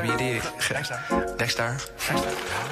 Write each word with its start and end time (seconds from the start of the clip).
baby, 0.00 0.08
you 0.08 0.18
did. 0.18 0.42
Dexter. 1.38 1.76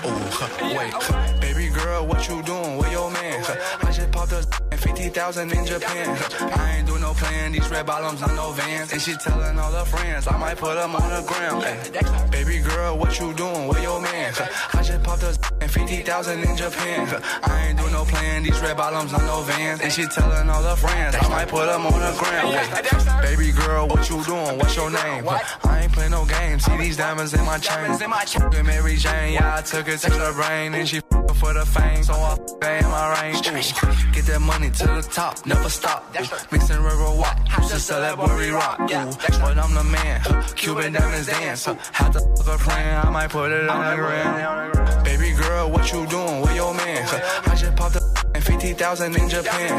Oh, 0.02 0.74
wait. 0.76 1.40
Baby 1.40 1.68
girl, 1.68 2.06
what 2.06 2.28
you 2.28 2.42
doing? 2.42 2.78
Where 2.78 2.90
your 2.90 3.10
man? 3.10 3.44
I 3.82 3.90
just 3.90 4.10
popped 4.12 4.32
a 4.32 4.46
50,000 4.80 5.52
in 5.52 5.66
Japan. 5.66 6.18
I 6.40 6.78
ain't 6.78 6.86
do 6.86 6.98
no 6.98 7.12
plan, 7.12 7.52
these 7.52 7.68
red 7.70 7.86
bottoms 7.86 8.22
on 8.22 8.34
no 8.34 8.52
vans. 8.52 8.92
And 8.92 9.00
she 9.00 9.14
telling 9.14 9.58
all 9.58 9.72
her 9.72 9.84
friends, 9.84 10.26
I 10.26 10.36
might 10.38 10.56
put 10.56 10.74
them 10.74 10.96
on 10.96 11.08
the. 11.08 11.20
Ay, 11.60 12.28
baby 12.30 12.60
girl, 12.60 12.98
what 12.98 13.18
you 13.20 13.32
doing? 13.34 13.68
Where 13.68 13.82
your 13.82 14.00
man? 14.00 14.32
I 14.72 14.82
just 14.82 15.02
popped 15.02 15.22
a 15.22 15.68
50,000 15.68 16.42
in 16.42 16.56
Japan. 16.56 17.22
I 17.42 17.68
ain't 17.68 17.78
do 17.78 17.90
no 17.90 18.04
plan, 18.04 18.42
these 18.42 18.58
red 18.60 18.76
bottoms 18.76 19.12
on 19.12 19.24
no 19.26 19.42
vans. 19.42 19.80
And 19.80 19.92
she 19.92 20.06
telling 20.06 20.48
all 20.48 20.62
her 20.62 20.76
friends, 20.76 21.14
I 21.14 21.28
might 21.28 21.48
put 21.48 21.66
them 21.66 21.86
on 21.86 21.92
the. 21.92 22.10
Ay, 22.20 23.20
baby 23.22 23.52
girl, 23.52 23.86
what 23.88 24.08
you 24.08 24.24
doing? 24.24 24.58
What's 24.58 24.76
your 24.76 24.90
name? 24.90 25.28
I 25.28 25.80
ain't 25.82 25.92
play 25.92 26.08
no 26.08 26.24
games, 26.24 26.64
see 26.64 26.76
these 26.78 26.96
diamonds 26.96 27.34
in 27.34 27.44
my 27.44 27.58
chain. 27.58 28.64
Mary 28.64 28.96
Jane, 28.96 29.34
yeah, 29.34 29.56
I 29.58 29.62
took 29.62 29.88
it 29.88 29.98
to 29.98 30.10
the 30.10 30.32
brain. 30.34 30.74
And 30.74 30.88
she 30.88 31.00
for 31.40 31.54
the 31.54 31.64
fame, 31.64 32.02
so 32.04 32.12
I 32.12 32.78
in 32.78 32.84
my 32.84 33.22
range. 33.22 33.38
Ooh, 33.48 34.12
Get 34.12 34.26
that 34.26 34.40
money 34.40 34.70
to 34.70 34.86
the 34.86 35.02
top, 35.10 35.46
never 35.46 35.70
stop. 35.70 36.04
Ooh, 36.14 36.26
Mixing 36.52 36.82
regular 36.82 37.14
used 37.58 37.72
to 37.72 37.80
sell 37.80 38.00
that 38.02 38.16
worry 38.18 38.50
rock. 38.50 38.78
Ooh, 38.80 39.10
but 39.40 39.56
I'm 39.58 39.74
the 39.74 39.84
man, 39.84 40.20
Cuban 40.54 40.92
diamonds 40.92 41.28
dance. 41.28 41.64
Huh, 41.64 41.74
had 41.92 42.12
to 42.12 42.20
fuck 42.36 42.54
a 42.54 42.58
plan, 42.62 43.06
I 43.06 43.10
might 43.10 43.30
put 43.30 43.50
it 43.50 43.68
on 43.68 43.80
the 43.90 43.96
gram. 43.96 45.02
Baby 45.02 45.32
girl, 45.32 45.70
what 45.70 45.90
you 45.92 46.06
doing? 46.06 46.42
Where 46.42 46.54
your 46.54 46.74
man? 46.74 47.08
I 47.46 47.54
just 47.56 47.74
popped 47.74 47.96
a 47.96 48.00
and 48.34 48.44
50,000 48.44 49.16
in 49.16 49.28
Japan. 49.28 49.72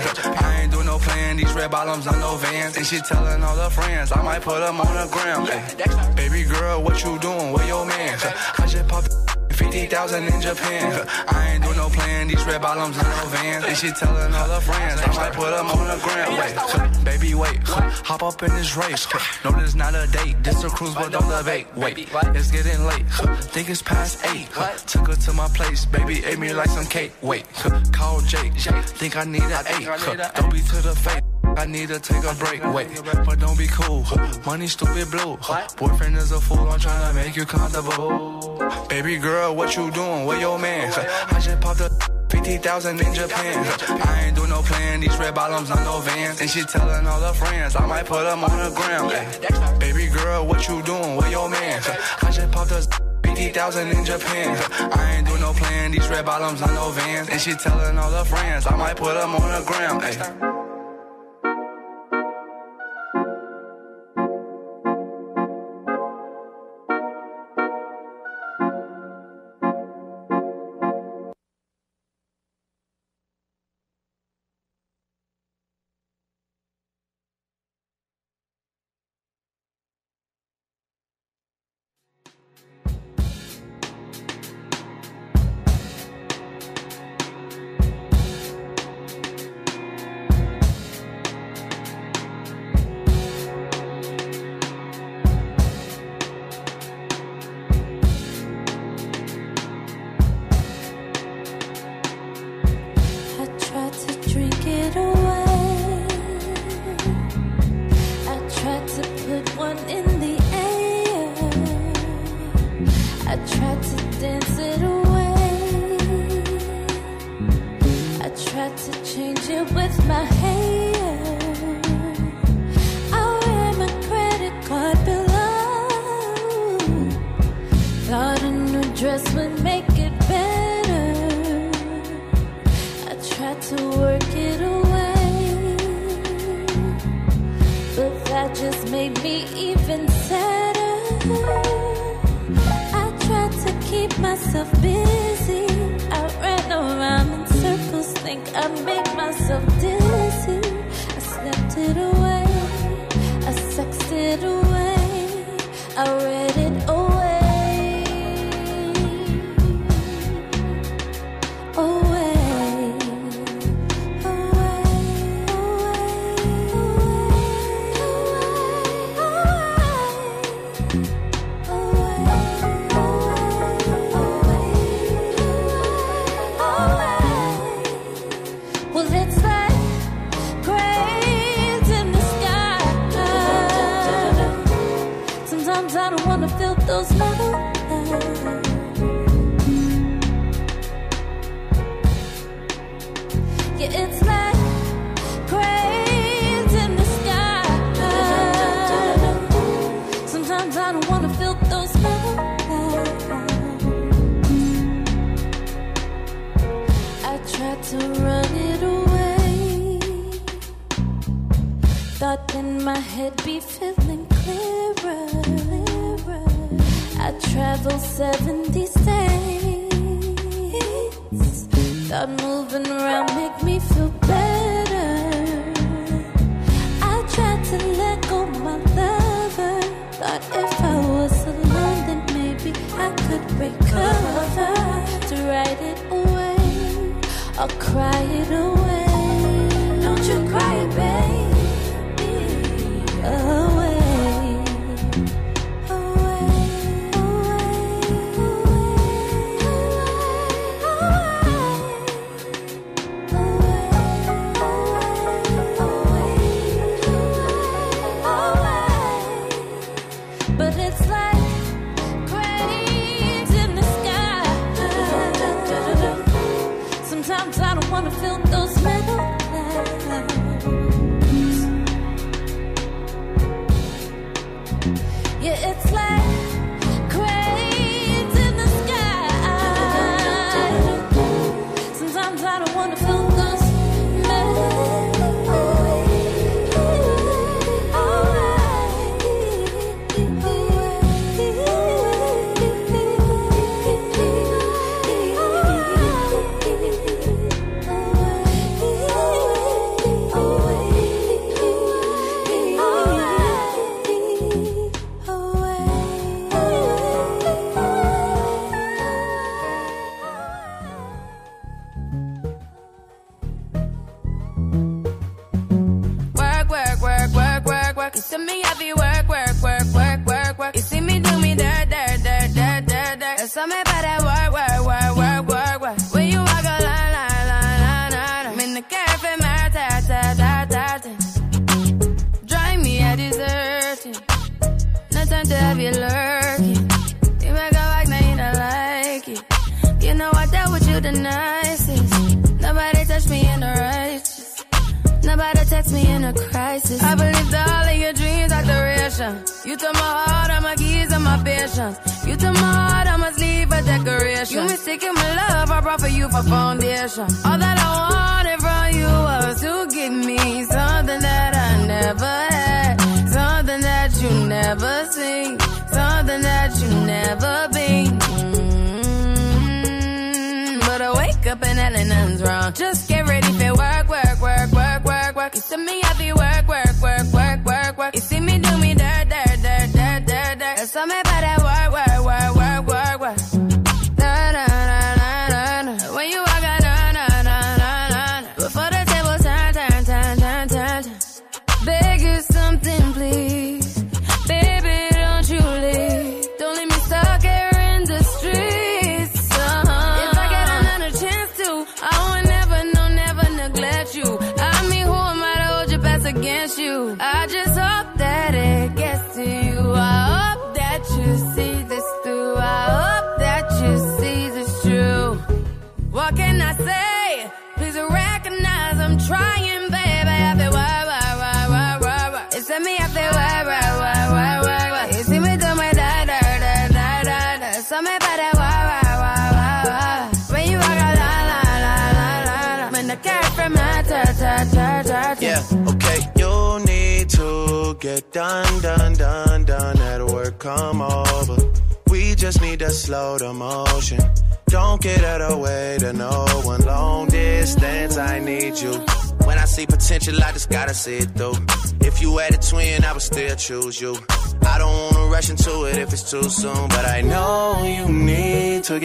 I 0.43 0.61
ain't 0.61 0.71
do 0.71 0.83
no 0.83 0.97
plan, 0.97 1.37
these 1.37 1.53
red 1.53 1.71
bottoms 1.71 2.07
on 2.07 2.19
no 2.19 2.35
vans. 2.37 2.75
And 2.75 2.85
she 2.85 2.99
telling 2.99 3.43
all 3.43 3.55
her 3.55 3.69
friends, 3.69 4.11
I 4.11 4.21
might 4.23 4.41
put 4.41 4.59
them 4.59 4.81
on 4.81 4.93
the. 4.93 5.07
Ay, 5.13 6.13
baby 6.15 6.43
girl, 6.43 6.83
what 6.83 7.03
you 7.03 7.17
doing? 7.19 7.53
Where 7.53 7.67
your 7.67 7.85
man? 7.85 8.17
I 8.57 8.65
just 8.67 8.87
popped 8.87 9.30
50,000 9.71 10.27
in 10.27 10.41
Japan. 10.41 11.07
I 11.29 11.53
ain't 11.53 11.63
do 11.63 11.73
no 11.75 11.87
plan, 11.87 12.27
these 12.27 12.43
red 12.45 12.61
bottoms 12.61 12.97
on 12.97 13.05
no 13.05 13.25
vans. 13.27 13.63
And 13.63 13.77
she 13.77 13.89
telling 13.91 14.33
all 14.33 14.49
her 14.49 14.59
friends, 14.59 14.99
I 15.01 15.07
might 15.15 15.33
put 15.33 15.51
them 15.51 15.67
on 15.67 15.87
the 15.87 15.97
gram. 16.03 16.37
Wait, 16.37 17.05
baby, 17.05 17.35
wait, 17.35 17.59
hop 17.63 18.21
up 18.21 18.43
in 18.43 18.49
this 18.49 18.75
race. 18.75 19.07
No, 19.45 19.51
this 19.51 19.73
not 19.73 19.95
a 19.95 20.07
date, 20.11 20.43
this 20.43 20.61
a 20.65 20.69
cruise, 20.69 20.93
but 20.93 21.13
don't 21.13 21.29
debate. 21.29 21.67
Wait, 21.77 22.09
it's 22.35 22.51
getting 22.51 22.83
late, 22.85 23.05
think 23.53 23.69
it's 23.69 23.81
past 23.81 24.19
eight. 24.35 24.49
Took 24.87 25.07
her 25.07 25.15
to 25.15 25.33
my 25.33 25.47
place, 25.47 25.85
baby, 25.85 26.21
ate 26.25 26.37
me 26.39 26.53
like 26.53 26.69
some 26.69 26.85
cake. 26.85 27.13
Wait, 27.21 27.45
call 27.93 28.19
Jake, 28.21 28.53
think 28.53 29.15
I 29.15 29.23
need 29.23 29.41
an 29.41 29.65
eight. 29.67 29.85
Don't 30.35 30.51
be 30.51 30.59
to 30.59 30.81
the 30.81 30.95
face. 30.95 31.40
I 31.57 31.65
need 31.65 31.89
to 31.89 31.99
take 31.99 32.23
a 32.23 32.33
break, 32.35 32.63
wait, 32.73 33.01
but 33.25 33.39
don't 33.39 33.57
be 33.57 33.67
cool. 33.67 34.03
Money 34.45 34.67
stupid 34.67 35.11
blue. 35.11 35.37
Boyfriend 35.77 36.17
is 36.17 36.31
a 36.31 36.39
fool, 36.39 36.69
I'm 36.69 36.79
trying 36.79 37.09
to 37.09 37.15
make 37.15 37.35
you 37.35 37.45
comfortable. 37.45 38.57
Baby 38.89 39.17
girl, 39.17 39.55
what 39.55 39.75
you 39.75 39.91
doing? 39.91 40.25
Where 40.25 40.39
your 40.39 40.57
man? 40.59 40.91
I 41.29 41.39
just 41.39 41.59
popped 41.61 41.81
a 41.81 41.89
50,000 42.29 42.99
in 42.99 43.13
Japan. 43.13 43.65
I 44.05 44.25
ain't 44.25 44.35
do 44.35 44.47
no 44.47 44.61
plan, 44.61 45.01
these 45.01 45.15
red 45.17 45.35
bottoms 45.35 45.69
on 45.69 45.83
no 45.83 45.99
vans. 45.99 46.41
And 46.41 46.49
she 46.49 46.63
telling 46.63 47.05
all 47.05 47.19
her 47.19 47.33
friends, 47.33 47.75
I 47.75 47.85
might 47.85 48.05
put 48.05 48.23
them 48.23 48.43
on 48.43 48.57
the 48.57 48.75
gram. 48.75 49.09
Ay, 49.11 49.77
baby 49.79 50.07
girl, 50.07 50.47
what 50.47 50.67
you 50.67 50.81
doing? 50.83 51.17
Where 51.17 51.29
your 51.29 51.49
man? 51.49 51.81
I 52.21 52.31
just 52.31 52.51
popped 52.51 52.71
a 52.71 52.87
50,000 53.23 53.89
in 53.89 54.05
Japan. 54.05 54.57
I 54.93 55.15
ain't 55.15 55.27
do 55.27 55.37
no 55.39 55.53
plan, 55.53 55.91
these 55.91 56.07
red 56.07 56.25
bottoms 56.25 56.61
on 56.61 56.73
no 56.73 56.89
vans. 56.91 57.29
And 57.29 57.39
she 57.39 57.53
telling 57.53 57.97
all 57.97 58.11
her 58.11 58.25
friends, 58.25 58.65
I 58.65 58.75
might 58.75 58.95
put 58.95 59.13
them 59.13 59.35
on 59.35 59.51
the 59.51 59.65
gram. 59.67 59.99
Ay. 60.01 60.70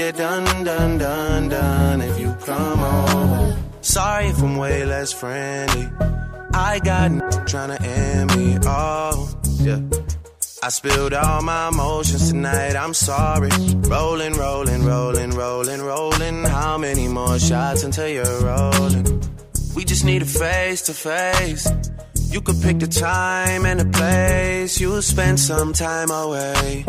get 0.06 0.16
done, 0.16 0.64
done, 0.64 0.98
done, 0.98 1.48
done 1.48 2.00
if 2.00 2.20
you 2.20 2.32
come 2.44 2.80
over. 2.80 3.58
Sorry 3.80 4.26
if 4.26 4.40
I'm 4.40 4.56
way 4.56 4.84
less 4.84 5.12
friendly. 5.12 5.88
I 6.54 6.78
got 6.78 7.10
tryna 7.10 7.46
trying 7.50 7.76
to 7.76 7.82
end 7.82 8.36
me. 8.36 8.56
all. 8.66 9.28
yeah. 9.66 9.80
I 10.62 10.68
spilled 10.68 11.12
all 11.12 11.42
my 11.42 11.68
emotions 11.68 12.30
tonight, 12.30 12.76
I'm 12.76 12.94
sorry. 12.94 13.50
Rolling, 13.94 14.34
rolling, 14.34 14.84
rolling, 14.84 15.30
rolling, 15.30 15.82
rolling. 15.82 16.44
How 16.44 16.78
many 16.78 17.08
more 17.08 17.38
shots 17.38 17.82
until 17.82 18.08
you're 18.08 18.40
rolling? 18.42 19.04
We 19.74 19.84
just 19.84 20.04
need 20.04 20.22
a 20.22 20.30
face 20.44 20.82
to 20.82 20.94
face. 20.94 21.68
You 22.30 22.40
could 22.40 22.60
pick 22.62 22.78
the 22.78 22.86
time 22.86 23.66
and 23.66 23.80
the 23.80 23.86
place, 23.98 24.80
you'll 24.80 25.02
spend 25.02 25.40
some 25.40 25.72
time 25.72 26.10
away. 26.10 26.84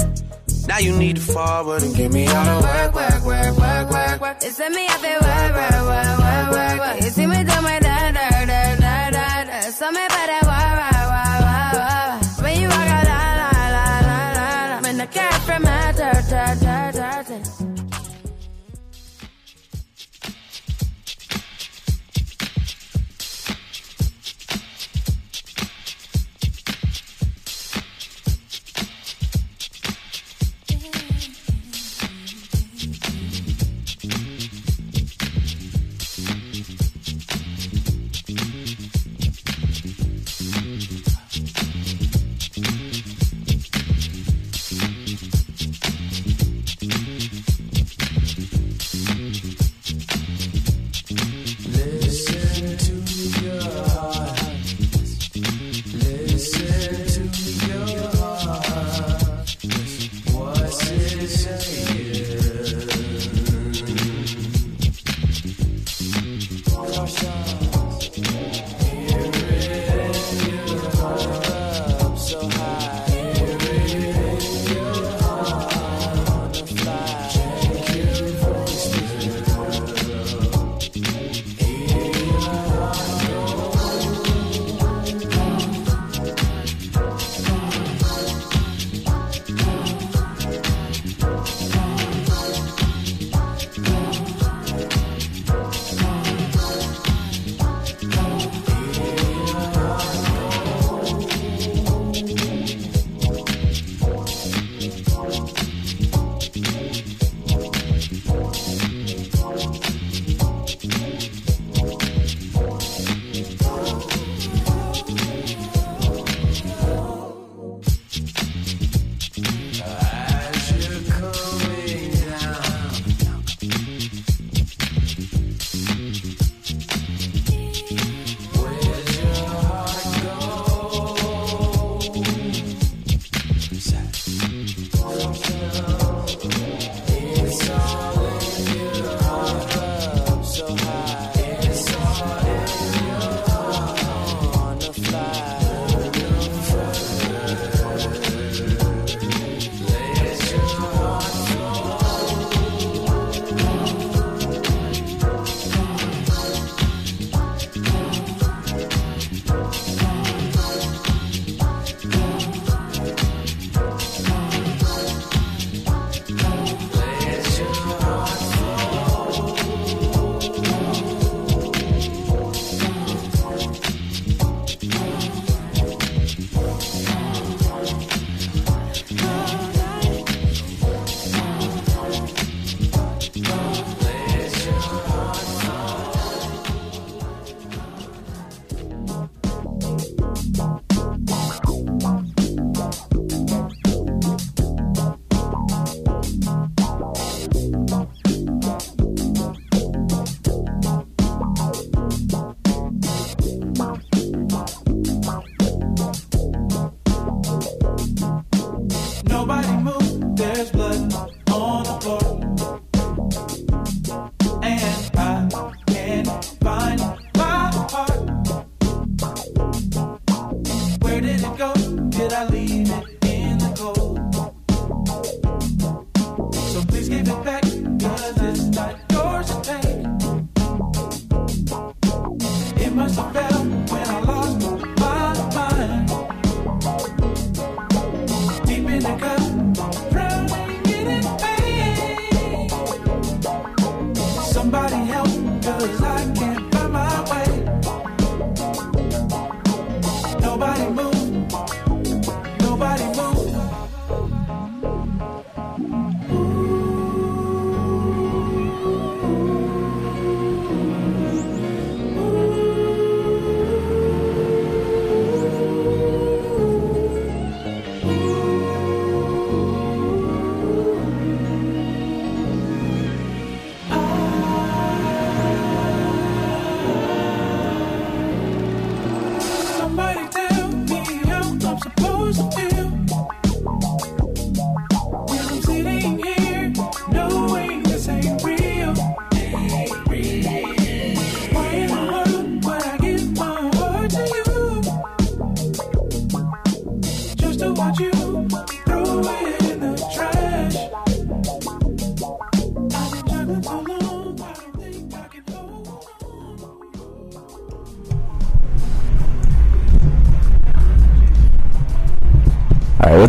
Now 0.67 0.79
you 0.79 0.97
need 0.97 1.15
to 1.15 1.21
forward 1.21 1.81
and 1.83 1.95
give 1.95 2.11
me 2.11 2.27
all 2.27 2.45
the 2.45 2.67
work, 2.67 2.93
work, 2.93 3.25
work, 3.25 3.57
work, 3.57 3.89
work, 3.89 4.21
work. 4.21 4.37
It's 4.41 4.59
me 4.59 4.87
up 4.87 5.03
and 5.03 5.21
work, 5.25 5.53
work, 5.55 5.87
work, 5.87 6.49
work, 6.51 6.79
work. 6.79 7.03
You 7.03 7.09
see 7.09 7.25
me 7.25 7.37
do 7.43 7.61
my 7.61 7.79
da 7.79 8.11
da 8.11 8.45
da 8.45 8.75
da 8.75 9.43
da. 9.45 9.61
So 9.71 9.89
me 9.91 10.05
better. 10.09 10.46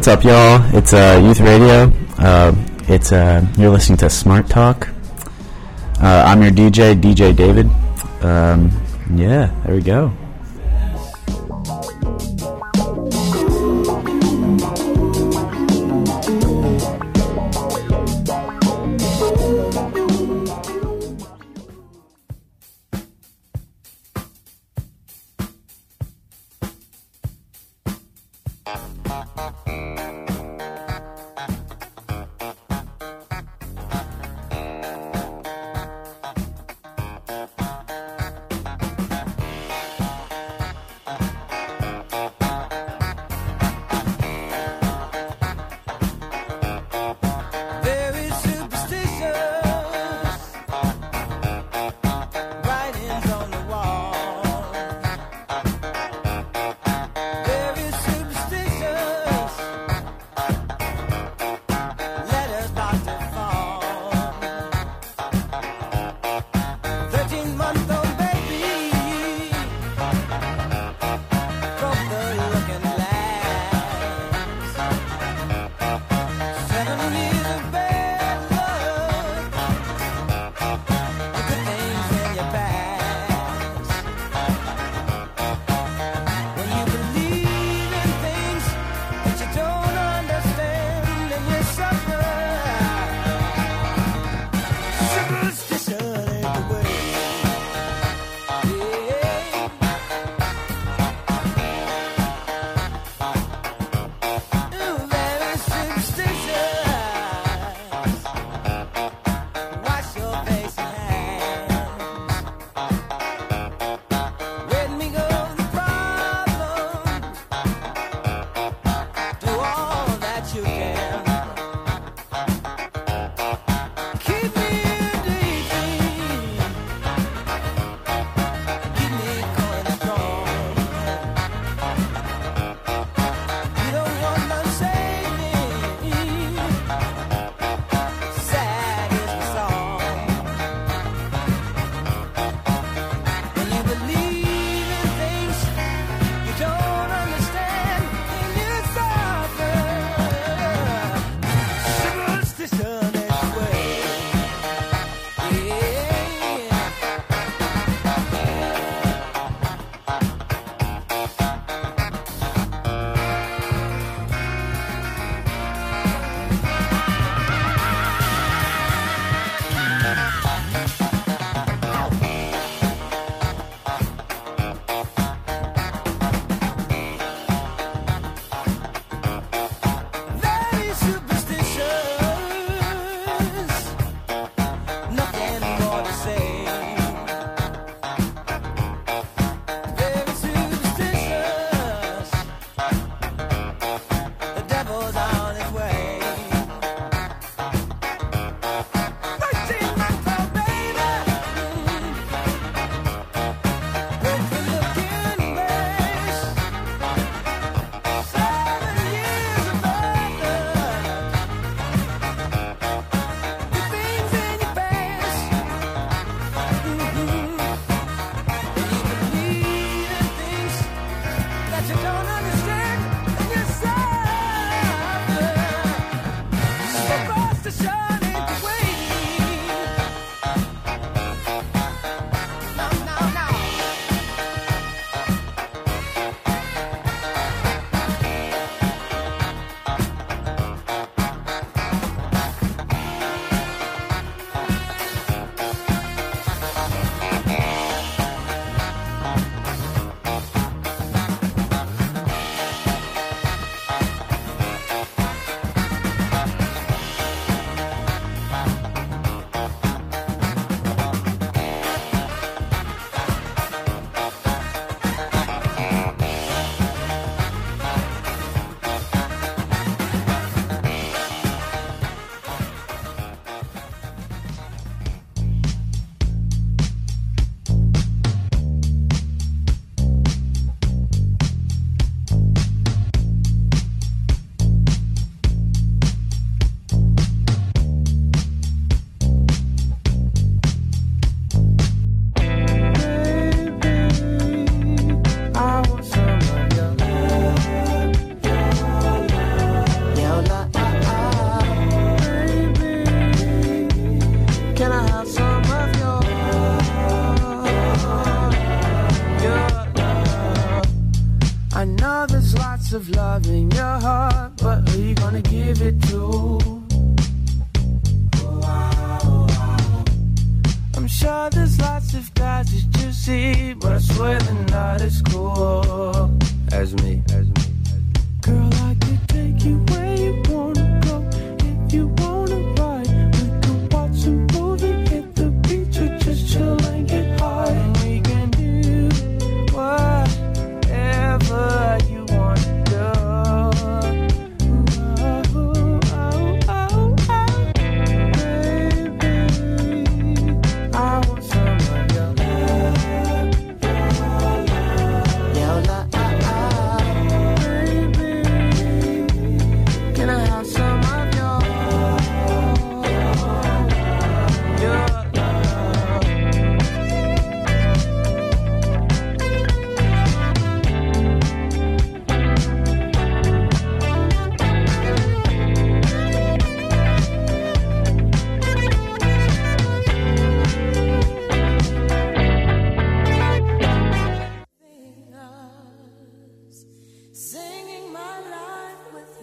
What's 0.08 0.24
up, 0.24 0.32
y'all? 0.32 0.74
It's 0.74 0.94
uh, 0.94 1.20
Youth 1.22 1.40
Radio. 1.40 1.92
Uh, 2.16 2.54
it's 2.88 3.12
uh, 3.12 3.46
you're 3.58 3.68
listening 3.68 3.98
to 3.98 4.08
Smart 4.08 4.48
Talk. 4.48 4.88
Uh, 6.00 6.24
I'm 6.26 6.40
your 6.40 6.50
DJ, 6.50 6.98
DJ 6.98 7.36
David. 7.36 7.66
Um, 8.24 8.70
yeah, 9.14 9.54
there 9.66 9.74
we 9.74 9.82
go. 9.82 10.10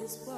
Life 0.06 0.28
with 0.28 0.35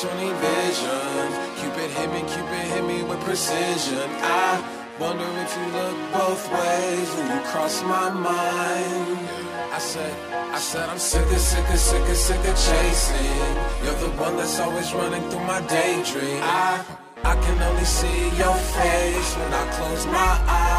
20, 0.00 0.16
20 0.16 0.32
vision. 0.40 1.26
Cupid 1.60 1.90
hit 1.90 2.10
me, 2.12 2.20
Cupid 2.20 2.64
hit 2.72 2.84
me 2.84 3.02
with 3.02 3.20
precision. 3.20 4.08
I 4.22 4.62
wonder 4.98 5.24
if 5.44 5.56
you 5.56 5.66
look 5.76 5.96
both 6.12 6.44
ways 6.52 7.08
when 7.16 7.26
you 7.36 7.40
cross 7.48 7.82
my 7.82 8.08
mind. 8.10 9.28
I 9.72 9.78
said, 9.78 10.14
I 10.32 10.58
said 10.58 10.88
I'm 10.88 10.98
sick 10.98 11.26
of, 11.26 11.38
sick 11.38 11.68
of, 11.68 11.78
sick 11.78 12.08
of, 12.08 12.16
sick 12.16 12.38
of 12.38 12.56
chasing. 12.66 13.54
You're 13.84 14.00
the 14.00 14.10
one 14.16 14.36
that's 14.36 14.58
always 14.58 14.92
running 14.94 15.22
through 15.28 15.44
my 15.44 15.60
daydream. 15.66 16.40
I, 16.42 16.84
I 17.22 17.34
can 17.34 17.62
only 17.62 17.84
see 17.84 18.22
your 18.38 18.56
face 18.56 19.36
when 19.36 19.52
I 19.52 19.70
close 19.76 20.06
my 20.06 20.32
eyes. 20.48 20.69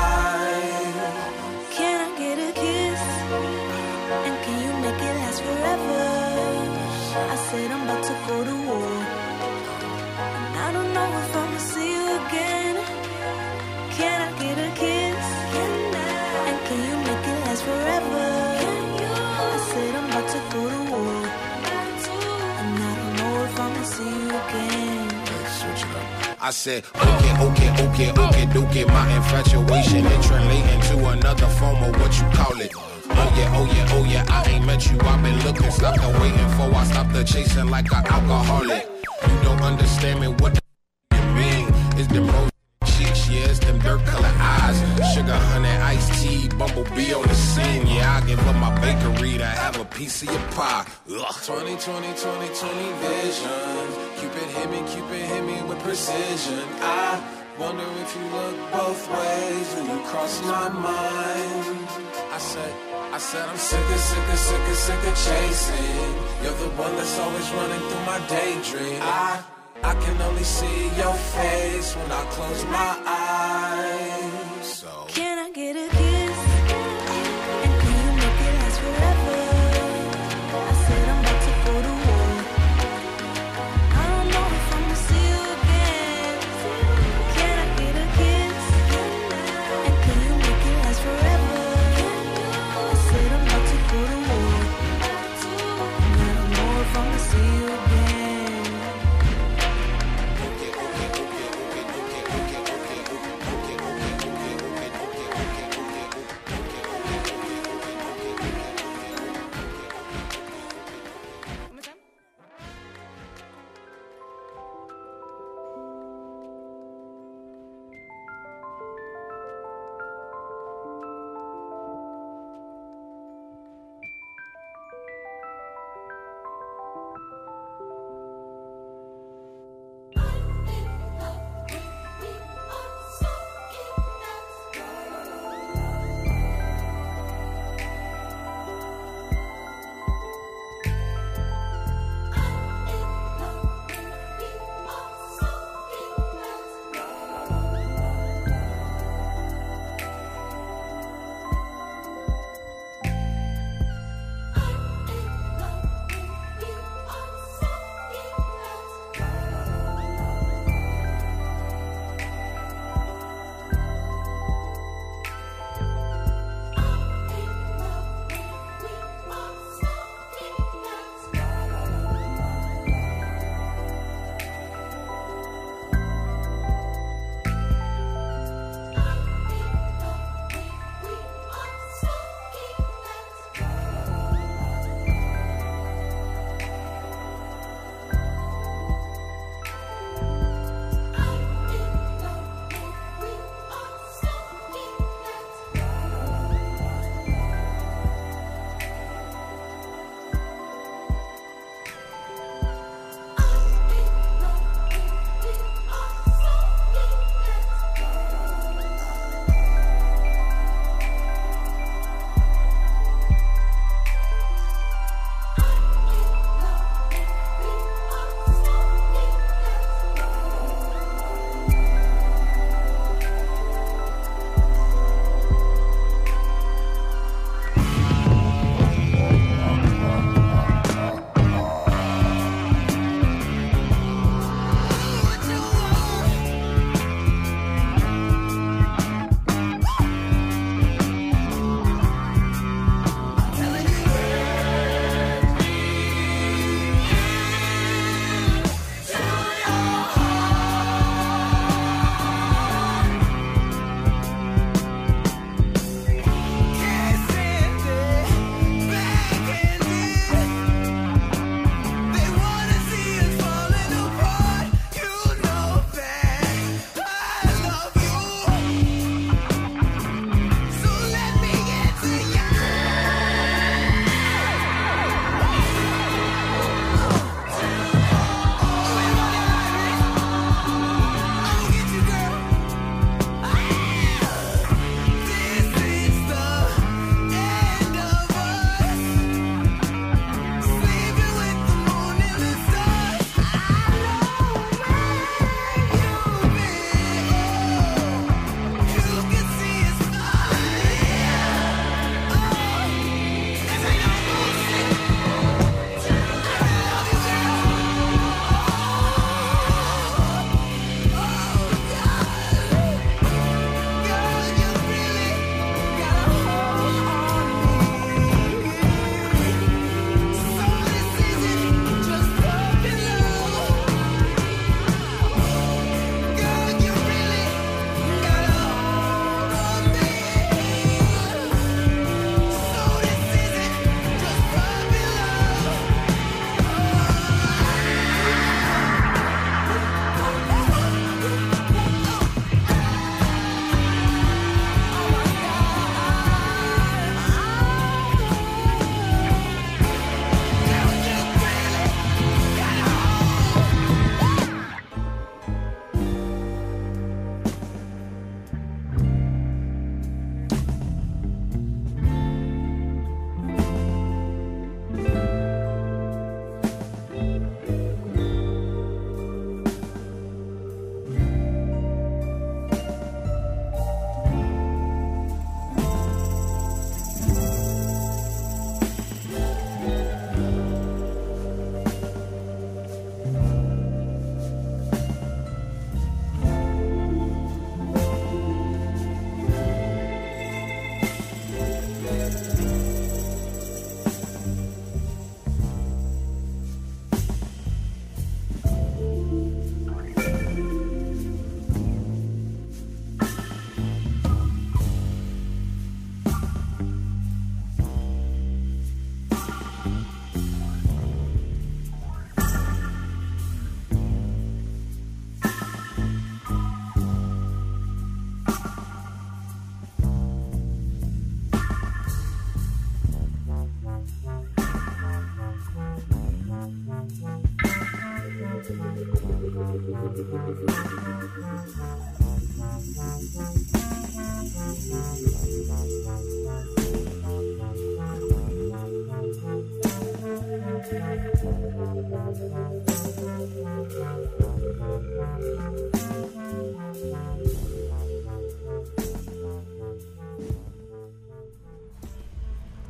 I 26.43 26.49
said, 26.49 26.83
okay, 26.95 27.33
okay, 27.45 27.69
okay, 27.85 28.11
okay, 28.11 28.47
okay. 28.57 28.85
My 28.85 29.15
infatuation 29.15 30.07
it 30.07 30.23
translating 30.23 30.81
to 30.89 31.07
another 31.09 31.45
form 31.45 31.83
of 31.83 32.01
what 32.01 32.17
you 32.17 32.25
call 32.33 32.59
it. 32.59 32.71
Oh 32.75 33.33
yeah, 33.37 33.53
oh 33.55 33.65
yeah, 33.71 33.87
oh 33.91 34.03
yeah. 34.05 34.25
I 34.27 34.49
ain't 34.49 34.65
met 34.65 34.89
you. 34.89 34.99
I've 35.01 35.21
been 35.21 35.37
looking, 35.45 35.69
stopped 35.69 36.01
the 36.01 36.09
waiting 36.19 36.49
for. 36.57 36.73
I 36.75 36.83
stopped 36.85 37.13
the 37.13 37.23
chasing 37.23 37.67
like 37.67 37.91
an 37.91 38.07
alcoholic. 38.07 38.89
You 39.27 39.43
don't 39.43 39.61
understand 39.61 40.19
me. 40.19 40.29
What 40.29 40.60
20, 51.43 51.75
20, 51.75 52.13
20, 52.13 52.13
20 52.13 52.93
vision. 53.01 53.49
Cupid 54.19 54.47
hit 54.53 54.69
me, 54.69 54.77
Cupid 54.93 55.21
hit 55.25 55.43
me 55.43 55.59
with 55.63 55.79
precision. 55.79 56.61
I 56.79 57.19
wonder 57.57 57.83
if 57.97 58.15
you 58.15 58.21
look 58.29 58.71
both 58.71 59.01
ways 59.09 59.73
when 59.73 59.89
you 59.89 60.05
cross 60.05 60.39
my 60.43 60.69
mind. 60.69 61.87
I 62.31 62.37
said, 62.37 62.71
I 63.11 63.17
said 63.17 63.49
I'm 63.49 63.57
sick 63.57 63.79
of, 63.79 63.99
sick 63.99 64.29
of, 64.29 64.37
sick 64.37 64.69
of, 64.69 64.75
sick 64.75 65.03
of 65.09 65.15
chasing. 65.25 66.13
You're 66.43 66.53
the 66.61 66.69
one 66.77 66.95
that's 66.95 67.17
always 67.17 67.49
running 67.57 67.79
through 67.89 68.05
my 68.05 68.19
daydream. 68.29 68.99
I, 69.01 69.41
I 69.81 69.93
can 69.95 70.21
only 70.21 70.43
see 70.43 70.83
your 70.95 71.15
face 71.33 71.95
when 71.95 72.11
I 72.11 72.23
close 72.29 72.65
my 72.65 73.01
eyes. 73.03 73.30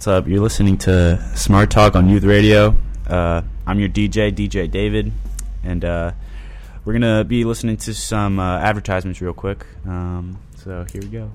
What's 0.02 0.08
up? 0.08 0.28
You're 0.28 0.40
listening 0.40 0.80
to 0.80 1.24
Smart 1.36 1.70
Talk 1.70 1.96
on 1.96 2.10
Youth 2.10 2.24
Radio. 2.24 2.76
Uh, 3.08 3.44
I'm 3.68 3.80
your 3.80 3.88
DJ, 3.88 4.32
DJ 4.32 4.72
David, 4.72 5.12
and 5.64 5.86
uh, 5.86 6.14
we're 6.84 6.94
gonna 6.94 7.24
be 7.24 7.44
listening 7.44 7.78
to 7.78 7.94
some 7.94 8.40
uh, 8.40 8.58
advertisements 8.58 9.22
real 9.22 9.32
quick. 9.32 9.64
Um, 9.86 10.40
so 10.56 10.88
here 10.92 11.02
we 11.04 11.08
go. 11.10 11.32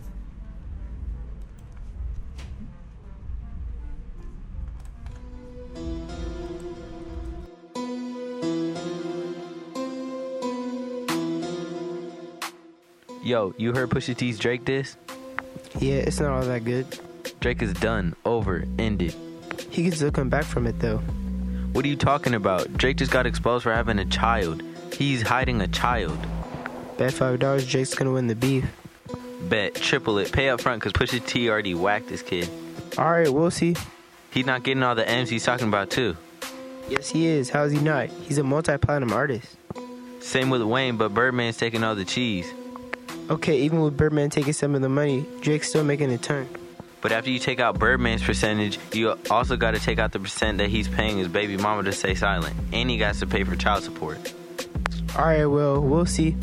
Yo, 13.22 13.54
you 13.58 13.72
heard 13.72 13.90
Pusha 13.90 14.16
T's 14.16 14.40
Drake 14.40 14.64
diss? 14.64 14.96
Yeah, 15.78 15.98
it's 15.98 16.18
not 16.18 16.32
all 16.32 16.42
that 16.42 16.64
good. 16.64 16.98
Drake 17.46 17.62
is 17.62 17.74
done, 17.74 18.16
over, 18.24 18.64
ended. 18.76 19.14
He 19.70 19.84
can 19.84 19.92
still 19.92 20.10
come 20.10 20.28
back 20.28 20.42
from 20.42 20.66
it 20.66 20.80
though. 20.80 20.96
What 20.96 21.84
are 21.84 21.88
you 21.88 21.94
talking 21.94 22.34
about? 22.34 22.76
Drake 22.76 22.96
just 22.96 23.12
got 23.12 23.24
exposed 23.24 23.62
for 23.62 23.72
having 23.72 24.00
a 24.00 24.04
child. 24.04 24.64
He's 24.92 25.22
hiding 25.22 25.60
a 25.60 25.68
child. 25.68 26.18
Bet 26.98 27.12
five 27.12 27.38
dollars 27.38 27.64
Drake's 27.64 27.94
gonna 27.94 28.10
win 28.10 28.26
the 28.26 28.34
beef. 28.34 28.64
Bet, 29.42 29.76
triple 29.76 30.18
it, 30.18 30.32
pay 30.32 30.48
up 30.48 30.60
front 30.60 30.82
because 30.82 30.92
Pusha 30.92 31.24
T 31.24 31.48
already 31.48 31.72
whacked 31.72 32.08
this 32.08 32.20
kid. 32.20 32.50
Alright, 32.98 33.32
we'll 33.32 33.52
see. 33.52 33.76
He's 34.32 34.44
not 34.44 34.64
getting 34.64 34.82
all 34.82 34.96
the 34.96 35.08
M's 35.08 35.30
he's 35.30 35.44
talking 35.44 35.68
about 35.68 35.88
too. 35.88 36.16
Yes 36.88 37.10
he 37.10 37.28
is. 37.28 37.50
How's 37.50 37.70
he 37.70 37.78
not? 37.78 38.08
He's 38.08 38.38
a 38.38 38.42
multi 38.42 38.76
platinum 38.76 39.12
artist. 39.12 39.56
Same 40.18 40.50
with 40.50 40.62
Wayne, 40.62 40.96
but 40.96 41.14
Birdman's 41.14 41.58
taking 41.58 41.84
all 41.84 41.94
the 41.94 42.04
cheese. 42.04 42.52
Okay, 43.30 43.60
even 43.60 43.82
with 43.82 43.96
Birdman 43.96 44.30
taking 44.30 44.52
some 44.52 44.74
of 44.74 44.82
the 44.82 44.88
money, 44.88 45.24
Drake's 45.42 45.68
still 45.68 45.84
making 45.84 46.10
a 46.10 46.18
turn. 46.18 46.48
But 47.06 47.12
after 47.12 47.30
you 47.30 47.38
take 47.38 47.60
out 47.60 47.78
Birdman's 47.78 48.24
percentage, 48.24 48.80
you 48.92 49.16
also 49.30 49.56
got 49.56 49.74
to 49.74 49.78
take 49.78 50.00
out 50.00 50.10
the 50.10 50.18
percent 50.18 50.58
that 50.58 50.70
he's 50.70 50.88
paying 50.88 51.18
his 51.18 51.28
baby 51.28 51.56
mama 51.56 51.84
to 51.84 51.92
stay 51.92 52.16
silent. 52.16 52.52
And 52.72 52.90
he 52.90 52.98
got 52.98 53.14
to 53.14 53.28
pay 53.28 53.44
for 53.44 53.54
child 53.54 53.84
support. 53.84 54.34
Alright, 55.14 55.48
well, 55.48 55.80
we'll 55.80 56.04
see. 56.04 56.34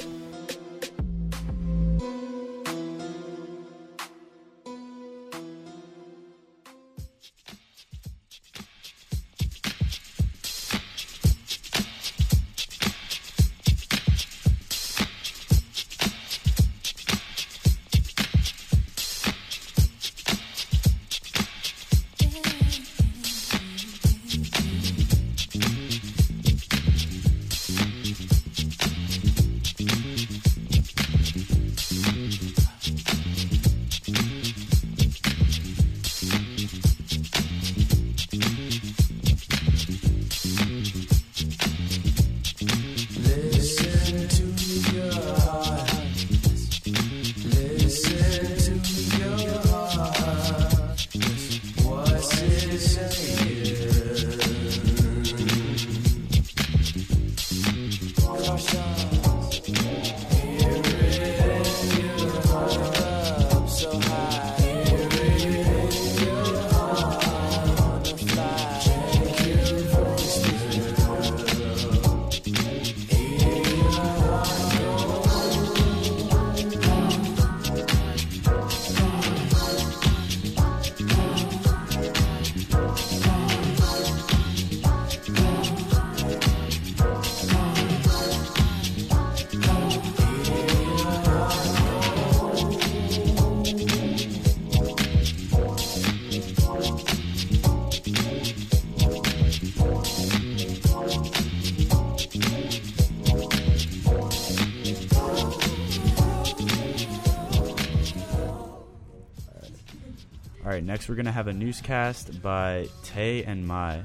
All 110.74 110.78
right, 110.78 110.84
next 110.84 111.08
we're 111.08 111.14
gonna 111.14 111.32
have 111.32 111.46
a 111.46 111.54
newscast 111.54 112.42
by 112.42 112.88
Tay 113.04 113.44
and 113.44 113.64
Mai. 113.64 114.02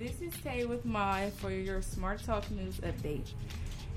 This 0.00 0.20
is 0.20 0.32
Tay 0.42 0.64
with 0.64 0.84
Mai 0.84 1.30
for 1.36 1.52
your 1.52 1.80
Smart 1.80 2.24
Talk 2.24 2.50
News 2.50 2.78
update. 2.78 3.28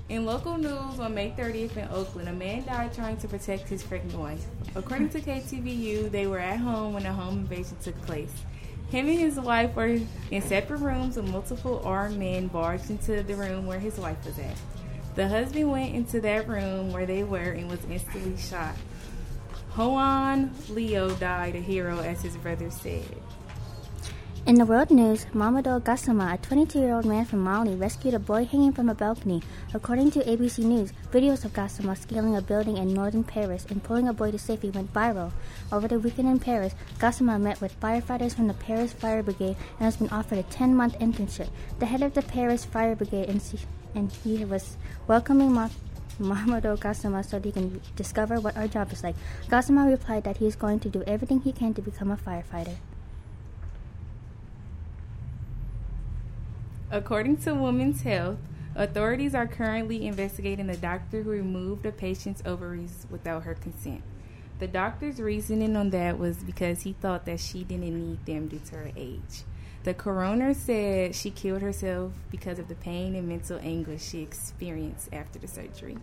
In 0.08 0.24
local 0.24 0.56
news 0.56 1.00
on 1.00 1.16
May 1.16 1.32
30th 1.32 1.76
in 1.76 1.88
Oakland, 1.88 2.28
a 2.28 2.32
man 2.32 2.64
died 2.64 2.94
trying 2.94 3.16
to 3.16 3.26
protect 3.26 3.68
his 3.68 3.82
pregnant 3.82 4.16
wife. 4.16 4.46
According 4.76 5.08
to 5.08 5.20
KTVU, 5.20 6.12
they 6.12 6.28
were 6.28 6.38
at 6.38 6.60
home 6.60 6.94
when 6.94 7.06
a 7.06 7.12
home 7.12 7.38
invasion 7.38 7.76
took 7.82 8.00
place. 8.02 8.32
Him 8.88 9.08
and 9.08 9.18
his 9.18 9.34
wife 9.34 9.74
were 9.74 9.98
in 10.30 10.42
separate 10.42 10.78
rooms 10.78 11.16
with 11.16 11.28
multiple 11.28 11.82
armed 11.84 12.20
men 12.20 12.46
barged 12.46 12.88
into 12.88 13.24
the 13.24 13.34
room 13.34 13.66
where 13.66 13.80
his 13.80 13.98
wife 13.98 14.24
was 14.24 14.38
at. 14.38 14.56
The 15.16 15.26
husband 15.26 15.72
went 15.72 15.96
into 15.96 16.20
that 16.20 16.46
room 16.46 16.92
where 16.92 17.04
they 17.04 17.24
were 17.24 17.50
and 17.50 17.68
was 17.68 17.80
instantly 17.90 18.36
shot. 18.36 18.76
Hoan 19.78 20.50
Leo 20.70 21.08
died 21.22 21.54
a 21.54 21.60
hero, 21.60 22.00
as 22.00 22.20
his 22.20 22.36
brother 22.36 22.68
said. 22.68 23.06
In 24.44 24.56
the 24.56 24.66
world 24.66 24.90
news, 24.90 25.26
Mamadou 25.26 25.80
Gassama, 25.80 26.34
a 26.34 26.38
22-year-old 26.38 27.04
man 27.04 27.24
from 27.24 27.44
Mali, 27.44 27.76
rescued 27.76 28.14
a 28.14 28.18
boy 28.18 28.44
hanging 28.44 28.72
from 28.72 28.88
a 28.88 28.94
balcony. 28.96 29.40
According 29.72 30.10
to 30.12 30.24
ABC 30.24 30.64
News, 30.64 30.92
videos 31.12 31.44
of 31.44 31.52
Gassama 31.52 31.96
scaling 31.96 32.34
a 32.34 32.42
building 32.42 32.76
in 32.76 32.92
northern 32.92 33.22
Paris 33.22 33.66
and 33.70 33.80
pulling 33.80 34.08
a 34.08 34.12
boy 34.12 34.32
to 34.32 34.38
safety 34.38 34.70
went 34.70 34.92
viral. 34.92 35.30
Over 35.70 35.86
the 35.86 36.00
weekend 36.00 36.26
in 36.26 36.40
Paris, 36.40 36.74
Gassama 36.98 37.40
met 37.40 37.60
with 37.60 37.78
firefighters 37.78 38.34
from 38.34 38.48
the 38.48 38.54
Paris 38.54 38.92
Fire 38.92 39.22
Brigade 39.22 39.54
and 39.78 39.84
has 39.84 39.98
been 39.98 40.08
offered 40.10 40.38
a 40.38 40.42
10-month 40.42 40.98
internship. 40.98 41.50
The 41.78 41.86
head 41.86 42.02
of 42.02 42.14
the 42.14 42.22
Paris 42.22 42.64
Fire 42.64 42.96
Brigade 42.96 43.28
and, 43.94 44.10
he 44.24 44.44
was 44.44 44.76
welcoming 45.06 45.52
Ma- 45.52 45.68
Mamadou 46.20 46.78
Gassama 46.78 47.24
so 47.24 47.40
he 47.40 47.52
can 47.52 47.80
discover 47.96 48.40
what 48.40 48.56
our 48.56 48.68
job 48.68 48.92
is 48.92 49.02
like. 49.02 49.14
Gassama 49.48 49.88
replied 49.88 50.24
that 50.24 50.38
he 50.38 50.46
is 50.46 50.56
going 50.56 50.80
to 50.80 50.88
do 50.88 51.02
everything 51.06 51.40
he 51.40 51.52
can 51.52 51.74
to 51.74 51.82
become 51.82 52.10
a 52.10 52.16
firefighter. 52.16 52.76
According 56.90 57.36
to 57.38 57.54
Women's 57.54 58.02
Health, 58.02 58.38
authorities 58.74 59.34
are 59.34 59.46
currently 59.46 60.06
investigating 60.06 60.68
the 60.68 60.76
doctor 60.76 61.22
who 61.22 61.30
removed 61.30 61.84
a 61.84 61.92
patient's 61.92 62.42
ovaries 62.46 63.06
without 63.10 63.42
her 63.42 63.54
consent. 63.54 64.02
The 64.58 64.66
doctor's 64.66 65.20
reasoning 65.20 65.76
on 65.76 65.90
that 65.90 66.18
was 66.18 66.38
because 66.38 66.82
he 66.82 66.94
thought 66.94 67.26
that 67.26 67.40
she 67.40 67.62
didn't 67.62 67.94
need 67.94 68.26
them 68.26 68.48
due 68.48 68.60
to 68.70 68.76
her 68.76 68.90
age. 68.96 69.44
The 69.88 69.94
coroner 69.94 70.52
said 70.52 71.14
she 71.14 71.30
killed 71.30 71.62
herself 71.62 72.12
because 72.30 72.58
of 72.58 72.68
the 72.68 72.74
pain 72.74 73.14
and 73.14 73.26
mental 73.26 73.58
anguish 73.62 74.04
she 74.04 74.20
experienced 74.20 75.08
after 75.14 75.38
the 75.38 75.48
surgery. 75.48 75.96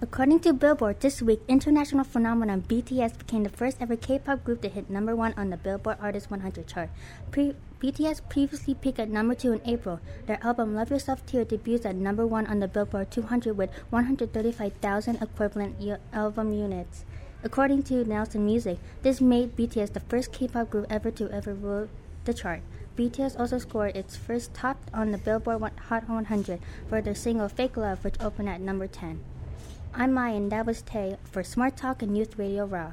According 0.00 0.40
to 0.40 0.54
Billboard, 0.54 1.00
this 1.00 1.20
week, 1.20 1.42
international 1.48 2.04
phenomenon 2.04 2.64
BTS 2.66 3.18
became 3.18 3.42
the 3.42 3.50
first 3.50 3.76
ever 3.78 3.94
K-pop 3.94 4.42
group 4.42 4.62
to 4.62 4.70
hit 4.70 4.88
number 4.88 5.14
one 5.14 5.34
on 5.36 5.50
the 5.50 5.58
Billboard 5.58 5.98
Artist 6.00 6.30
100 6.30 6.66
chart. 6.66 6.88
Pre- 7.30 7.56
BTS 7.78 8.22
previously 8.30 8.72
peaked 8.72 8.98
at 8.98 9.10
number 9.10 9.34
two 9.34 9.52
in 9.52 9.60
April. 9.66 10.00
Their 10.24 10.42
album 10.42 10.74
Love 10.74 10.90
Yourself 10.90 11.26
Tear 11.26 11.44
debuts 11.44 11.84
at 11.84 11.94
number 11.94 12.26
one 12.26 12.46
on 12.46 12.60
the 12.60 12.68
Billboard 12.68 13.10
200 13.10 13.54
with 13.54 13.68
135,000 13.90 15.20
equivalent 15.20 15.78
u- 15.78 15.98
album 16.14 16.54
units. 16.54 17.04
According 17.44 17.84
to 17.84 18.04
Nielsen 18.04 18.44
Music, 18.44 18.78
this 19.02 19.20
made 19.20 19.56
BTS 19.56 19.92
the 19.92 20.00
first 20.00 20.32
K-pop 20.32 20.70
group 20.70 20.86
ever 20.90 21.12
to 21.12 21.30
ever 21.30 21.54
rule 21.54 21.88
the 22.24 22.34
chart. 22.34 22.62
BTS 22.96 23.38
also 23.38 23.58
scored 23.58 23.96
its 23.96 24.16
first 24.16 24.52
top 24.54 24.76
on 24.92 25.12
the 25.12 25.18
Billboard 25.18 25.70
Hot 25.88 26.08
100 26.08 26.58
for 26.88 27.00
their 27.00 27.14
single 27.14 27.48
Fake 27.48 27.76
Love, 27.76 28.02
which 28.02 28.20
opened 28.20 28.48
at 28.48 28.60
number 28.60 28.88
10. 28.88 29.20
I'm 29.94 30.12
Mai, 30.12 30.30
and 30.30 30.50
that 30.50 30.66
was 30.66 30.82
Tay 30.82 31.16
for 31.30 31.44
Smart 31.44 31.76
Talk 31.76 32.02
and 32.02 32.18
Youth 32.18 32.36
Radio 32.38 32.66
Raw. 32.66 32.92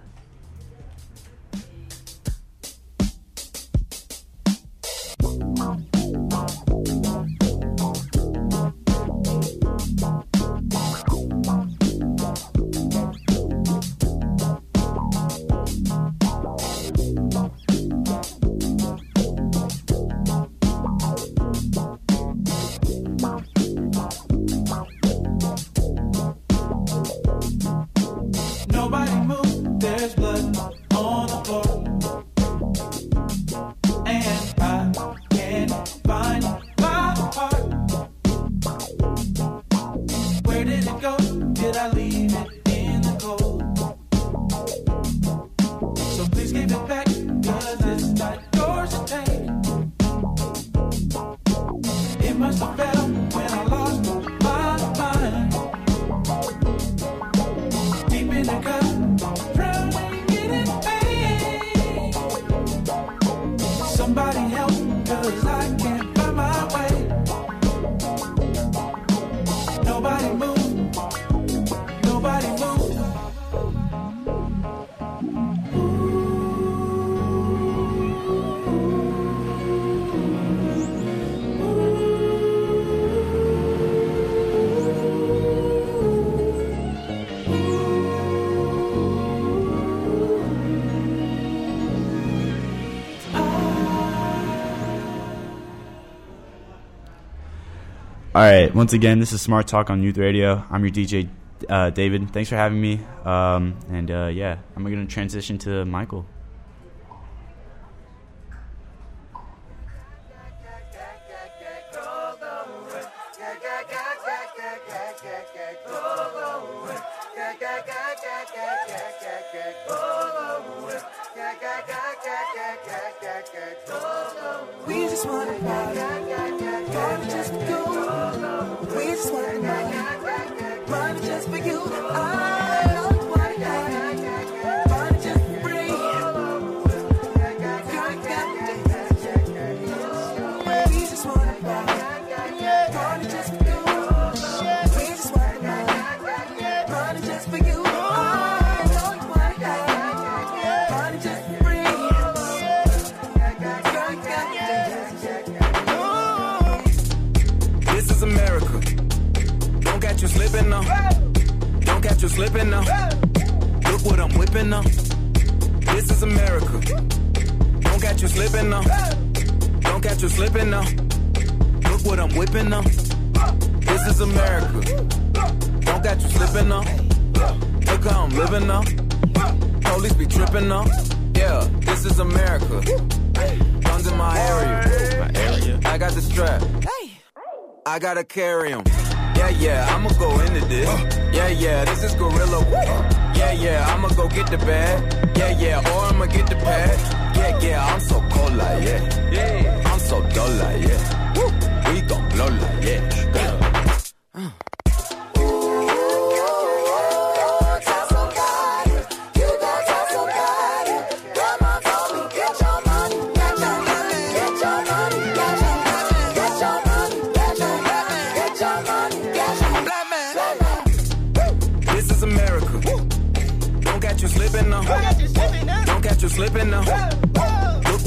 Right. 98.45 98.75
Once 98.75 98.93
again, 98.93 99.19
this 99.19 99.33
is 99.33 99.41
Smart 99.41 99.67
Talk 99.67 99.89
on 99.89 100.03
Youth 100.03 100.17
Radio. 100.17 100.63
I'm 100.69 100.83
your 100.83 100.91
DJ, 100.91 101.29
uh, 101.67 101.89
David. 101.89 102.31
Thanks 102.31 102.49
for 102.49 102.55
having 102.55 102.79
me. 102.79 102.99
Um, 103.23 103.77
and 103.89 104.11
uh, 104.11 104.27
yeah, 104.27 104.57
I'm 104.75 104.83
going 104.83 105.05
to 105.05 105.11
transition 105.11 105.57
to 105.59 105.85
Michael. 105.85 106.25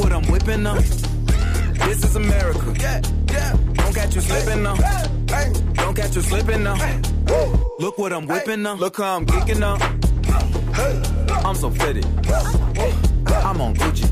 What 0.09 0.25
I'm 0.25 0.33
whipping 0.33 0.63
now. 0.63 0.75
This 0.75 2.03
is 2.03 2.17
America. 2.17 2.65
Don't 3.75 3.95
catch 3.95 4.15
you 4.15 4.21
slipping 4.23 4.63
now. 4.63 4.77
Don't 5.75 5.95
catch 5.95 6.17
you 6.17 6.23
slipping 6.23 6.63
now. 6.63 6.77
Look 7.79 7.99
what 7.99 8.13
I'm 8.13 8.27
whipping 8.27 8.63
now. 8.63 8.75
Look 8.75 8.97
how 8.97 9.17
I'm 9.17 9.27
kicking 9.27 9.61
now. 9.61 9.77
I'm 11.45 11.55
so 11.55 11.71
pretty. 11.71 12.03
I'm 13.29 13.61
on 13.61 13.75
Gucci. 13.75 14.09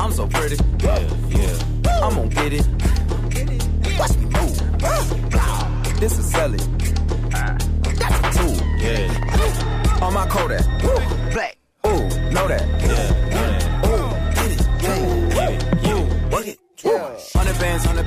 I'm 0.00 0.12
so 0.12 0.26
pretty. 0.28 0.56
Yeah, 0.78 0.98
yeah. 1.28 2.02
I'm 2.02 2.14
gonna 2.14 2.28
get 2.28 2.52
it. 2.54 2.66
Watch 3.98 4.16
me 4.16 4.26
move. 4.26 6.00
This 6.00 6.18
is 6.18 6.30
Sally. 6.30 6.58
That's 7.98 8.18
a 8.18 8.38
tool. 8.38 8.56
Yeah. 8.78 10.00
On 10.00 10.14
my 10.14 10.26
Kodak. 10.26 10.64
Black. 11.32 11.58
Ooh, 11.86 12.08
know 12.32 12.48
that. 12.48 12.66
Yeah. 12.80 13.23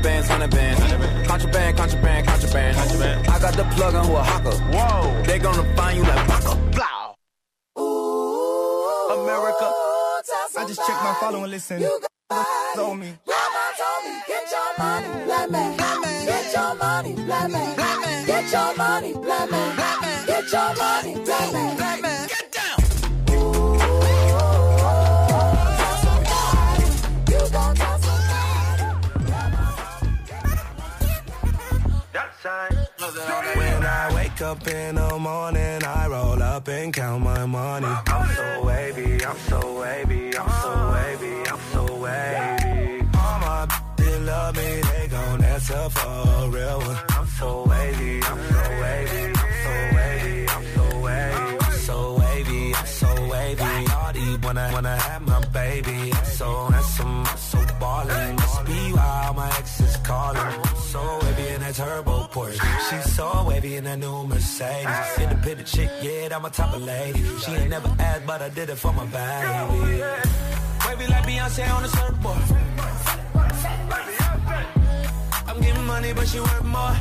Bands, 0.08 0.28
hundred 0.30 0.52
bands, 0.52 0.80
hundred 0.80 1.00
bands. 1.02 1.28
Contraband, 1.28 1.78
contraband, 1.78 2.28
contraband. 2.28 3.28
I 3.28 3.40
got 3.40 3.54
the 3.60 3.66
plug 3.76 3.94
on 3.96 4.06
who 4.08 4.16
a 4.16 4.24
hawker. 4.24 4.56
Whoa. 4.76 5.24
They 5.24 5.40
gonna 5.40 5.76
find 5.76 5.98
you 5.98 6.04
like 6.04 6.28
Waka 6.30 6.54
Blah. 6.76 7.16
America. 9.18 9.68
I 10.60 10.64
just 10.68 10.82
checked 10.86 11.04
my 11.04 11.14
follow 11.20 11.44
and 11.44 11.52
listen. 11.52 11.82
You 11.82 12.00
got 12.30 12.80
on 12.80 13.00
me. 13.00 13.12
Grandma 13.28 13.64
told 13.80 14.02
me, 14.06 14.14
get 14.32 14.46
your 14.56 14.72
money, 14.80 15.10
black 15.26 15.50
man. 15.52 15.78
Get 16.30 16.54
your 16.56 16.76
money, 16.76 17.14
black 17.28 17.52
man. 17.52 17.76
Get 18.28 18.52
your 18.52 18.76
money, 18.78 19.14
black 19.14 19.52
man. 19.52 19.70
Get 20.28 20.52
your 20.52 20.76
money, 20.76 21.14
black 21.26 21.52
man. 21.52 21.78
Get 21.78 22.28
down. 22.28 22.37
Wake 34.38 34.48
up 34.48 34.68
in 34.68 34.96
the 34.96 35.18
morning, 35.20 35.84
I 35.84 36.08
roll 36.08 36.42
up 36.42 36.68
and 36.68 36.94
count 36.94 37.24
my 37.24 37.46
money. 37.46 37.88
I'm 37.88 38.36
so 38.36 38.66
wavy, 38.66 39.26
I'm 39.26 39.38
so 39.38 39.80
wavy, 39.80 40.38
I'm 40.38 40.50
so 40.62 40.92
wavy, 40.94 41.50
I'm 41.50 41.60
so 41.74 41.84
wavy. 41.96 43.08
All 43.18 43.40
my 43.40 43.68
they 43.98 44.20
love 44.20 44.56
me, 44.56 44.82
they 44.82 45.08
gon' 45.10 45.44
answer 45.44 45.90
for 45.90 46.08
a 46.08 46.50
real 46.50 46.80
one. 46.80 46.98
I'm 47.10 47.28
so 47.28 47.66
wavy, 47.68 48.22
I'm 48.24 48.40
so 48.52 48.62
wavy, 48.82 49.24
I'm 49.26 49.54
so 49.64 49.74
wavy, 49.96 50.48
I'm 50.50 50.66
so 50.76 51.00
wavy. 51.00 51.58
I'm 51.60 51.74
so 51.88 52.16
wavy, 52.20 52.74
I'm 52.76 52.86
so 52.86 53.28
wavy. 53.32 53.92
All 53.92 54.14
these 54.14 54.40
wanna 54.40 54.70
wanna 54.74 54.98
have 54.98 55.22
my 55.22 55.46
baby. 55.48 56.14
I'm 56.14 56.26
so 56.26 56.68
handsome, 56.68 57.26
I'm 57.26 57.38
so 57.38 57.60
ballin'. 57.80 58.36
Must 58.36 58.66
be 58.66 58.94
why 58.94 59.34
my 59.36 59.48
ex 59.58 59.80
is 59.82 59.98
calling. 59.98 60.67
So 60.98 61.20
wavy 61.22 61.48
in 61.54 61.60
that 61.62 61.76
turbo 61.76 62.16
Porsche. 62.34 62.90
She's 62.90 63.16
so 63.16 63.46
wavy 63.48 63.76
in 63.76 63.84
that 63.84 64.00
new 64.00 64.24
Mercedes. 64.24 65.20
Independent 65.20 65.68
chick, 65.68 65.92
yeah, 66.02 66.36
I'm 66.36 66.44
a 66.44 66.50
type 66.50 66.74
of 66.74 66.82
lady. 66.82 67.24
She 67.42 67.52
ain't 67.52 67.70
never 67.70 67.92
asked, 68.00 68.26
but 68.26 68.42
I 68.42 68.50
did 68.50 68.70
it 68.72 68.78
for 68.78 68.92
my 68.94 69.06
baby. 69.06 70.02
Wavy 70.86 71.06
like 71.14 71.26
Beyonce 71.30 71.64
on 71.76 71.84
the 71.84 71.90
surfboard. 71.98 72.44
I'm 75.48 75.62
getting 75.62 75.86
money, 75.86 76.14
but 76.14 76.28
she 76.28 76.40
worth 76.40 76.64
more. 76.64 76.96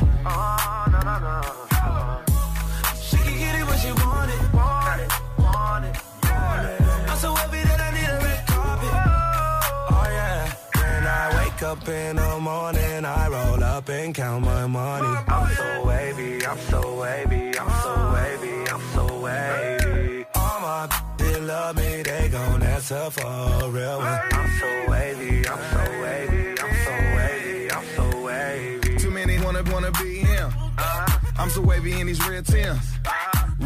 She 3.07 3.17
can 3.25 3.35
get 3.43 3.53
it 3.59 3.65
when 3.69 3.77
she 3.83 3.91
want 4.03 4.29
it. 4.35 4.41
Want 4.53 5.01
it, 5.01 5.11
want 5.39 5.85
it, 5.85 5.95
want 6.29 6.67
it. 6.69 6.81
I'm 7.09 7.17
so 7.17 7.33
happy 7.33 7.63
that 7.63 7.76
wake 11.57 11.63
up 11.63 11.87
in 11.87 12.15
the 12.15 12.39
morning, 12.39 13.05
I 13.05 13.27
roll 13.27 13.63
up 13.63 13.89
and 13.89 14.13
count 14.13 14.45
my 14.45 14.67
money. 14.67 15.17
I'm 15.27 15.55
so 15.55 15.85
wavy, 15.85 16.45
I'm 16.45 16.57
so 16.59 16.99
wavy, 17.01 17.57
I'm 17.57 17.81
so 17.81 18.11
wavy, 18.13 18.69
I'm 18.69 18.81
so 18.93 19.19
wavy. 19.19 20.25
All 20.35 20.59
my 20.61 21.01
they 21.17 21.39
love 21.41 21.75
me, 21.75 22.03
they 22.03 22.29
gon' 22.29 22.61
answer 22.63 23.09
for 23.09 23.25
a 23.25 23.69
real 23.69 23.97
one. 23.97 24.19
I'm 24.31 24.59
so 24.59 24.91
wavy, 24.91 25.47
I'm 25.47 25.59
so 25.73 26.01
wavy, 26.01 26.59
I'm 26.61 26.75
so 26.85 26.93
wavy, 27.17 27.71
I'm 27.71 27.85
so 27.95 28.21
wavy. 28.21 28.97
Too 28.97 29.11
many 29.11 29.39
wanna 29.39 29.63
wanna 29.71 29.91
be 29.91 30.19
him. 30.19 30.51
I'm 31.39 31.49
so 31.49 31.61
wavy 31.61 31.99
in 31.99 32.07
these 32.07 32.27
red 32.27 32.45
Tims. 32.45 32.97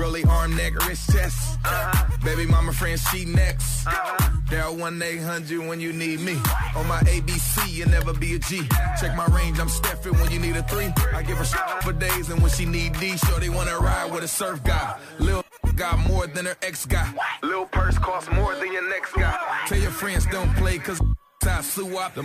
Really 0.02 0.24
arm, 0.24 0.56
neck, 0.56 0.74
wrist, 0.88 1.12
chest. 1.14 1.60
Uh-huh. 1.64 2.18
Baby 2.26 2.48
mama 2.48 2.74
friend, 2.74 3.00
she 3.00 3.24
next. 3.24 3.86
Uh-huh. 3.86 4.32
Dial 4.50 4.76
1 4.76 5.00
800 5.00 5.68
when 5.68 5.80
you 5.80 5.94
need 5.94 6.22
me. 6.22 6.34
On 6.76 6.88
my 6.88 7.00
ABC, 7.02 7.72
you 7.72 7.86
never 7.86 8.12
be 8.12 8.34
a 8.34 8.40
G. 8.40 8.68
Check 9.00 9.16
my 9.16 9.28
range, 9.28 9.60
I'm 9.60 9.68
Steffin 9.68 10.20
when 10.20 10.32
you 10.32 10.40
need 10.40 10.56
a 10.56 10.64
three. 10.64 10.92
I 11.14 11.22
give 11.22 11.38
her 11.38 11.46
shit 11.46 11.60
for 11.84 11.94
days, 11.94 12.32
and 12.32 12.42
when 12.42 12.50
she 12.50 12.66
need 12.66 12.94
D, 13.00 13.16
sure 13.16 13.40
they 13.40 13.50
wanna 13.50 13.78
ride 13.78 14.12
with 14.12 14.24
a 14.24 14.28
surf 14.28 14.64
guy. 14.64 14.98
Lil 15.20 15.44
got 15.76 16.00
more 16.00 16.26
than 16.26 16.46
her 16.48 16.58
ex 16.64 16.88
guy. 16.88 17.08
Lil 17.44 17.68
purse 17.68 18.00
costs 18.00 18.32
more 18.32 18.56
than 18.56 18.74
your 18.74 18.90
next 18.90 19.14
guy. 19.14 19.38
Tell 19.68 19.78
your 19.78 19.92
friends 19.92 20.26
don't 20.26 20.52
play, 20.56 20.80
cause 20.80 21.00
I 21.48 21.62
flew 21.62 21.98
up 21.98 22.14
the 22.14 22.22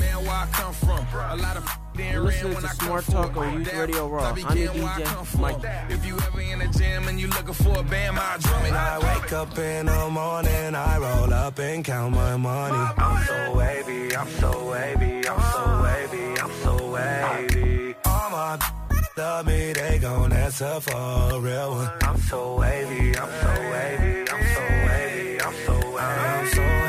man 0.00 0.16
where 0.22 0.30
I 0.30 0.48
come 0.52 0.72
from. 0.72 1.06
A 1.30 1.36
lot 1.36 1.56
of 1.56 1.68
then 1.94 2.12
You're 2.12 2.22
ran 2.22 2.32
listening 2.32 2.54
when 2.54 2.62
to 2.62 2.68
I 2.68 2.72
Smart 2.72 3.04
Talk 3.04 3.36
on 3.36 3.58
Youth 3.58 3.72
Radio 3.74 4.08
Raw. 4.08 4.24
I 4.24 4.32
be 4.32 4.42
I'm 4.44 4.48
the 4.48 4.54
getting 4.54 4.82
where 4.82 4.92
I 4.92 5.00
DJ. 5.00 5.40
Mike. 5.40 5.90
If 5.90 6.06
you 6.06 6.16
ever 6.16 6.40
in 6.40 6.58
the 6.60 6.78
gym 6.78 7.08
and 7.08 7.20
you 7.20 7.28
looking 7.28 7.54
for 7.54 7.78
a 7.78 7.82
band, 7.82 8.18
I 8.18 8.38
drum 8.38 8.60
it. 8.60 8.62
When 8.64 8.74
I 8.74 8.98
wake 8.98 9.32
up 9.32 9.58
in 9.58 9.86
the 9.86 10.10
morning, 10.10 10.74
I 10.74 10.98
roll 10.98 11.32
up 11.32 11.58
and 11.58 11.84
count 11.84 12.14
my 12.14 12.36
money. 12.36 12.92
I'm 12.96 13.24
so 13.26 13.56
wavy, 13.56 14.16
I'm 14.16 14.28
so 14.28 14.70
wavy, 14.70 15.28
I'm 15.28 15.40
so 15.52 15.82
wavy, 15.82 16.40
I'm 16.40 16.52
so 16.62 16.90
wavy. 16.92 17.94
All 18.04 18.30
my 18.30 18.58
love 19.16 19.46
me, 19.46 19.72
they 19.72 19.98
gon' 20.00 20.32
answer 20.32 20.80
for 20.80 20.96
a 20.96 21.40
real 21.40 21.70
one. 21.72 21.90
I'm 22.02 22.18
so 22.18 22.56
wavy, 22.56 23.16
I'm 23.18 23.30
so 23.42 23.52
wavy, 23.72 24.30
I'm 24.30 24.44
so 24.54 24.60
wavy, 24.60 25.40
I'm 25.40 25.40
so 25.40 25.40
wavy. 25.40 25.40
I'm 25.40 25.54
so 25.54 25.72
wavy, 25.92 26.00
I'm 26.00 26.85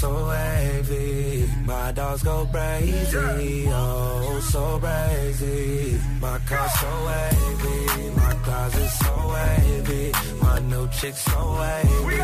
so 0.00 0.28
wavy. 0.28 1.48
My 1.64 1.92
dogs 1.92 2.22
go 2.22 2.46
crazy, 2.52 3.66
oh 3.68 4.40
so 4.52 4.78
crazy. 4.78 5.98
My 6.20 6.38
car 6.48 6.68
so 6.80 6.90
wavy, 7.08 8.10
my 8.20 8.34
closet 8.44 8.90
so 9.02 9.12
wavy. 9.34 10.12
My 10.42 10.58
new 10.70 10.88
chick 10.98 11.14
so 11.14 11.38
wavy. 11.60 12.16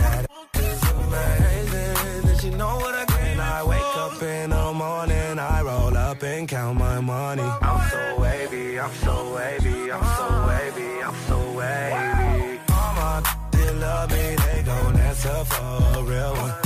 That 0.00 0.26
is 0.54 0.82
amazing. 1.02 2.22
That 2.26 2.40
you 2.44 2.52
know 2.52 2.74
what 2.82 2.94
I 2.94 3.04
get. 3.04 3.38
I 3.38 3.62
wake 3.64 3.96
up 4.04 4.22
in 4.22 4.50
the 4.50 4.72
morning, 4.72 5.38
I 5.38 5.62
roll 5.62 5.96
up 5.96 6.22
and 6.22 6.48
count 6.48 6.78
my 6.78 7.00
money. 7.00 7.48
I'm 7.68 7.90
so 7.90 8.20
wavy, 8.20 8.78
I'm 8.78 8.94
so 9.06 9.34
wavy, 9.34 9.92
I'm 9.92 10.06
so 10.18 10.26
wavy, 10.48 10.90
I'm 11.06 11.16
so 11.28 11.38
wavy. 11.58 12.60
All 12.78 12.92
my 12.98 13.36
they 13.52 13.70
love 13.74 14.10
me, 14.10 14.26
they 14.44 14.62
gon' 14.62 14.96
answer 15.08 15.44
for 15.44 15.98
a 15.98 16.02
real 16.02 16.34
one. 16.34 16.65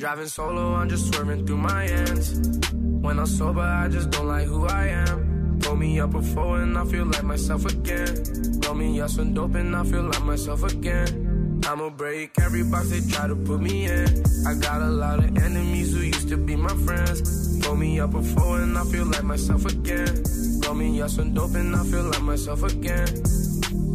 Driving 0.00 0.28
solo, 0.28 0.76
I'm 0.76 0.88
just 0.88 1.12
swerving 1.12 1.46
through 1.46 1.58
my 1.58 1.84
ends. 1.84 2.40
When 2.72 3.18
I'm 3.18 3.26
sober, 3.26 3.60
I 3.60 3.86
just 3.88 4.08
don't 4.08 4.28
like 4.28 4.46
who 4.46 4.64
I 4.66 4.86
am. 4.86 5.58
Roll 5.58 5.76
me 5.76 6.00
up 6.00 6.14
a 6.14 6.20
before 6.20 6.62
and 6.62 6.78
I 6.78 6.86
feel 6.86 7.04
like 7.04 7.22
myself 7.22 7.66
again. 7.66 8.24
Roll 8.64 8.76
me 8.76 8.98
up 8.98 9.10
some 9.10 9.34
dope 9.34 9.56
and 9.56 9.76
I 9.76 9.84
feel 9.84 10.04
like 10.04 10.24
myself 10.24 10.62
again. 10.62 11.60
I'ma 11.68 11.90
break 11.90 12.30
every 12.40 12.62
box 12.62 12.88
they 12.88 13.00
try 13.12 13.26
to 13.26 13.36
put 13.36 13.60
me 13.60 13.84
in. 13.84 14.24
I 14.46 14.54
got 14.54 14.80
a 14.80 14.88
lot 14.88 15.18
of 15.18 15.36
enemies 15.36 15.92
who 15.92 16.00
used 16.00 16.30
to 16.30 16.38
be 16.38 16.56
my 16.56 16.74
friends. 16.86 17.60
Roll 17.66 17.76
me 17.76 18.00
up 18.00 18.14
a 18.14 18.20
before 18.20 18.62
and 18.62 18.78
I 18.78 18.84
feel 18.84 19.04
like 19.04 19.24
myself 19.24 19.66
again. 19.66 20.24
Roll 20.64 20.76
me 20.76 21.02
up 21.02 21.10
some 21.10 21.34
dope 21.34 21.54
and 21.56 21.76
I 21.76 21.84
feel 21.84 22.04
like 22.04 22.22
myself 22.22 22.62
again. 22.62 23.22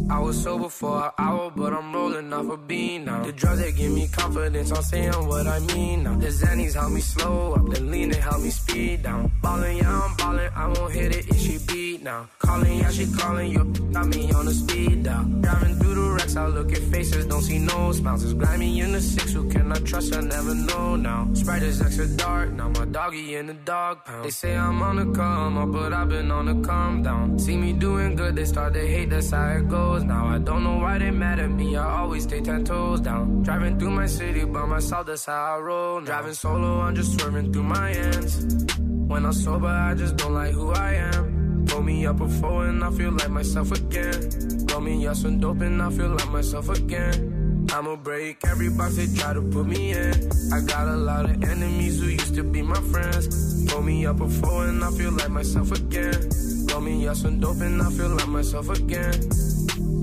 I 0.08 0.20
was 0.20 0.40
sober 0.40 0.68
for 0.68 1.04
an 1.04 1.10
hour, 1.18 1.50
but 1.50 1.72
I'm 1.72 1.92
rolling 1.92 2.32
off 2.32 2.48
a 2.48 2.56
bean 2.56 3.06
now. 3.06 3.24
The 3.24 3.32
drugs 3.32 3.60
that 3.60 3.74
give 3.76 3.90
me 3.90 4.06
confidence, 4.06 4.70
I'm 4.70 4.82
saying 4.82 5.12
what 5.26 5.46
I 5.48 5.58
mean 5.58 6.04
now. 6.04 6.14
The 6.14 6.28
Xannies 6.28 6.74
help 6.74 6.92
me 6.92 7.00
slow 7.00 7.54
up, 7.54 7.68
the 7.68 7.80
lean 7.82 8.10
they 8.10 8.20
help 8.20 8.40
me 8.40 8.50
speed 8.50 9.02
down. 9.02 9.32
Ballin', 9.42 9.78
yeah, 9.78 10.00
I'm 10.00 10.16
ballin', 10.16 10.50
I 10.54 10.68
won't 10.68 10.92
hit 10.92 11.16
it 11.16 11.28
if 11.28 11.38
she 11.40 11.58
beat 11.66 12.02
now. 12.02 12.28
Calling, 12.38 12.78
yeah, 12.78 12.90
she 12.90 13.06
calling, 13.12 13.50
you 13.50 13.64
got 13.92 14.06
me 14.06 14.30
on 14.32 14.46
the 14.46 14.54
speed 14.54 15.02
dial. 15.02 15.24
Driving 15.24 15.74
through 15.74 15.94
the 15.96 16.10
wrecks, 16.12 16.36
I 16.36 16.46
look 16.46 16.72
at 16.72 16.78
faces, 16.78 17.26
don't 17.26 17.42
see 17.42 17.58
no 17.58 17.92
smiles. 17.92 18.22
It's 18.22 18.32
grimy 18.32 18.80
in 18.80 18.92
the 18.92 19.00
six, 19.00 19.32
who 19.32 19.48
can 19.50 19.72
I 19.72 19.78
trust? 19.90 20.14
I 20.14 20.20
never 20.20 20.54
know 20.54 20.94
now. 20.94 21.28
Sprite 21.34 21.64
is 21.64 21.82
extra 21.82 22.06
dark, 22.06 22.52
now 22.52 22.68
my 22.68 22.84
doggy 22.84 23.34
in 23.34 23.48
the 23.48 23.54
dog 23.54 24.04
pound. 24.04 24.24
They 24.24 24.30
say 24.30 24.56
I'm 24.56 24.80
on 24.82 24.96
the 24.96 25.06
come 25.18 25.58
up, 25.58 25.72
but 25.72 25.92
I've 25.92 26.08
been 26.08 26.30
on 26.30 26.46
the 26.46 26.66
calm 26.66 27.02
down. 27.02 27.38
See 27.40 27.56
me 27.56 27.72
doing 27.72 28.14
good, 28.14 28.36
they 28.36 28.44
start 28.44 28.74
to 28.74 28.86
hate, 28.86 29.10
that's 29.10 29.30
how 29.30 29.48
it 29.48 29.68
goes 29.68 29.95
now. 30.04 30.26
I 30.26 30.38
don't 30.38 30.64
know 30.64 30.78
why 30.78 30.98
they 30.98 31.10
mad 31.10 31.38
at 31.38 31.50
me, 31.50 31.76
I 31.76 32.00
always 32.00 32.24
stay 32.24 32.40
ten 32.40 32.64
toes 32.64 33.00
down. 33.00 33.42
Driving 33.42 33.78
through 33.78 33.90
my 33.90 34.06
city 34.06 34.44
by 34.44 34.64
myself, 34.66 35.06
that's 35.06 35.26
how 35.26 35.56
I 35.56 35.58
roll. 35.58 36.00
Now. 36.00 36.06
Driving 36.06 36.34
solo, 36.34 36.80
I'm 36.80 36.94
just 36.94 37.18
swerving 37.18 37.52
through 37.52 37.64
my 37.64 37.90
ends. 37.92 38.56
When 39.06 39.24
I'm 39.24 39.32
sober, 39.32 39.68
I 39.68 39.94
just 39.94 40.16
don't 40.16 40.34
like 40.34 40.52
who 40.52 40.72
I 40.72 40.94
am. 40.94 41.64
Roll 41.66 41.82
me 41.82 42.06
up 42.06 42.20
a 42.20 42.24
before 42.24 42.66
and 42.66 42.82
I 42.82 42.90
feel 42.90 43.12
like 43.12 43.30
myself 43.30 43.70
again. 43.72 44.66
Roll 44.70 44.80
me 44.80 45.06
up 45.06 45.16
some 45.16 45.38
dope 45.40 45.60
and 45.60 45.82
I 45.82 45.90
feel 45.90 46.08
like 46.08 46.30
myself 46.30 46.68
again. 46.68 47.68
I'ma 47.72 47.96
break 47.96 48.38
every 48.46 48.70
box 48.70 48.96
they 48.96 49.06
try 49.14 49.32
to 49.32 49.42
put 49.42 49.66
me 49.66 49.92
in. 49.92 50.30
I 50.52 50.60
got 50.60 50.88
a 50.88 50.96
lot 50.96 51.24
of 51.24 51.42
enemies 51.42 52.00
who 52.00 52.08
used 52.08 52.34
to 52.34 52.44
be 52.44 52.62
my 52.62 52.80
friends. 52.92 53.72
Roll 53.72 53.82
me 53.82 54.06
up 54.06 54.20
a 54.20 54.24
before 54.24 54.66
and 54.66 54.82
I 54.82 54.90
feel 54.92 55.12
like 55.12 55.30
myself 55.30 55.72
again. 55.72 56.30
Roll 56.70 56.80
me 56.80 57.06
up 57.08 57.16
some 57.16 57.40
dope 57.40 57.60
and 57.60 57.82
I 57.82 57.90
feel 57.90 58.08
like 58.08 58.28
myself 58.28 58.68
again. 58.70 59.55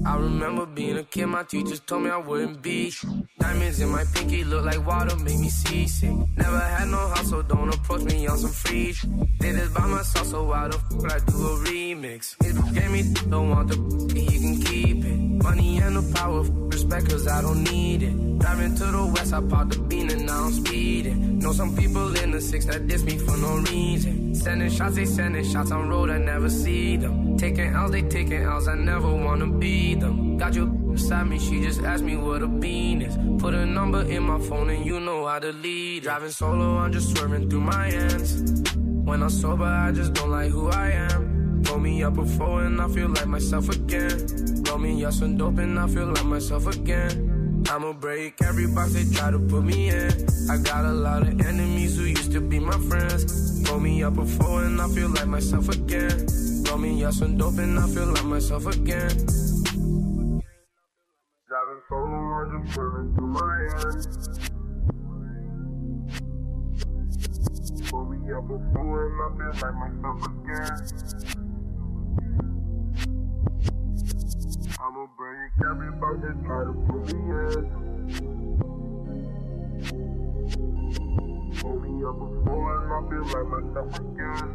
I 0.05 0.17
remember 0.17 0.65
being 0.65 0.97
a 0.97 1.03
kid, 1.03 1.27
my 1.27 1.43
teachers 1.43 1.79
told 1.79 2.03
me 2.03 2.09
I 2.09 2.17
wouldn't 2.17 2.61
be. 2.61 2.91
Diamonds 3.39 3.79
in 3.79 3.89
my 3.89 4.03
pinky 4.13 4.43
look 4.43 4.65
like 4.65 4.85
water, 4.85 5.15
make 5.17 5.39
me 5.39 5.49
seasick. 5.49 6.11
Never 6.35 6.59
had 6.59 6.89
no 6.89 6.97
house, 6.97 7.29
so 7.29 7.41
don't 7.41 7.73
approach 7.73 8.03
me 8.03 8.27
on 8.27 8.37
some 8.37 8.51
free. 8.51 8.93
Did 9.39 9.55
this 9.55 9.69
by 9.69 9.87
myself, 9.87 10.27
so 10.27 10.43
why 10.43 10.67
the 10.67 10.77
fuck 10.77 11.11
I 11.11 11.19
do 11.19 11.35
a 11.35 11.57
remix? 11.65 12.35
You 12.43 12.73
gave 12.73 12.91
me, 12.91 13.13
don't 13.29 13.49
want 13.49 13.69
the 13.69 13.75
you 14.19 14.39
can 14.39 14.61
keep 14.61 15.05
it. 15.05 15.43
Money 15.43 15.77
and 15.79 15.95
the 15.95 16.13
power, 16.15 16.41
respect, 16.41 17.09
cause 17.09 17.27
I 17.27 17.41
don't 17.41 17.63
need 17.63 18.03
it. 18.03 18.39
Driving 18.39 18.75
to 18.75 18.85
the 18.85 19.05
west, 19.05 19.33
I 19.33 19.41
popped 19.41 19.71
the 19.71 19.79
bean 19.79 20.11
and 20.11 20.25
now 20.25 20.45
I'm 20.45 20.51
speeding. 20.51 21.39
Know 21.39 21.53
some 21.53 21.75
people 21.75 22.15
in 22.17 22.31
the 22.31 22.41
six 22.41 22.65
that 22.65 22.87
diss 22.87 23.03
me 23.03 23.17
for 23.17 23.37
no 23.37 23.57
reason. 23.71 24.35
Sending 24.35 24.69
shots, 24.69 24.95
they 24.95 25.05
sending 25.05 25.45
shots 25.45 25.71
on 25.71 25.89
road, 25.89 26.09
I 26.09 26.17
never 26.17 26.49
see 26.49 26.97
them. 26.97 27.37
Taking 27.37 27.73
L's, 27.73 27.91
they 27.91 28.01
taking 28.01 28.43
L's, 28.43 28.67
I 28.67 28.75
never 28.75 29.13
wanna 29.13 29.47
be 29.47 29.92
them. 29.99 30.37
Got 30.37 30.55
your 30.55 30.67
beside 30.67 31.27
me, 31.27 31.39
she 31.39 31.61
just 31.61 31.81
asked 31.81 32.03
me 32.03 32.15
what 32.17 32.41
a 32.41 32.47
bean 32.47 33.01
is. 33.01 33.17
Put 33.41 33.53
a 33.53 33.65
number 33.65 34.01
in 34.03 34.23
my 34.23 34.39
phone 34.39 34.69
and 34.69 34.85
you 34.85 34.99
know 34.99 35.27
how 35.27 35.39
to 35.39 35.51
lead. 35.51 36.03
Driving 36.03 36.29
solo, 36.29 36.77
I'm 36.77 36.91
just 36.91 37.15
swerving 37.15 37.49
through 37.49 37.61
my 37.61 37.89
hands. 37.89 38.63
When 38.73 39.21
I'm 39.21 39.29
sober, 39.29 39.65
I 39.65 39.91
just 39.91 40.13
don't 40.13 40.31
like 40.31 40.51
who 40.51 40.69
I 40.69 40.91
am. 40.91 41.61
Roll 41.63 41.79
me 41.79 42.03
up 42.03 42.15
before 42.15 42.63
and 42.63 42.81
I 42.81 42.87
feel 42.87 43.09
like 43.09 43.27
myself 43.27 43.69
again. 43.69 44.63
Roll 44.67 44.77
me 44.77 45.03
up 45.05 45.13
some 45.13 45.37
dope 45.37 45.57
and 45.59 45.79
I 45.79 45.87
feel 45.87 46.07
like 46.07 46.25
myself 46.25 46.67
again. 46.67 47.65
I'ma 47.69 47.93
break 47.93 48.41
every 48.43 48.67
box 48.67 48.93
they 48.93 49.05
try 49.15 49.31
to 49.31 49.39
put 49.39 49.63
me 49.63 49.89
in. 49.89 50.11
I 50.49 50.57
got 50.57 50.85
a 50.85 50.91
lot 50.91 51.23
of 51.23 51.39
enemies 51.41 51.97
who 51.97 52.03
used 52.03 52.31
to 52.33 52.41
be 52.41 52.59
my 52.59 52.77
friends. 52.89 53.67
Roll 53.69 53.79
me 53.79 54.03
up 54.03 54.15
before 54.15 54.63
and 54.63 54.81
I 54.81 54.87
feel 54.89 55.09
like 55.09 55.27
myself 55.27 55.69
again. 55.69 56.27
Roll 56.67 56.77
me 56.77 57.03
up 57.03 57.13
some 57.13 57.37
dope 57.37 57.57
and 57.57 57.79
I 57.79 57.87
feel 57.87 58.07
like 58.07 58.25
myself 58.25 58.65
again. 58.67 59.42
I'm 62.65 63.13
through 63.13 63.27
my 63.27 63.67
hands. 63.75 64.07
Pull 67.89 68.05
me 68.05 68.31
up 68.31 68.47
before 68.47 68.99
and 69.05 69.19
I 69.21 69.27
feel 69.37 69.53
like 69.61 69.75
myself 69.75 70.19
again. 70.25 70.77
I'ma 74.79 75.03
break 75.17 75.51
that 76.21 76.37
try 76.45 76.61
to 76.63 76.73
put 76.87 77.03
me 77.13 77.19
in. 77.19 77.63
Pull 81.59 81.77
me 81.79 81.91
up 82.05 82.17
before 82.17 82.71
and 82.79 82.87
I 82.93 82.95
feel 83.09 83.25
like 83.27 83.47
myself 83.51 83.91
again. 83.99 84.47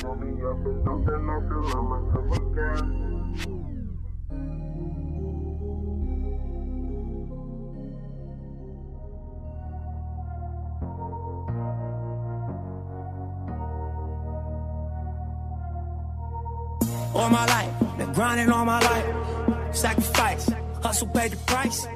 Pull 0.00 0.14
me 0.16 0.30
up 0.42 0.64
and 0.64 0.78
something 0.84 1.22
I 1.28 1.38
feel 1.48 1.64
like 1.64 1.84
myself 1.84 2.30
again. 2.36 3.09
All 17.14 17.30
my 17.30 17.46
life. 17.46 17.98
Been 17.98 18.12
grinding 18.12 18.50
all 18.50 18.64
my 18.64 18.80
life. 18.80 19.74
Sacrifice, 19.74 20.50
hustle 20.82 21.08
paid 21.08 21.32
the 21.32 21.36
price. 21.38 21.86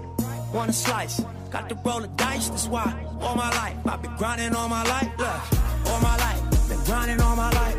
Want 0.53 0.71
a 0.71 0.73
slice, 0.73 1.21
got 1.51 1.69
to 1.69 1.75
roll 1.85 2.01
the 2.01 2.09
dice. 2.09 2.49
That's 2.49 2.69
why 2.69 2.95
all 3.21 3.35
my 3.35 3.51
life 3.51 3.77
I've 3.87 4.03
been 4.03 4.17
grinding 4.17 4.55
all 4.55 4.69
my 4.69 4.85
life. 4.85 5.11
Look, 5.19 5.89
all 5.91 6.01
my 6.01 6.17
life, 6.17 6.69
been 6.69 6.85
grinding 6.85 7.21
all 7.21 7.37
my 7.37 7.51
life. 7.51 7.77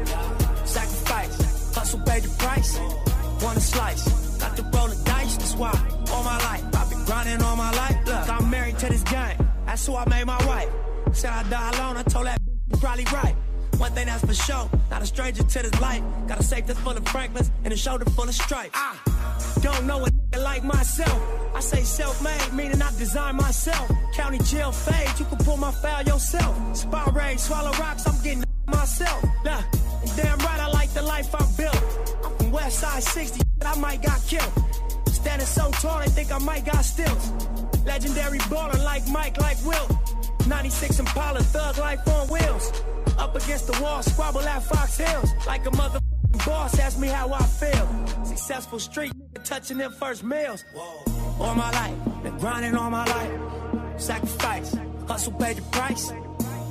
Sacrifice, 0.66 1.74
hustle 1.76 2.00
paid 2.02 2.24
the 2.24 2.30
price. 2.38 2.78
Want 3.42 3.58
a 3.58 3.62
slice, 3.62 4.40
got 4.40 4.56
to 4.58 4.64
roll 4.64 4.88
the 4.88 5.02
dice. 5.06 5.38
That's 5.38 5.56
why 5.56 5.72
all 6.12 6.24
my 6.24 6.38
life 6.38 6.64
I've 6.76 6.90
been 6.90 7.06
grinding 7.06 7.42
all 7.42 7.56
my 7.56 7.72
life. 7.72 7.98
Look, 8.06 8.30
I'm 8.30 8.50
married 8.50 8.78
to 8.80 8.88
this 8.88 9.04
game. 9.04 9.38
That's 9.66 9.86
who 9.86 9.96
I 9.96 10.08
made 10.10 10.26
my 10.26 10.46
wife. 10.46 10.70
Said 11.14 11.32
I 11.32 11.44
die 11.50 11.72
alone. 11.78 11.98
I 11.98 12.04
told 12.04 12.26
that 12.26 12.40
you 12.72 12.78
probably 12.78 13.06
right. 13.06 13.36
One 13.78 13.92
thing 13.92 14.06
that's 14.06 14.26
for 14.26 14.34
sure, 14.34 14.70
not 14.90 15.02
a 15.02 15.06
stranger 15.06 15.44
to 15.44 15.60
this 15.64 15.82
life. 15.82 16.02
Got 16.28 16.40
a 16.40 16.44
safe 16.44 16.66
that's 16.66 16.80
full 16.80 16.96
of 16.96 17.06
Franklins 17.08 17.52
and 17.64 17.74
a 17.74 17.78
shoulder 17.78 18.06
full 18.06 18.24
of 18.24 18.34
stripes. 18.34 18.72
I 18.74 18.98
don't 19.62 19.86
know 19.86 20.06
a 20.06 20.10
nigga 20.10 20.44
like 20.44 20.64
myself. 20.64 21.22
I 21.54 21.60
say 21.60 21.84
self-made, 21.84 22.54
meaning 22.54 22.82
I 22.82 22.90
design 22.98 23.36
myself. 23.36 23.92
County 24.14 24.40
jail 24.40 24.72
fade, 24.72 25.20
you 25.20 25.26
can 25.26 25.38
pull 25.40 25.58
my 25.58 25.72
file 25.72 26.04
yourself. 26.04 26.78
Spy 26.78 27.04
raid, 27.14 27.40
swallow 27.40 27.72
rocks, 27.74 28.08
I'm 28.08 28.22
getting 28.24 28.44
myself. 28.68 29.24
Nah, 29.44 29.62
damn 30.16 30.38
right 30.40 30.60
I 30.60 30.68
like 30.68 30.94
the 30.94 31.02
life 31.02 31.34
I 31.36 31.46
built. 31.58 31.84
I'm 32.24 32.36
from 32.38 32.52
West 32.52 32.80
Side 32.80 33.04
60, 33.04 33.42
I 33.66 33.78
might 33.78 34.02
got 34.02 34.22
killed. 34.28 34.54
Standing 35.08 35.48
so 35.48 35.70
tall, 35.72 36.00
they 36.00 36.08
think 36.08 36.32
I 36.32 36.38
might 36.40 36.66
got 36.66 36.86
stills. 36.86 37.32
Legendary 37.86 38.40
baller 38.40 38.82
like 38.84 39.08
Mike, 39.10 39.38
like 39.40 39.58
Will. 39.66 39.88
96 40.48 41.00
Impala, 41.00 41.42
thug 41.42 41.78
life 41.78 42.08
on 42.08 42.28
wheels. 42.30 42.72
Up 43.18 43.36
against 43.36 43.68
the 43.68 43.82
wall, 43.82 44.02
squabble 44.04 44.42
at 44.42 44.64
Fox 44.64 44.98
Hills. 44.98 45.32
Like 45.48 45.66
a 45.66 45.72
mother 45.72 46.00
boss, 46.46 46.78
ask 46.80 47.00
me 47.00 47.08
how 47.08 47.32
I 47.34 47.44
feel. 47.44 48.26
Successful 48.26 48.80
street, 48.80 49.14
touching 49.44 49.78
them 49.78 49.92
first 49.92 50.24
meals. 50.24 50.64
All 51.40 51.56
my 51.56 51.72
life, 51.72 52.24
been 52.24 52.38
grinding 52.38 52.76
all 52.76 52.90
my 52.90 53.06
life. 53.06 54.02
Sacrifice, 54.02 54.76
hustle 55.08 55.34
paid 55.34 55.58
the 55.58 55.62
price. 55.64 56.12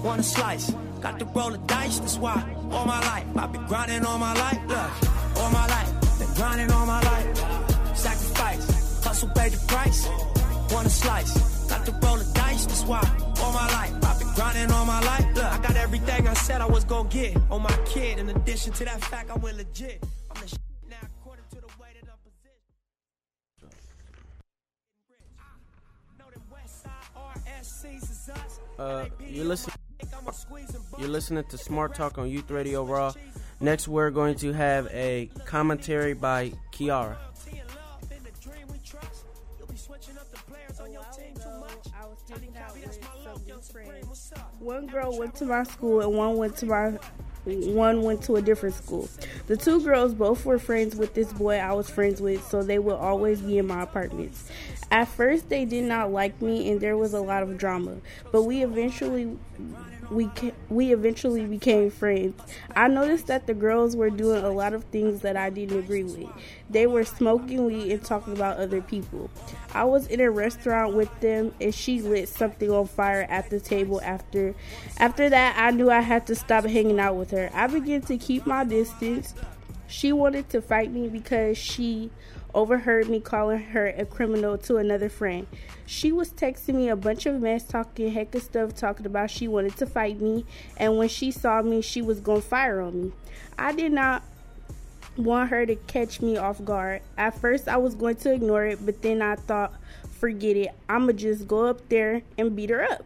Want 0.02 0.20
a 0.20 0.22
slice, 0.22 0.70
got 1.00 1.18
to 1.18 1.24
roll 1.24 1.50
the 1.50 1.58
dice, 1.58 1.98
that's 1.98 2.18
why. 2.18 2.44
All 2.70 2.84
my 2.84 3.00
life, 3.00 3.26
I've 3.36 3.52
been 3.52 3.66
grinding 3.66 4.04
all 4.04 4.18
my 4.18 4.34
life. 4.34 4.60
Look, 4.66 5.38
all 5.38 5.50
my 5.50 5.66
life, 5.66 6.18
been 6.18 6.34
grinding 6.34 6.70
all 6.70 6.86
my 6.86 7.00
life. 7.02 7.96
Sacrifice, 7.96 9.02
hustle 9.02 9.30
paid 9.30 9.52
the 9.52 9.66
price. 9.66 10.06
Want 10.70 10.86
a 10.86 10.90
slice, 10.90 11.53
got 11.68 11.84
to 11.86 11.92
roll 11.92 12.16
the 12.16 12.30
dice, 12.34 12.66
that's 12.66 12.84
why. 12.84 13.00
All 13.42 13.52
my 13.52 13.66
life, 13.72 13.92
I've 14.04 14.18
been 14.18 14.32
grinding 14.34 14.70
all 14.70 14.84
my 14.86 15.00
life. 15.00 15.26
Look, 15.34 15.44
I 15.44 15.58
got 15.58 15.76
everything 15.76 16.28
I 16.28 16.34
said 16.34 16.60
I 16.60 16.66
was 16.66 16.84
gonna 16.84 17.08
get 17.08 17.36
on 17.50 17.62
my 17.62 17.76
kid. 17.86 18.18
In 18.18 18.28
addition 18.30 18.72
to 18.74 18.84
that 18.84 19.00
fact, 19.04 19.30
I 19.30 19.36
went 19.36 19.56
legit. 19.56 20.02
I'm 20.30 20.40
the 20.40 20.48
shit 20.48 20.58
now, 20.88 20.96
according 21.20 21.44
to 21.50 21.56
the 21.56 21.66
way 21.80 21.88
that 22.00 22.08
I'm 22.10 22.18
positioned. 22.24 22.64
Uh, 28.78 29.06
you're 29.26 29.44
listening. 29.44 29.76
You're 30.98 31.08
listening 31.08 31.44
to 31.48 31.58
Smart 31.58 31.94
Talk 31.94 32.18
on 32.18 32.28
Youth 32.28 32.50
Radio 32.50 32.84
Raw. 32.84 33.12
Next, 33.60 33.88
we're 33.88 34.10
going 34.10 34.34
to 34.36 34.52
have 34.52 34.88
a 34.92 35.30
commentary 35.44 36.14
by 36.14 36.52
Kiara. 36.72 37.16
One 44.64 44.86
girl 44.86 45.18
went 45.18 45.34
to 45.36 45.44
my 45.44 45.62
school 45.64 46.00
and 46.00 46.16
one 46.16 46.36
went 46.38 46.56
to 46.56 46.64
my 46.64 46.98
one 47.44 48.00
went 48.00 48.22
to 48.22 48.36
a 48.36 48.40
different 48.40 48.74
school. 48.74 49.10
The 49.46 49.58
two 49.58 49.82
girls 49.82 50.14
both 50.14 50.46
were 50.46 50.58
friends 50.58 50.96
with 50.96 51.12
this 51.12 51.30
boy 51.34 51.58
I 51.58 51.74
was 51.74 51.90
friends 51.90 52.22
with, 52.22 52.42
so 52.48 52.62
they 52.62 52.78
would 52.78 52.96
always 52.96 53.42
be 53.42 53.58
in 53.58 53.66
my 53.66 53.82
apartments. 53.82 54.50
At 54.90 55.08
first 55.08 55.50
they 55.50 55.66
did 55.66 55.84
not 55.84 56.12
like 56.12 56.40
me 56.40 56.70
and 56.70 56.80
there 56.80 56.96
was 56.96 57.12
a 57.12 57.20
lot 57.20 57.42
of 57.42 57.58
drama, 57.58 57.98
but 58.32 58.44
we 58.44 58.62
eventually 58.62 59.36
we 60.10 60.30
we 60.68 60.92
eventually 60.92 61.44
became 61.46 61.90
friends. 61.90 62.40
I 62.74 62.88
noticed 62.88 63.26
that 63.28 63.46
the 63.46 63.54
girls 63.54 63.96
were 63.96 64.10
doing 64.10 64.44
a 64.44 64.50
lot 64.50 64.72
of 64.74 64.84
things 64.84 65.20
that 65.22 65.36
I 65.36 65.50
didn't 65.50 65.78
agree 65.78 66.04
with. 66.04 66.28
They 66.70 66.86
were 66.86 67.04
smoking 67.04 67.64
weed 67.66 67.92
and 67.92 68.04
talking 68.04 68.32
about 68.32 68.58
other 68.58 68.80
people. 68.80 69.30
I 69.72 69.84
was 69.84 70.06
in 70.06 70.20
a 70.20 70.30
restaurant 70.30 70.94
with 70.94 71.20
them 71.20 71.52
and 71.60 71.74
she 71.74 72.00
lit 72.00 72.28
something 72.28 72.70
on 72.70 72.86
fire 72.86 73.26
at 73.28 73.50
the 73.50 73.60
table 73.60 74.00
after 74.02 74.54
after 74.98 75.28
that 75.30 75.56
I 75.58 75.70
knew 75.70 75.90
I 75.90 76.00
had 76.00 76.26
to 76.28 76.34
stop 76.34 76.64
hanging 76.64 77.00
out 77.00 77.16
with 77.16 77.30
her. 77.30 77.50
I 77.54 77.66
began 77.66 78.02
to 78.02 78.18
keep 78.18 78.46
my 78.46 78.64
distance. 78.64 79.34
She 79.86 80.12
wanted 80.12 80.48
to 80.50 80.60
fight 80.62 80.90
me 80.92 81.08
because 81.08 81.58
she 81.58 82.10
overheard 82.54 83.08
me 83.08 83.20
calling 83.20 83.58
her 83.58 83.88
a 83.88 84.04
criminal 84.04 84.56
to 84.58 84.76
another 84.76 85.08
friend. 85.08 85.46
She 85.86 86.12
was 86.12 86.30
texting 86.30 86.76
me 86.76 86.88
a 86.88 86.96
bunch 86.96 87.26
of 87.26 87.40
mess, 87.40 87.64
talking 87.64 88.10
heck 88.12 88.34
of 88.34 88.42
stuff, 88.42 88.74
talking 88.74 89.06
about 89.06 89.30
she 89.30 89.48
wanted 89.48 89.76
to 89.76 89.86
fight 89.86 90.20
me, 90.20 90.46
and 90.76 90.96
when 90.96 91.08
she 91.08 91.30
saw 91.30 91.60
me, 91.62 91.82
she 91.82 92.00
was 92.00 92.20
gonna 92.20 92.40
fire 92.40 92.80
on 92.80 93.02
me. 93.02 93.12
I 93.58 93.72
did 93.72 93.92
not 93.92 94.22
want 95.16 95.50
her 95.50 95.66
to 95.66 95.76
catch 95.76 96.20
me 96.20 96.36
off 96.36 96.64
guard. 96.64 97.02
At 97.16 97.38
first, 97.38 97.68
I 97.68 97.76
was 97.76 97.94
going 97.94 98.16
to 98.16 98.32
ignore 98.32 98.64
it, 98.64 98.84
but 98.84 99.02
then 99.02 99.22
I 99.22 99.36
thought, 99.36 99.74
forget 100.18 100.56
it, 100.56 100.70
I'ma 100.88 101.12
just 101.12 101.46
go 101.46 101.66
up 101.66 101.88
there 101.88 102.22
and 102.38 102.56
beat 102.56 102.70
her 102.70 102.82
up. 102.82 103.04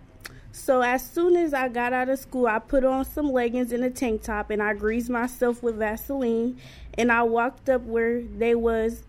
So 0.52 0.80
as 0.80 1.08
soon 1.08 1.36
as 1.36 1.54
I 1.54 1.68
got 1.68 1.92
out 1.92 2.08
of 2.08 2.18
school, 2.18 2.46
I 2.46 2.58
put 2.58 2.84
on 2.84 3.04
some 3.04 3.30
leggings 3.30 3.70
and 3.70 3.84
a 3.84 3.90
tank 3.90 4.22
top 4.22 4.50
and 4.50 4.62
I 4.62 4.74
greased 4.74 5.08
myself 5.08 5.62
with 5.62 5.76
Vaseline 5.76 6.58
and 6.94 7.12
I 7.12 7.22
walked 7.22 7.68
up 7.68 7.82
where 7.82 8.22
they 8.22 8.54
was 8.56 9.04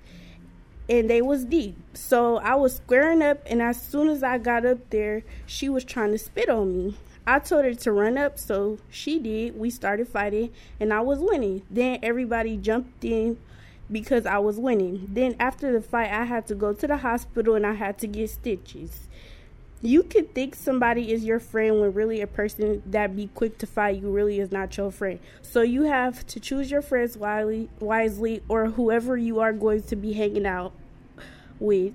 and 0.89 1.09
they 1.09 1.21
was 1.21 1.45
deep. 1.45 1.77
So 1.93 2.37
I 2.37 2.55
was 2.55 2.77
squaring 2.77 3.21
up 3.21 3.43
and 3.45 3.61
as 3.61 3.79
soon 3.81 4.09
as 4.09 4.23
I 4.23 4.39
got 4.39 4.65
up 4.65 4.89
there, 4.89 5.23
she 5.45 5.69
was 5.69 5.83
trying 5.83 6.11
to 6.11 6.17
spit 6.17 6.49
on 6.49 6.75
me. 6.75 6.97
I 7.27 7.37
told 7.37 7.63
her 7.65 7.75
to 7.75 7.91
run 7.91 8.17
up, 8.17 8.39
so 8.39 8.79
she 8.89 9.19
did. 9.19 9.55
We 9.55 9.69
started 9.69 10.07
fighting, 10.07 10.51
and 10.79 10.91
I 10.91 11.01
was 11.01 11.19
winning. 11.19 11.61
Then 11.69 11.99
everybody 12.01 12.57
jumped 12.57 13.05
in 13.05 13.37
because 13.91 14.25
I 14.25 14.39
was 14.39 14.57
winning. 14.57 15.07
Then 15.11 15.35
after 15.39 15.71
the 15.71 15.81
fight, 15.81 16.11
I 16.11 16.25
had 16.25 16.47
to 16.47 16.55
go 16.55 16.73
to 16.73 16.87
the 16.87 16.97
hospital 16.97 17.53
and 17.53 17.67
I 17.67 17.73
had 17.73 17.99
to 17.99 18.07
get 18.07 18.31
stitches. 18.31 19.07
You 19.81 20.03
could 20.03 20.35
think 20.35 20.55
somebody 20.55 21.11
is 21.13 21.23
your 21.23 21.39
friend 21.39 21.79
when 21.79 21.93
really 21.93 22.19
a 22.19 22.27
person 22.27 22.83
that 22.87 23.15
be 23.15 23.27
quick 23.27 23.57
to 23.59 23.65
fight 23.65 24.01
you 24.01 24.11
really 24.11 24.39
is 24.39 24.51
not 24.51 24.75
your 24.75 24.91
friend. 24.91 25.19
So 25.41 25.61
you 25.61 25.83
have 25.83 26.27
to 26.27 26.39
choose 26.39 26.69
your 26.69 26.81
friends 26.81 27.15
wisely, 27.15 27.69
wisely 27.79 28.43
or 28.49 28.65
whoever 28.65 29.15
you 29.15 29.39
are 29.39 29.53
going 29.53 29.83
to 29.83 29.95
be 29.95 30.13
hanging 30.13 30.45
out 30.45 30.73
with. 31.59 31.93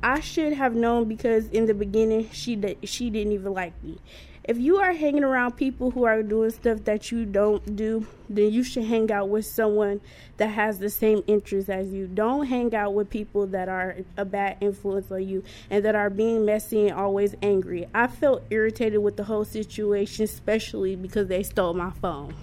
I 0.00 0.20
should 0.20 0.52
have 0.52 0.76
known 0.76 1.06
because 1.06 1.48
in 1.48 1.66
the 1.66 1.74
beginning 1.74 2.30
she 2.30 2.76
she 2.84 3.10
didn't 3.10 3.32
even 3.32 3.52
like 3.52 3.72
me. 3.82 3.98
If 4.46 4.58
you 4.58 4.76
are 4.76 4.92
hanging 4.92 5.24
around 5.24 5.52
people 5.52 5.92
who 5.92 6.04
are 6.04 6.22
doing 6.22 6.50
stuff 6.50 6.84
that 6.84 7.10
you 7.10 7.24
don't 7.24 7.76
do, 7.76 8.06
then 8.28 8.52
you 8.52 8.62
should 8.62 8.84
hang 8.84 9.10
out 9.10 9.30
with 9.30 9.46
someone 9.46 10.02
that 10.36 10.48
has 10.48 10.78
the 10.78 10.90
same 10.90 11.24
interests 11.26 11.70
as 11.70 11.94
you. 11.94 12.06
Don't 12.06 12.44
hang 12.44 12.74
out 12.74 12.92
with 12.92 13.08
people 13.08 13.46
that 13.46 13.70
are 13.70 13.96
a 14.18 14.24
bad 14.26 14.58
influence 14.60 15.10
on 15.10 15.26
you 15.26 15.44
and 15.70 15.82
that 15.86 15.94
are 15.94 16.10
being 16.10 16.44
messy 16.44 16.88
and 16.88 16.98
always 16.98 17.34
angry. 17.40 17.88
I 17.94 18.06
felt 18.06 18.42
irritated 18.50 19.00
with 19.00 19.16
the 19.16 19.24
whole 19.24 19.46
situation, 19.46 20.24
especially 20.24 20.94
because 20.94 21.28
they 21.28 21.42
stole 21.42 21.72
my 21.72 21.90
phone. 22.02 22.34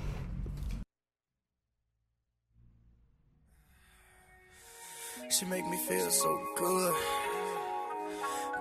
She 5.30 5.46
make 5.46 5.68
me 5.68 5.78
feel 5.78 6.10
so 6.10 6.48
good. 6.58 6.96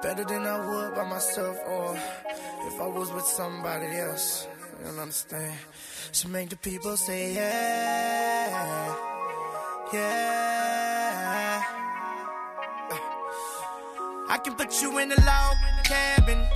Better 0.02 0.24
than 0.24 0.46
I 0.46 0.66
would 0.66 0.94
by 0.94 1.04
myself 1.04 1.58
or 1.66 1.94
if 1.94 2.80
I 2.80 2.86
was 2.86 3.12
with 3.12 3.26
somebody 3.26 3.86
else. 3.98 4.48
You 4.78 4.86
don't 4.86 4.98
understand. 4.98 5.58
She 6.12 6.26
make 6.28 6.48
the 6.48 6.56
people 6.56 6.96
say 6.96 7.34
yeah, 7.34 8.96
yeah. 9.92 11.62
I 14.28 14.38
can 14.42 14.54
put 14.54 14.80
you 14.80 14.96
in 14.98 15.12
a 15.12 15.16
log 15.16 15.56
cabin 15.84 16.46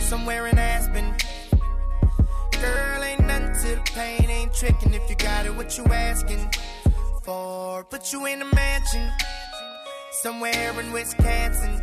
somewhere 0.00 0.46
in 0.48 0.58
Aspen. 0.58 1.14
Girl, 2.60 3.02
ain't 3.02 3.26
nothing 3.26 3.54
to 3.62 3.76
the 3.76 3.82
pain, 3.94 4.28
ain't 4.28 4.52
tricking 4.52 4.92
if 4.92 5.08
you 5.08 5.16
got 5.16 5.46
it. 5.46 5.56
What 5.56 5.78
you 5.78 5.84
asking 5.84 6.50
for? 7.24 7.84
Put 7.84 8.12
you 8.12 8.26
in 8.26 8.42
a 8.42 8.54
mansion 8.54 9.10
somewhere 10.10 10.78
in 10.78 10.92
Wisconsin. 10.92 11.82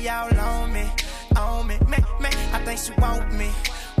she 0.00 0.08
all 0.08 0.38
on 0.38 0.72
me, 0.72 0.90
on 1.36 1.66
me, 1.66 1.76
me, 1.88 1.98
me. 2.20 2.30
I 2.52 2.62
think 2.64 2.78
she 2.78 2.92
want 3.00 3.32
me, 3.34 3.50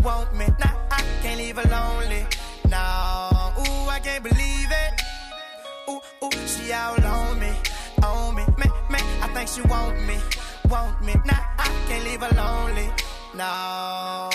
want 0.02 0.34
me. 0.34 0.46
Nah, 0.58 0.72
I 0.90 1.02
can't 1.22 1.38
leave 1.38 1.56
her 1.56 1.68
lonely. 1.68 2.26
No, 2.68 3.52
ooh, 3.58 3.88
I 3.88 4.00
can't 4.02 4.22
believe 4.22 4.70
it. 4.84 5.02
Ooh, 5.90 6.00
ooh, 6.24 6.46
she 6.46 6.72
all 6.72 7.04
on 7.04 7.38
me, 7.38 7.52
on 8.02 8.34
me, 8.34 8.44
me, 8.56 8.66
me. 8.90 8.98
I 9.24 9.28
think 9.34 9.48
she 9.48 9.62
want 9.62 10.00
me, 10.06 10.16
want 10.68 11.04
me. 11.04 11.14
Nah, 11.26 11.44
I 11.58 11.68
can't 11.88 12.04
leave 12.04 12.20
her 12.20 12.34
lonely. 12.34 12.88
No, 13.34 14.30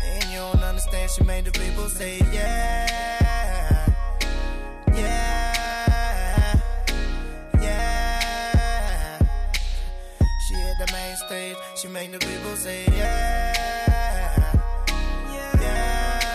man, 0.00 0.30
you 0.30 0.38
don't 0.38 0.62
understand. 0.62 1.10
She 1.10 1.24
made 1.24 1.44
the 1.44 1.52
people 1.52 1.88
say 1.88 2.18
yeah, 2.32 3.35
stage. 11.26 11.56
She 11.74 11.88
make 11.88 12.12
the 12.12 12.18
people 12.18 12.56
say 12.56 12.84
yeah, 12.92 13.52
yeah, 15.32 16.32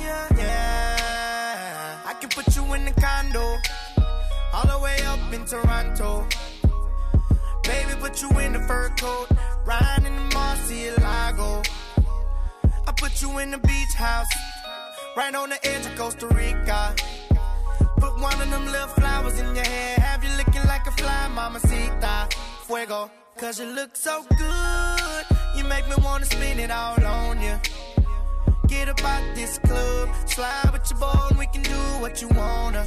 yeah, 0.00 0.28
yeah. 0.36 2.00
I 2.04 2.14
can 2.20 2.30
put 2.30 2.56
you 2.56 2.64
in 2.74 2.84
the 2.86 2.92
condo, 2.92 3.58
all 4.54 4.66
the 4.66 4.78
way 4.82 4.96
up 5.04 5.32
in 5.32 5.44
Toronto. 5.44 6.26
Baby, 7.62 7.92
put 8.00 8.22
you 8.22 8.30
in 8.40 8.52
the 8.54 8.60
fur 8.60 8.88
coat, 8.98 9.28
riding 9.66 10.06
in 10.06 10.16
the 10.16 10.34
Murcielago. 10.34 11.66
I 12.88 12.92
put 12.92 13.20
you 13.20 13.38
in 13.38 13.50
the 13.50 13.58
beach 13.58 13.94
house, 13.96 14.28
right 15.16 15.34
on 15.34 15.50
the 15.50 15.66
edge 15.66 15.84
of 15.84 15.94
Costa 15.96 16.26
Rica. 16.28 16.94
Put 17.98 18.18
one 18.20 18.40
of 18.40 18.50
them 18.50 18.66
little 18.66 18.88
flowers 18.88 19.38
in 19.40 19.54
your 19.54 19.64
hair, 19.64 19.96
have 19.98 20.22
you 20.24 20.30
looking 20.36 20.64
like 20.66 20.86
a 20.86 20.92
fly, 20.92 21.28
mamacita. 21.28 22.28
Fuego, 22.66 23.10
cause 23.38 23.60
you 23.60 23.66
look 23.66 23.94
so 23.94 24.24
good. 24.36 25.24
You 25.56 25.64
make 25.64 25.86
me 25.88 25.94
wanna 26.02 26.24
spin 26.24 26.58
it 26.58 26.70
all 26.70 27.02
on 27.04 27.40
you. 27.40 27.58
Get 28.66 28.88
up 28.88 29.04
out 29.04 29.34
this 29.34 29.58
club, 29.58 30.08
slide 30.26 30.70
with 30.72 30.90
your 30.90 30.98
boy, 30.98 31.26
and 31.30 31.38
we 31.38 31.46
can 31.46 31.62
do 31.62 31.80
what 32.00 32.20
you 32.22 32.28
wanna. 32.28 32.86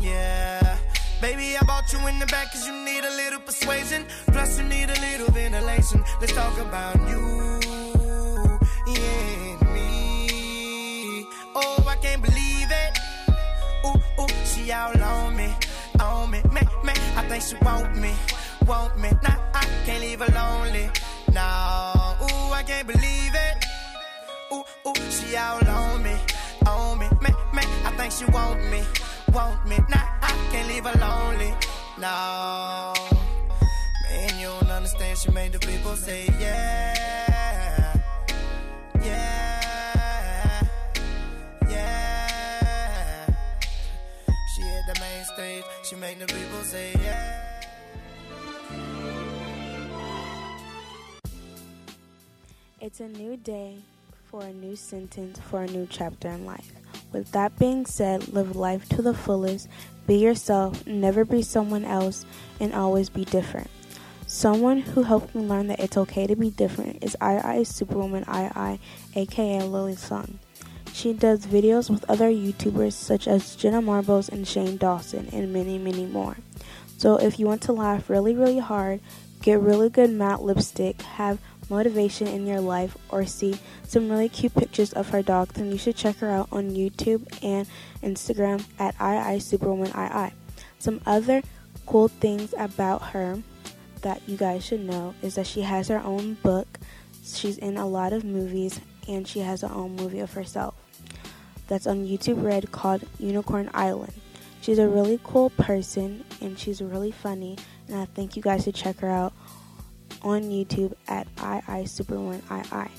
Yeah. 0.00 0.78
Baby, 1.20 1.56
I 1.56 1.64
bought 1.66 1.92
you 1.92 1.98
in 2.08 2.18
the 2.18 2.26
back 2.26 2.52
cause 2.52 2.66
you 2.66 2.72
need 2.72 3.04
a 3.04 3.14
little 3.16 3.40
persuasion. 3.40 4.06
Plus, 4.26 4.58
you 4.58 4.64
need 4.64 4.88
a 4.90 5.00
little 5.00 5.30
ventilation. 5.32 6.02
Let's 6.20 6.32
talk 6.32 6.58
about 6.58 6.96
you 7.08 7.60
and 8.86 9.60
me. 9.74 11.26
Oh, 11.54 11.84
I 11.86 11.96
can't 12.02 12.22
believe 12.22 12.70
it. 12.84 12.98
Ooh, 13.84 14.22
ooh, 14.22 14.44
she 14.46 14.72
all 14.72 14.96
on 15.02 15.36
me, 15.36 15.54
on 16.00 16.30
me, 16.30 16.40
me, 16.54 16.62
me. 16.84 16.92
I 17.16 17.26
think 17.28 17.42
she 17.44 17.56
want 17.64 17.96
me, 17.96 18.14
want 18.70 18.96
me. 19.00 19.10
Nah, 19.24 19.36
I 19.52 19.64
can't 19.84 20.00
leave 20.00 20.20
her 20.20 20.32
lonely. 20.32 20.88
No, 21.34 21.46
ooh, 22.22 22.52
I 22.58 22.62
can't 22.64 22.86
believe 22.86 23.34
it. 23.46 23.56
Ooh, 24.52 24.64
ooh, 24.86 25.10
she 25.10 25.36
all 25.36 25.66
on 25.66 26.02
me, 26.04 26.14
on 26.66 26.98
me, 27.00 27.08
me, 27.24 27.30
me. 27.56 27.62
I 27.88 27.90
think 27.98 28.12
she 28.12 28.24
want 28.26 28.62
me, 28.70 28.80
want 29.32 29.66
me. 29.66 29.76
Nah, 29.92 30.06
I 30.22 30.30
can't 30.52 30.68
leave 30.68 30.86
her 30.86 30.98
lonely. 31.04 31.52
No, 31.98 32.94
man, 34.04 34.38
you 34.40 34.46
don't 34.46 34.70
understand. 34.70 35.18
She 35.18 35.30
made 35.32 35.52
the 35.52 35.58
people 35.58 35.96
say 35.96 36.26
yeah, 36.38 38.00
yeah, 39.02 40.62
yeah. 41.68 43.26
She 44.54 44.62
hit 44.62 44.84
the 44.90 45.00
main 45.00 45.24
stage. 45.34 45.64
She 45.82 45.96
made 45.96 46.18
the 46.20 46.26
people 46.26 46.62
say 46.62 46.92
yeah. 47.02 47.49
It's 52.80 53.00
a 53.00 53.08
new 53.08 53.36
day 53.36 53.76
for 54.24 54.42
a 54.42 54.54
new 54.54 54.74
sentence 54.74 55.38
for 55.38 55.62
a 55.62 55.66
new 55.66 55.86
chapter 55.90 56.28
in 56.28 56.46
life. 56.46 56.72
With 57.12 57.30
that 57.32 57.58
being 57.58 57.84
said, 57.84 58.32
live 58.32 58.56
life 58.56 58.88
to 58.88 59.02
the 59.02 59.12
fullest, 59.12 59.68
be 60.06 60.16
yourself, 60.16 60.86
never 60.86 61.26
be 61.26 61.42
someone 61.42 61.84
else, 61.84 62.24
and 62.58 62.72
always 62.72 63.10
be 63.10 63.26
different. 63.26 63.68
Someone 64.26 64.80
who 64.80 65.02
helped 65.02 65.34
me 65.34 65.42
learn 65.42 65.66
that 65.66 65.80
it's 65.80 65.98
okay 65.98 66.26
to 66.26 66.34
be 66.34 66.48
different 66.48 67.04
is 67.04 67.14
II 67.22 67.64
Superwoman 67.64 68.24
II, 68.26 68.80
aka 69.14 69.62
Lilly 69.62 69.96
Singh. 69.96 70.38
She 70.94 71.12
does 71.12 71.44
videos 71.44 71.90
with 71.90 72.08
other 72.08 72.30
YouTubers 72.30 72.94
such 72.94 73.28
as 73.28 73.56
Jenna 73.56 73.82
Marbles 73.82 74.30
and 74.30 74.48
Shane 74.48 74.78
Dawson, 74.78 75.28
and 75.32 75.52
many, 75.52 75.76
many 75.76 76.06
more. 76.06 76.38
So 76.96 77.18
if 77.18 77.38
you 77.38 77.44
want 77.44 77.60
to 77.62 77.74
laugh 77.74 78.08
really, 78.08 78.34
really 78.34 78.58
hard, 78.58 79.00
get 79.42 79.60
really 79.60 79.90
good 79.90 80.10
matte 80.10 80.42
lipstick, 80.42 81.02
have 81.02 81.38
motivation 81.70 82.26
in 82.26 82.46
your 82.46 82.60
life, 82.60 82.96
or 83.08 83.24
see 83.24 83.58
some 83.86 84.10
really 84.10 84.28
cute 84.28 84.54
pictures 84.54 84.92
of 84.92 85.08
her 85.10 85.22
dog, 85.22 85.48
then 85.54 85.70
you 85.70 85.78
should 85.78 85.96
check 85.96 86.16
her 86.16 86.30
out 86.30 86.48
on 86.52 86.70
YouTube 86.70 87.26
and 87.42 87.66
Instagram 88.02 88.64
at 88.78 88.96
iisuperwomanii. 88.98 90.32
Some 90.78 91.00
other 91.06 91.42
cool 91.86 92.08
things 92.08 92.54
about 92.58 93.02
her 93.10 93.42
that 94.02 94.20
you 94.26 94.36
guys 94.36 94.64
should 94.64 94.80
know 94.84 95.14
is 95.22 95.36
that 95.36 95.46
she 95.46 95.62
has 95.62 95.88
her 95.88 96.00
own 96.00 96.34
book, 96.42 96.78
she's 97.24 97.58
in 97.58 97.76
a 97.76 97.86
lot 97.86 98.12
of 98.12 98.24
movies, 98.24 98.80
and 99.08 99.26
she 99.26 99.40
has 99.40 99.62
her 99.62 99.72
own 99.72 99.96
movie 99.96 100.20
of 100.20 100.32
herself 100.32 100.74
that's 101.70 101.86
on 101.86 102.06
YouTube 102.06 102.42
Red 102.42 102.72
called 102.72 103.04
Unicorn 103.18 103.70
Island. 103.72 104.12
She's 104.60 104.78
a 104.78 104.88
really 104.88 105.20
cool 105.22 105.50
person 105.50 106.24
and 106.40 106.58
she's 106.58 106.82
really 106.82 107.12
funny, 107.12 107.56
and 107.88 107.96
I 107.96 108.04
think 108.06 108.36
you 108.36 108.42
guys 108.42 108.64
should 108.64 108.74
check 108.74 108.98
her 109.00 109.08
out 109.08 109.32
on 110.22 110.42
YouTube 110.42 110.92
at 111.08 111.26
II1II. 111.36 112.90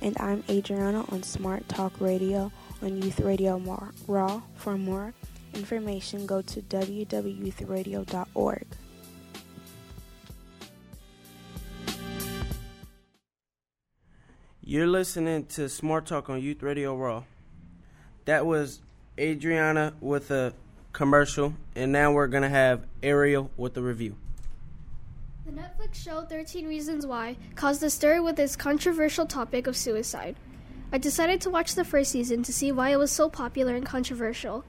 And 0.00 0.16
I'm 0.20 0.44
Adriana 0.48 1.04
on 1.10 1.22
Smart 1.22 1.68
Talk 1.68 1.92
Radio 2.00 2.50
on 2.82 3.02
Youth 3.02 3.20
Radio 3.20 3.58
Raw. 4.06 4.42
For 4.56 4.76
more 4.76 5.12
information, 5.54 6.26
go 6.26 6.42
to 6.42 6.62
www.youthradio.org. 6.62 8.66
You're 14.62 14.86
listening 14.86 15.46
to 15.46 15.68
Smart 15.68 16.06
Talk 16.06 16.28
on 16.28 16.42
Youth 16.42 16.62
Radio 16.62 16.94
Raw. 16.94 17.24
That 18.26 18.44
was 18.44 18.80
Adriana 19.18 19.94
with 20.00 20.30
a 20.30 20.52
commercial, 20.92 21.54
and 21.74 21.90
now 21.90 22.12
we're 22.12 22.26
gonna 22.26 22.50
have 22.50 22.82
Ariel 23.02 23.50
with 23.56 23.72
the 23.72 23.82
review. 23.82 24.14
The 25.48 25.62
Netflix 25.62 25.94
show 25.94 26.26
13 26.26 26.68
Reasons 26.68 27.06
Why 27.06 27.38
caused 27.54 27.82
a 27.82 27.88
stir 27.88 28.20
with 28.20 28.38
its 28.38 28.54
controversial 28.54 29.24
topic 29.24 29.66
of 29.66 29.78
suicide. 29.78 30.36
I 30.92 30.98
decided 30.98 31.40
to 31.40 31.48
watch 31.48 31.74
the 31.74 31.86
first 31.86 32.10
season 32.10 32.42
to 32.42 32.52
see 32.52 32.70
why 32.70 32.90
it 32.90 32.98
was 32.98 33.10
so 33.10 33.30
popular 33.30 33.74
and 33.74 33.86
controversial. 33.86 34.66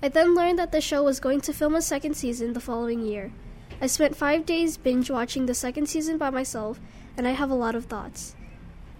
I 0.00 0.10
then 0.10 0.36
learned 0.36 0.60
that 0.60 0.70
the 0.70 0.80
show 0.80 1.02
was 1.02 1.18
going 1.18 1.40
to 1.40 1.52
film 1.52 1.74
a 1.74 1.82
second 1.82 2.14
season 2.14 2.52
the 2.52 2.60
following 2.60 3.04
year. 3.04 3.32
I 3.80 3.88
spent 3.88 4.14
five 4.14 4.46
days 4.46 4.76
binge 4.76 5.10
watching 5.10 5.46
the 5.46 5.54
second 5.54 5.88
season 5.88 6.18
by 6.18 6.30
myself, 6.30 6.78
and 7.16 7.26
I 7.26 7.32
have 7.32 7.50
a 7.50 7.56
lot 7.56 7.74
of 7.74 7.86
thoughts. 7.86 8.36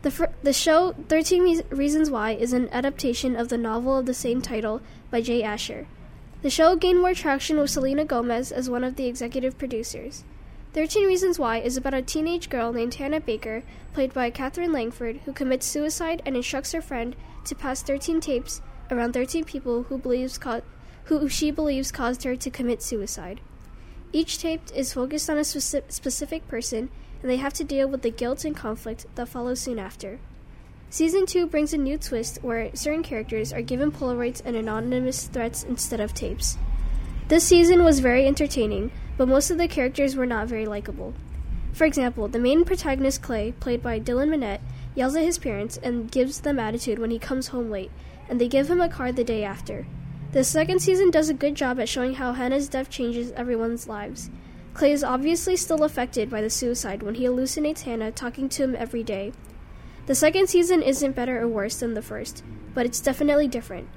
The, 0.02 0.10
fir- 0.10 0.32
the 0.42 0.52
show 0.52 0.96
13 1.08 1.42
Re- 1.44 1.62
Reasons 1.70 2.10
Why 2.10 2.32
is 2.32 2.52
an 2.52 2.68
adaptation 2.70 3.36
of 3.36 3.48
the 3.48 3.58
novel 3.58 3.96
of 3.96 4.06
the 4.06 4.14
same 4.14 4.42
title 4.42 4.82
by 5.08 5.20
Jay 5.20 5.44
Asher. 5.44 5.86
The 6.42 6.50
show 6.50 6.74
gained 6.74 7.00
more 7.00 7.14
traction 7.14 7.60
with 7.60 7.70
Selena 7.70 8.04
Gomez 8.04 8.50
as 8.50 8.68
one 8.68 8.82
of 8.82 8.96
the 8.96 9.06
executive 9.06 9.56
producers. 9.56 10.24
13 10.72 11.06
Reasons 11.06 11.38
Why 11.38 11.58
is 11.58 11.76
about 11.76 11.92
a 11.92 12.00
teenage 12.00 12.48
girl 12.48 12.72
named 12.72 12.94
Hannah 12.94 13.20
Baker, 13.20 13.62
played 13.92 14.14
by 14.14 14.30
Katherine 14.30 14.72
Langford, 14.72 15.20
who 15.26 15.32
commits 15.34 15.66
suicide 15.66 16.22
and 16.24 16.34
instructs 16.34 16.72
her 16.72 16.80
friend 16.80 17.14
to 17.44 17.54
pass 17.54 17.82
13 17.82 18.22
tapes 18.22 18.62
around 18.90 19.12
13 19.12 19.44
people 19.44 19.82
who, 19.82 19.98
believes 19.98 20.38
co- 20.38 20.62
who 21.04 21.28
she 21.28 21.50
believes 21.50 21.92
caused 21.92 22.24
her 22.24 22.36
to 22.36 22.50
commit 22.50 22.80
suicide. 22.82 23.42
Each 24.14 24.38
tape 24.38 24.62
is 24.74 24.94
focused 24.94 25.28
on 25.28 25.36
a 25.36 25.42
speci- 25.42 25.92
specific 25.92 26.48
person, 26.48 26.88
and 27.20 27.30
they 27.30 27.36
have 27.36 27.52
to 27.54 27.64
deal 27.64 27.86
with 27.86 28.00
the 28.00 28.10
guilt 28.10 28.46
and 28.46 28.56
conflict 28.56 29.04
that 29.16 29.28
follows 29.28 29.60
soon 29.60 29.78
after. 29.78 30.20
Season 30.88 31.26
2 31.26 31.48
brings 31.48 31.74
a 31.74 31.78
new 31.78 31.98
twist 31.98 32.38
where 32.40 32.74
certain 32.74 33.02
characters 33.02 33.52
are 33.52 33.60
given 33.60 33.92
Polaroids 33.92 34.40
and 34.42 34.56
anonymous 34.56 35.24
threats 35.26 35.64
instead 35.64 36.00
of 36.00 36.14
tapes. 36.14 36.56
This 37.28 37.44
season 37.44 37.84
was 37.84 38.00
very 38.00 38.26
entertaining, 38.26 38.90
but 39.16 39.28
most 39.28 39.50
of 39.50 39.58
the 39.58 39.68
characters 39.68 40.16
were 40.16 40.26
not 40.26 40.48
very 40.48 40.66
likable. 40.66 41.14
For 41.72 41.84
example, 41.84 42.28
the 42.28 42.38
main 42.38 42.64
protagonist 42.64 43.22
Clay, 43.22 43.52
played 43.52 43.82
by 43.82 43.98
Dylan 43.98 44.28
Minnette, 44.28 44.60
yells 44.94 45.16
at 45.16 45.24
his 45.24 45.38
parents 45.38 45.78
and 45.78 46.10
gives 46.10 46.40
them 46.40 46.58
attitude 46.58 46.98
when 46.98 47.10
he 47.10 47.18
comes 47.18 47.48
home 47.48 47.70
late, 47.70 47.90
and 48.28 48.40
they 48.40 48.48
give 48.48 48.70
him 48.70 48.80
a 48.80 48.88
card 48.88 49.16
the 49.16 49.24
day 49.24 49.42
after. 49.42 49.86
The 50.32 50.44
second 50.44 50.80
season 50.80 51.10
does 51.10 51.28
a 51.28 51.34
good 51.34 51.54
job 51.54 51.78
at 51.78 51.88
showing 51.88 52.14
how 52.14 52.32
Hannah's 52.32 52.68
death 52.68 52.88
changes 52.90 53.32
everyone's 53.32 53.88
lives. 53.88 54.30
Clay 54.74 54.92
is 54.92 55.04
obviously 55.04 55.56
still 55.56 55.84
affected 55.84 56.30
by 56.30 56.40
the 56.40 56.48
suicide 56.48 57.02
when 57.02 57.16
he 57.16 57.24
hallucinates 57.24 57.82
Hannah 57.82 58.10
talking 58.10 58.48
to 58.50 58.64
him 58.64 58.74
every 58.74 59.02
day. 59.02 59.32
The 60.06 60.14
second 60.14 60.48
season 60.48 60.82
isn't 60.82 61.14
better 61.14 61.40
or 61.40 61.48
worse 61.48 61.78
than 61.78 61.94
the 61.94 62.02
first, 62.02 62.42
but 62.74 62.86
it's 62.86 63.00
definitely 63.00 63.48
different. 63.48 63.88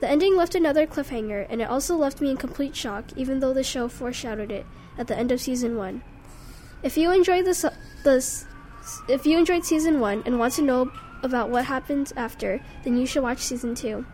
The 0.00 0.08
ending 0.08 0.36
left 0.36 0.54
another 0.54 0.86
cliffhanger, 0.86 1.46
and 1.48 1.62
it 1.62 1.70
also 1.70 1.96
left 1.96 2.20
me 2.20 2.30
in 2.30 2.36
complete 2.36 2.76
shock, 2.76 3.04
even 3.16 3.40
though 3.40 3.54
the 3.54 3.64
show 3.64 3.88
foreshadowed 3.88 4.50
it 4.50 4.66
at 4.98 5.06
the 5.06 5.16
end 5.16 5.32
of 5.32 5.40
season 5.40 5.76
one. 5.76 6.02
If 6.82 6.98
you 6.98 7.10
enjoyed 7.10 7.46
this, 7.46 7.64
this, 8.04 8.44
if 9.08 9.24
you 9.24 9.38
enjoyed 9.38 9.64
season 9.64 9.98
one 10.00 10.22
and 10.26 10.38
want 10.38 10.54
to 10.54 10.62
know 10.62 10.92
about 11.22 11.48
what 11.48 11.64
happens 11.64 12.12
after, 12.16 12.60
then 12.84 12.96
you 12.96 13.06
should 13.06 13.22
watch 13.22 13.38
season 13.38 13.74
two. 13.74 14.04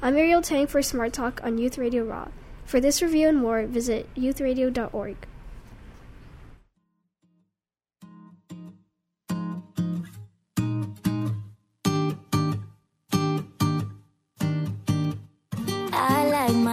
I'm 0.00 0.16
Ariel 0.16 0.42
Tang 0.42 0.66
for 0.66 0.80
Smart 0.82 1.12
Talk 1.12 1.40
on 1.44 1.58
Youth 1.58 1.76
Radio 1.76 2.04
Raw. 2.04 2.28
For 2.64 2.80
this 2.80 3.02
review 3.02 3.28
and 3.28 3.38
more, 3.38 3.66
visit 3.66 4.08
youthradio.org. 4.14 5.16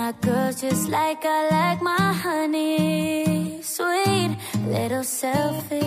my 0.04 0.12
girls 0.20 0.60
just 0.60 0.90
like 0.90 1.24
I 1.24 1.40
like 1.58 1.82
my 1.82 2.08
honey. 2.26 3.62
Sweet, 3.62 4.32
little 4.68 5.06
selfish. 5.06 5.82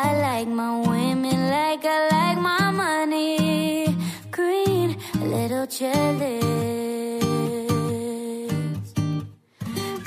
I 0.00 0.04
like 0.26 0.48
my 0.48 0.72
women 0.90 1.38
like 1.58 1.84
I 1.84 1.98
like 2.16 2.38
my 2.52 2.70
money. 2.72 3.96
Green, 4.32 4.88
little 5.34 5.66
jealous. 5.78 6.42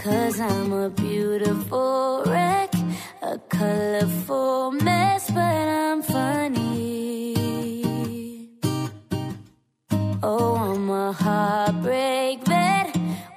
Cause 0.03 0.37
I'm 0.41 0.73
a 0.73 0.89
beautiful 0.89 2.23
wreck, 2.25 2.73
a 3.21 3.37
colorful 3.47 4.71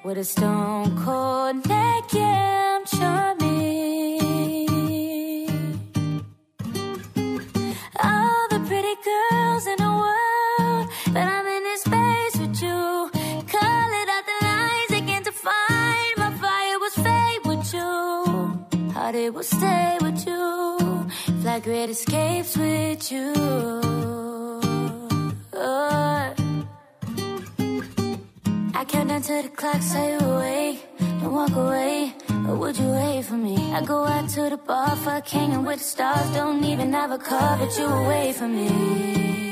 with 0.09 0.17
a 0.17 0.25
stone 0.25 0.97
cold 1.05 1.57
I'm 1.71 2.85
charming. 2.87 4.21
All 8.03 8.49
the 8.49 8.61
pretty 8.69 8.97
girls 9.11 9.67
in 9.67 9.77
the 9.85 9.93
world, 10.05 10.89
but 11.13 11.25
I'm 11.37 11.47
in 11.47 11.63
this 11.63 11.83
space 11.83 12.37
with 12.41 12.63
you. 12.63 13.11
Call 13.55 13.89
it 14.01 14.09
out 14.17 14.25
the 14.31 14.39
lines 14.47 14.89
they 14.89 15.03
can't 15.03 15.27
define. 15.27 16.15
My 16.17 16.33
fire 16.43 16.79
was 16.85 16.95
fade 17.07 17.43
with 17.45 17.75
you. 17.75 18.93
Heart 18.95 19.15
it 19.15 19.35
will 19.35 19.43
stay 19.43 19.99
with 20.01 20.27
you. 20.27 21.07
Fly 21.43 21.61
great 21.61 21.91
escapes 21.91 22.57
with 22.57 23.13
you. 23.13 24.48
Count 28.89 29.09
down 29.11 29.23
to 29.23 29.43
the 29.43 29.49
clock, 29.49 29.83
say 29.83 30.15
away. 30.15 30.79
Don't 30.99 31.33
walk 31.33 31.55
away, 31.55 32.15
or 32.49 32.55
would 32.57 32.77
you 32.79 32.89
wait 32.89 33.25
for 33.25 33.35
me? 33.35 33.57
I 33.73 33.85
go 33.85 34.05
out 34.05 34.29
to 34.31 34.49
the 34.49 34.57
bar, 34.57 34.97
fuck 34.97 35.29
hanging 35.29 35.65
with 35.65 35.79
the 35.79 35.85
stars. 35.85 36.31
Don't 36.35 36.65
even 36.65 36.93
have 36.93 37.11
a 37.11 37.19
car, 37.19 37.59
but 37.59 37.77
you 37.79 37.85
away 37.85 38.33
from 38.33 38.57
me. 38.57 39.48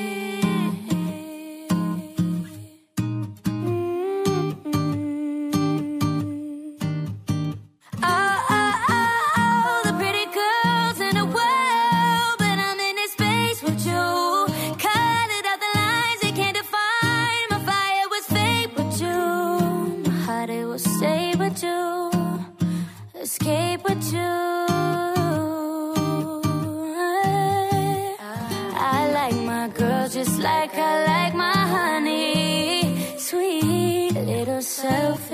Like 30.67 30.79
I 30.79 31.05
like 31.07 31.35
my 31.35 31.59
honey. 31.77 33.19
Sweet, 33.19 34.15
little 34.15 34.63
selfish. 34.63 35.31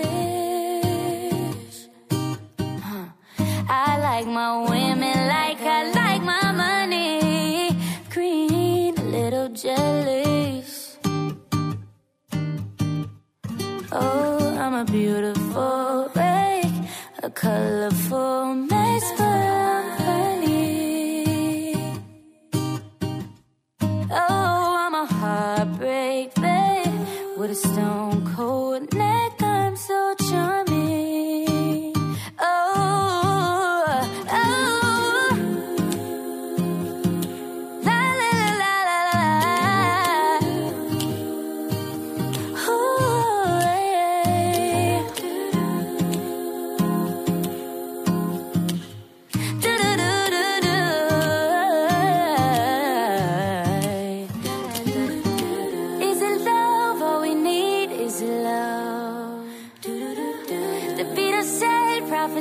I 3.69 3.99
like 4.09 4.27
my 4.27 4.69
women 4.69 5.17
like 5.37 5.61
I 5.61 5.91
like 6.01 6.23
my 6.23 6.53
money. 6.53 7.71
Green, 8.11 8.95
little 9.11 9.49
jealous. 9.49 10.99
Oh, 13.91 14.57
I'm 14.63 14.75
a 14.75 14.85
beautiful 14.85 16.11
wreck, 16.15 16.73
a 17.23 17.31
colorful 17.31 18.55
mess, 18.55 19.05
stone 27.55 28.12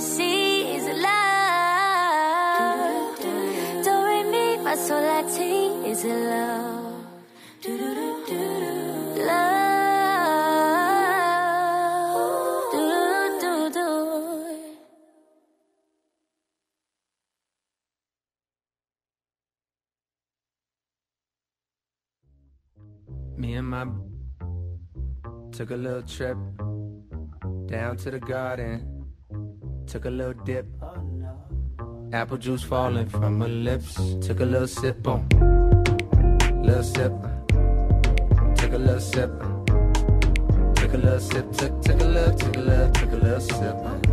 sees 0.02 0.86
love. 0.88 1.20
Don't 3.86 4.04
read 4.06 4.28
me, 4.32 4.58
my 4.64 4.76
soul. 4.76 4.97
I 4.97 5.22
ti 5.24 5.89
is 5.89 6.04
love. 6.04 7.06
Love. 9.28 9.62
Me 23.38 23.54
and 23.56 23.68
my 23.68 23.86
took 25.52 25.72
a 25.72 25.76
little 25.76 26.04
trip 26.04 26.38
down 27.66 27.97
to 27.97 28.12
the 28.12 28.20
garden. 28.20 29.01
Took 29.92 30.06
a 30.06 30.10
little 30.10 30.46
dip. 30.46 30.66
Apple 32.14 32.38
juice 32.38 32.64
falling 32.64 33.10
from 33.10 33.42
her 33.42 33.50
lips. 33.50 33.96
Took 34.26 34.39
a 34.39 34.46
little 34.46 34.66
sip 34.66 35.06
on. 35.06 35.28
Little 36.64 36.82
sip. 36.82 37.12
Took 38.56 38.72
a 38.72 38.78
little 38.78 39.02
sip. 39.02 39.32
Took 40.76 40.94
a 40.94 40.98
little 40.98 41.20
sip. 41.20 41.52
Took 41.52 41.82
took 41.82 42.00
a 42.00 42.06
little 42.06 42.34
took 42.38 42.56
a 42.56 42.60
little 42.62 42.92
took 42.94 43.12
a 43.12 43.16
little 43.18 43.42
sip. 43.42 44.11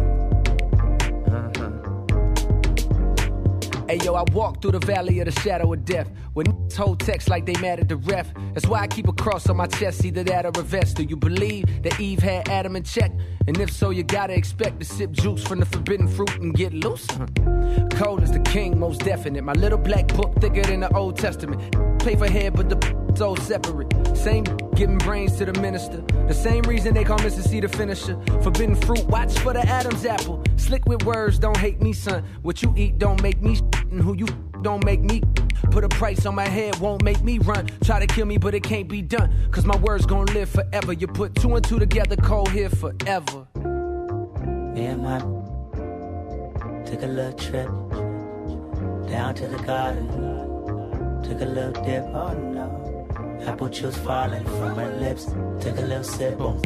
Yo, 4.08 4.14
I 4.14 4.24
walk 4.32 4.62
through 4.62 4.70
the 4.70 4.86
valley 4.86 5.20
of 5.20 5.26
the 5.26 5.40
shadow 5.42 5.70
of 5.70 5.84
death. 5.84 6.10
When 6.32 6.46
niggas 6.46 6.76
hold 6.76 7.00
text 7.00 7.28
like 7.28 7.44
they 7.44 7.52
mad 7.60 7.78
at 7.78 7.90
the 7.90 7.96
ref. 7.96 8.32
That's 8.54 8.66
why 8.66 8.80
I 8.80 8.86
keep 8.86 9.06
a 9.06 9.12
cross 9.12 9.50
on 9.50 9.58
my 9.58 9.66
chest, 9.66 10.02
either 10.02 10.24
that 10.24 10.46
or 10.46 10.52
a 10.58 10.62
vest. 10.62 10.96
Do 10.96 11.02
you 11.02 11.14
believe 11.14 11.82
that 11.82 12.00
Eve 12.00 12.20
had 12.20 12.48
Adam 12.48 12.74
in 12.74 12.84
check? 12.84 13.12
And 13.46 13.60
if 13.60 13.70
so, 13.70 13.90
you 13.90 14.04
gotta 14.04 14.32
expect 14.32 14.80
to 14.80 14.86
sip 14.86 15.10
juice 15.12 15.46
from 15.46 15.60
the 15.60 15.66
forbidden 15.66 16.08
fruit 16.08 16.34
and 16.36 16.54
get 16.54 16.72
loose. 16.72 17.06
Cold 17.98 18.22
as 18.22 18.32
the 18.32 18.42
king, 18.46 18.80
most 18.80 19.00
definite. 19.00 19.44
My 19.44 19.52
little 19.52 19.76
black 19.76 20.08
book 20.08 20.32
thicker 20.40 20.62
than 20.62 20.80
the 20.80 20.96
Old 20.96 21.18
Testament. 21.18 21.60
Play 21.98 22.16
for 22.16 22.30
head, 22.30 22.54
but 22.56 22.70
the 22.70 22.76
all 23.20 23.36
separate. 23.36 23.92
Same 24.16 24.44
giving 24.74 24.98
brains 24.98 25.36
to 25.36 25.44
the 25.44 25.60
minister. 25.60 26.02
The 26.28 26.34
same 26.34 26.62
reason 26.62 26.94
they 26.94 27.04
call 27.04 27.18
Mr. 27.18 27.46
Cee 27.46 27.60
the 27.60 27.68
finisher. 27.68 28.16
Forbidden 28.42 28.76
fruit, 28.76 29.04
watch 29.06 29.36
for 29.40 29.52
the 29.52 29.60
Adam's 29.60 30.04
apple. 30.06 30.42
Slick 30.56 30.86
with 30.86 31.04
words, 31.04 31.38
don't 31.38 31.56
hate 31.56 31.80
me, 31.80 31.92
son. 31.92 32.24
What 32.42 32.62
you 32.62 32.72
eat 32.76 32.98
don't 32.98 33.20
make 33.22 33.42
me, 33.42 33.58
and 33.90 34.00
who 34.00 34.14
you 34.14 34.26
don't 34.62 34.84
make 34.84 35.00
me. 35.00 35.22
Put 35.70 35.84
a 35.84 35.88
price 35.88 36.26
on 36.26 36.34
my 36.34 36.48
head, 36.48 36.78
won't 36.78 37.02
make 37.02 37.22
me 37.22 37.38
run. 37.38 37.68
Try 37.84 38.00
to 38.00 38.06
kill 38.06 38.26
me, 38.26 38.38
but 38.38 38.54
it 38.54 38.62
can't 38.62 38.88
be 38.88 39.02
done. 39.02 39.32
Cause 39.50 39.64
my 39.64 39.76
words 39.76 40.06
gon' 40.06 40.26
live 40.26 40.48
forever. 40.48 40.92
You 40.92 41.06
put 41.06 41.34
two 41.34 41.54
and 41.54 41.64
two 41.64 41.78
together, 41.78 42.16
cold 42.16 42.50
here 42.50 42.70
forever. 42.70 43.46
Me 43.56 44.86
and 44.86 45.02
my 45.02 45.18
took 46.86 47.02
a 47.02 47.06
little 47.06 47.32
trip 47.32 47.68
down 49.10 49.34
to 49.34 49.46
the 49.46 49.62
garden. 49.66 50.06
Took 51.22 51.40
a 51.40 51.44
little 51.44 51.84
dip. 51.84 52.04
Oh 52.14 52.32
no. 52.32 53.06
Apple 53.46 53.68
juice 53.68 53.96
falling 53.98 54.44
from 54.44 54.74
her 54.76 54.96
lips. 54.98 55.24
Took 55.60 55.78
a 55.78 55.82
little 55.82 56.04
sip. 56.04 56.38
Boom. 56.38 56.60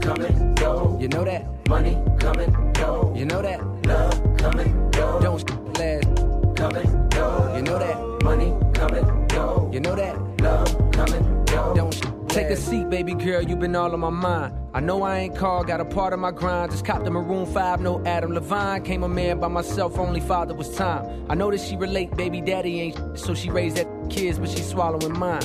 Come 0.00 0.20
and 0.20 0.58
go. 0.58 0.98
You 1.00 1.08
know 1.08 1.24
that? 1.24 1.68
Money 1.68 1.96
come 2.18 2.38
and 2.38 2.74
go. 2.74 3.14
You 3.16 3.24
know 3.24 3.40
that? 3.40 3.60
Love 3.86 4.36
come 4.38 4.58
and 4.58 4.92
go. 4.92 5.20
Don't. 5.20 5.61
You 6.62 6.68
know 6.68 7.76
that? 7.76 8.22
Money 8.22 8.56
come 8.72 9.26
go. 9.26 9.68
You 9.72 9.80
know 9.80 9.96
that? 9.96 10.16
Love 10.40 10.92
go. 11.46 11.74
Don't 11.74 12.28
take 12.28 12.46
a 12.50 12.56
seat, 12.56 12.88
baby 12.88 13.14
girl. 13.14 13.42
You 13.42 13.56
been 13.56 13.74
all 13.74 13.92
on 13.92 13.98
my 13.98 14.10
mind. 14.10 14.54
I 14.72 14.78
know 14.78 15.02
I 15.02 15.18
ain't 15.18 15.36
called, 15.36 15.66
got 15.66 15.80
a 15.80 15.84
part 15.84 16.12
of 16.12 16.20
my 16.20 16.30
grind. 16.30 16.70
Just 16.70 16.84
copped 16.84 17.04
a 17.04 17.10
Maroon 17.10 17.46
5, 17.52 17.80
no 17.80 18.00
Adam 18.06 18.32
Levine. 18.32 18.84
Came 18.84 19.02
a 19.02 19.08
man 19.08 19.40
by 19.40 19.48
myself, 19.48 19.98
only 19.98 20.20
father 20.20 20.54
was 20.54 20.72
time. 20.76 21.26
I 21.28 21.34
know 21.34 21.50
that 21.50 21.60
she 21.60 21.76
relate, 21.76 22.16
baby 22.16 22.40
daddy 22.40 22.80
ain't 22.80 23.18
so 23.18 23.34
she 23.34 23.50
raised 23.50 23.76
that 23.78 23.88
kids, 24.08 24.38
but 24.38 24.48
she 24.48 24.62
swallowing 24.62 25.18
mine. 25.18 25.42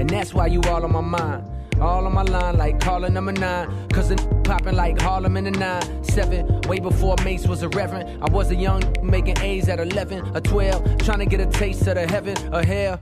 And 0.00 0.10
that's 0.10 0.34
why 0.34 0.48
you 0.48 0.60
all 0.62 0.84
on 0.84 0.92
my 0.92 1.00
mind. 1.00 1.48
All 1.80 2.06
on 2.06 2.14
my 2.14 2.22
line, 2.22 2.58
like 2.58 2.78
calling 2.80 3.14
number 3.14 3.32
nine. 3.32 3.88
Cause 3.88 4.10
the 4.10 4.16
popping 4.44 4.76
like 4.76 5.00
Harlem 5.00 5.36
in 5.36 5.44
the 5.44 5.50
nine. 5.50 6.04
Seven, 6.04 6.60
way 6.62 6.78
before 6.78 7.16
Mace 7.24 7.46
was 7.46 7.62
a 7.62 7.68
reverend. 7.70 8.22
I 8.22 8.30
was 8.30 8.50
a 8.50 8.54
young 8.54 8.82
making 9.02 9.38
A's 9.40 9.68
at 9.68 9.80
11 9.80 10.36
or 10.36 10.40
12. 10.40 10.98
Trying 10.98 11.20
to 11.20 11.26
get 11.26 11.40
a 11.40 11.46
taste 11.46 11.86
of 11.86 11.94
the 11.94 12.06
heaven 12.06 12.36
or 12.52 12.62
hell. 12.62 13.00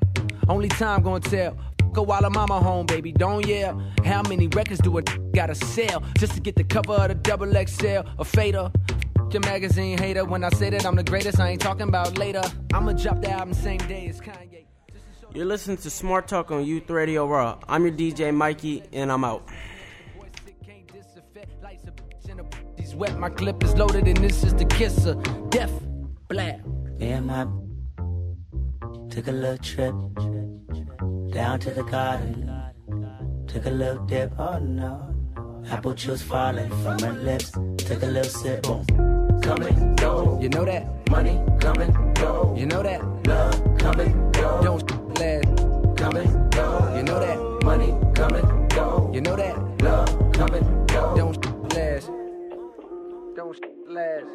Only 0.49 0.69
time 0.69 1.03
gonna 1.03 1.21
tell. 1.21 1.57
Go 1.93 2.03
while 2.03 2.23
her 2.23 2.31
mama 2.31 2.61
home, 2.61 2.87
baby, 2.87 3.11
don't 3.13 3.45
yell. 3.47 3.83
How 4.05 4.23
many 4.23 4.47
records 4.49 4.81
do 4.81 4.97
a 4.99 5.03
gotta 5.35 5.55
sell 5.55 6.03
just 6.17 6.35
to 6.35 6.41
get 6.41 6.55
the 6.55 6.65
cover 6.65 6.93
of 6.93 7.09
the 7.09 7.15
double 7.15 7.53
XL? 7.53 8.09
A 8.19 8.25
fader. 8.25 8.71
Your 9.33 9.41
magazine 9.43 9.99
hater. 9.99 10.25
When 10.25 10.45
I 10.45 10.51
say 10.51 10.71
that 10.71 10.87
I'm 10.87 10.97
the 10.97 11.03
greatest, 11.03 11.41
I 11.41 11.51
ain't 11.51 11.61
talking 11.61 11.89
about 11.89 12.17
later. 12.17 12.43
I'ma 12.73 12.93
drop 12.93 13.21
the 13.21 13.31
album 13.31 13.53
same 13.55 13.79
day 13.79 14.07
as 14.09 14.21
Kanye. 14.21 14.68
You're 15.39 15.47
listening 15.47 15.77
to 15.77 15.89
Smart 15.89 16.27
Talk 16.27 16.51
on 16.51 16.65
Youth 16.65 16.91
Radio 16.91 17.25
Raw. 17.25 17.61
I'm 17.69 17.85
your 17.85 17.93
DJ 17.95 18.35
Mikey, 18.35 18.83
and 18.93 19.13
I'm 19.13 19.23
out. 19.23 19.49
He's 22.77 22.97
wet, 22.97 23.17
my 23.21 23.31
clip 23.31 23.63
is 23.63 23.73
loaded, 23.77 24.09
and 24.09 24.17
this 24.17 24.43
is 24.43 24.53
the 24.57 24.65
kisser. 24.65 25.15
Death, 25.51 25.71
black. 26.27 26.67
Me 26.99 27.11
and 27.11 27.27
my 27.29 27.47
took 29.11 29.29
a 29.29 29.31
little 29.31 29.59
trip 29.59 29.95
down 31.31 31.61
to 31.61 31.71
the 31.71 31.85
garden. 31.89 32.51
Took 33.47 33.67
a 33.67 33.71
little 33.71 34.05
dip. 34.07 34.37
Oh 34.41 34.59
no. 34.59 35.15
Apple 35.71 35.95
juice 35.95 36.21
falling 36.21 36.69
from 36.83 36.99
her 36.99 37.13
lips. 37.13 37.53
Took 37.53 38.03
a 38.03 38.07
little 38.07 38.25
sip. 38.25 38.65
Boom. 38.65 38.85
Come 39.41 39.63
and 39.63 39.97
go. 39.97 40.37
You 40.43 40.49
know 40.49 40.65
that? 40.65 41.09
Money 41.09 41.41
come 41.61 41.79
and 41.79 42.17
go. 42.17 42.57
You 42.59 42.67
know 42.67 42.83
that? 42.83 43.01
Love 43.29 43.79
come 43.79 44.01
and 44.01 44.15
go. 44.15 44.28
Know 47.09 47.21
that? 47.21 47.65
Money 47.65 47.95
come 48.15 48.35
and 48.35 48.71
go. 48.71 49.11
You 49.15 49.23
know 49.23 49.35
that? 49.35 49.57
Love 49.81 50.09
come 50.35 50.53
and 50.53 50.89
go. 50.91 51.17
Don't 51.17 51.73
last. 51.73 52.09
Don't 53.35 53.59
last. 53.89 54.27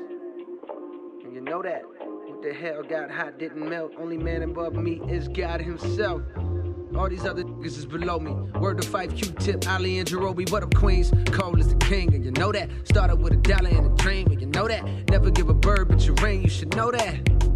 And 1.24 1.36
you 1.36 1.42
know 1.42 1.62
that? 1.62 1.84
What 1.86 2.42
the 2.42 2.52
hell 2.52 2.82
got 2.82 3.12
hot 3.12 3.38
didn't 3.38 3.70
melt. 3.70 3.92
Only 4.00 4.18
man 4.18 4.42
above 4.42 4.74
me 4.74 5.00
is 5.08 5.28
God 5.28 5.62
Himself. 5.62 6.24
All 6.98 7.08
these 7.08 7.26
other 7.26 7.44
niggas 7.44 7.78
is 7.78 7.86
below 7.86 8.18
me. 8.18 8.32
Word 8.60 8.82
to 8.82 8.88
Phife 8.88 9.16
Q-tip, 9.16 9.70
Ali 9.70 10.00
and 10.00 10.10
Jarobi. 10.10 10.50
What 10.50 10.64
up, 10.64 10.74
Queens? 10.74 11.14
Cole 11.32 11.60
is 11.60 11.70
the 11.70 11.76
king, 11.76 12.16
and 12.16 12.26
you 12.26 12.32
know 12.32 12.52
that. 12.52 12.72
Started 12.86 13.18
with 13.18 13.34
a 13.34 13.38
dollar 13.38 13.70
and 13.70 13.86
a 13.86 14.04
dream, 14.04 14.32
and 14.32 14.42
you 14.42 14.48
know 14.48 14.68
that. 14.68 14.84
Never 15.12 15.30
give 15.30 15.48
a 15.48 15.54
bird 15.54 15.90
but 15.90 16.04
your 16.08 16.16
ring, 16.16 16.42
you 16.42 16.50
should 16.50 16.76
know 16.76 16.90
that 16.90 17.53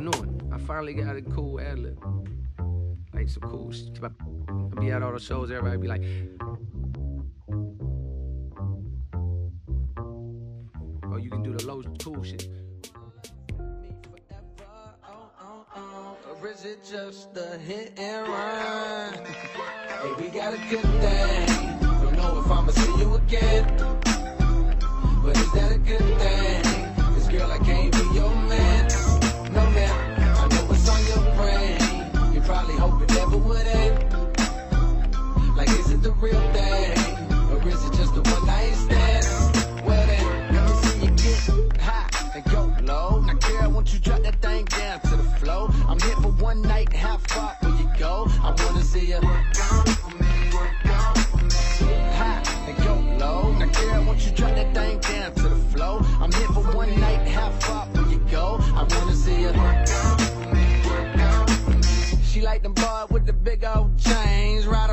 got. 0.00 0.26
I 0.52 0.58
finally 0.58 0.94
got 0.94 1.16
a 1.16 1.22
cool 1.22 1.60
ad 1.60 1.78
lib. 1.78 1.98
Like 3.14 3.28
some 3.28 3.42
cool 3.42 3.70
shit. 3.72 3.98
I'll 4.02 4.68
be 4.80 4.90
at 4.90 5.02
all 5.02 5.12
the 5.12 5.20
shows, 5.20 5.50
everybody 5.50 5.78
be 5.78 5.88
like, 5.88 6.02
oh, 11.04 11.16
you 11.16 11.30
can 11.30 11.42
do 11.42 11.54
the 11.54 11.66
low 11.66 11.82
cool 12.02 12.22
shit. 12.22 12.48
Or 16.24 16.48
is 16.48 16.64
it 16.64 16.84
just 16.84 17.36
a 17.36 17.58
hit 17.58 17.98
and 17.98 18.28
run? 18.28 19.12
hey, 19.24 20.12
we 20.18 20.28
got 20.28 20.54
a 20.54 20.58
good 20.68 20.80
thing. 20.80 21.78
Don't 21.80 22.16
know 22.16 22.40
if 22.44 22.50
I'ma 22.50 22.70
see 22.72 22.98
you 22.98 23.14
again. 23.14 23.76
But 25.22 25.36
is 25.36 25.52
that 25.52 25.72
a 25.72 25.78
good 25.78 26.18
thing? 26.18 26.82
Girl, 27.32 27.50
I 27.50 27.56
can't 27.60 27.90
be 27.90 28.02
your 28.14 28.28
man. 28.28 28.81
The 36.02 36.10
real 36.12 36.40
thing? 36.52 36.92
Or 37.52 37.68
is 37.68 37.84
it 37.84 37.92
just 37.94 38.16
a 38.16 38.22
one 38.30 38.46
night 38.46 38.74
stand? 38.74 39.86
Well 39.86 40.06
then, 40.06 40.52
let 40.52 40.64
me 40.68 40.74
see 40.82 40.98
you 41.04 41.68
get 41.68 41.80
high 41.80 42.08
and 42.34 42.44
go 42.50 42.74
low. 42.82 43.20
Now 43.20 43.34
girl, 43.34 43.70
won't 43.70 43.92
you 43.92 44.00
drop 44.00 44.22
that 44.22 44.40
thing 44.42 44.64
down 44.64 45.00
to 45.00 45.16
the 45.16 45.22
flow? 45.38 45.68
I'm 45.86 46.00
here 46.00 46.16
for 46.16 46.32
one 46.42 46.60
night, 46.62 46.92
how 46.92 47.18
far 47.18 47.56
will 47.62 47.76
you 47.76 47.88
go? 47.98 48.26
I 48.42 48.50
wanna 48.64 48.82
see 48.82 49.06
you 49.06 49.20
work 49.20 49.62
on 49.72 49.86
for 49.86 50.10
me, 50.22 50.50
work 50.52 50.86
on 50.86 51.14
for 51.14 51.36
me. 51.84 51.94
High 52.18 52.42
and 52.66 52.76
go 52.84 52.94
low. 53.24 53.52
Now 53.52 53.66
girl, 53.66 54.04
won't 54.04 54.26
you 54.26 54.32
drop 54.32 54.54
that 54.56 54.74
thing 54.74 54.98
down 54.98 55.34
to 55.34 55.48
the 55.50 55.56
flow? 55.70 56.00
I'm 56.20 56.32
here 56.32 56.48
for 56.48 56.64
one 56.76 56.98
night, 56.98 57.28
how 57.28 57.50
far 57.50 57.88
will 57.94 58.10
you 58.10 58.18
go? 58.28 58.58
I 58.60 58.82
wanna 58.90 59.14
see 59.14 59.40
you 59.42 59.52
work 59.52 59.56
on 59.56 60.18
for 60.18 60.54
me, 60.54 60.66
work 60.84 61.18
on 61.20 61.46
for 61.46 61.70
me. 61.70 62.22
She 62.24 62.40
like 62.40 62.62
them 62.64 62.74
boy 62.74 63.04
with 63.10 63.24
the 63.24 63.32
big 63.32 63.64
old 63.64 63.96
chains, 63.98 64.66
ride 64.66 64.90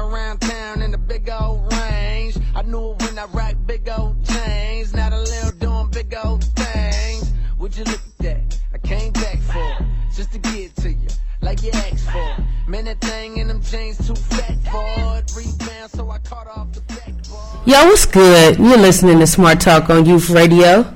Yo, 17.65 17.86
what's 17.86 18.05
good? 18.05 18.57
You're 18.57 18.77
listening 18.77 19.19
to 19.19 19.27
Smart 19.27 19.59
Talk 19.59 19.89
on 19.89 20.05
Youth 20.05 20.30
Radio. 20.30 20.95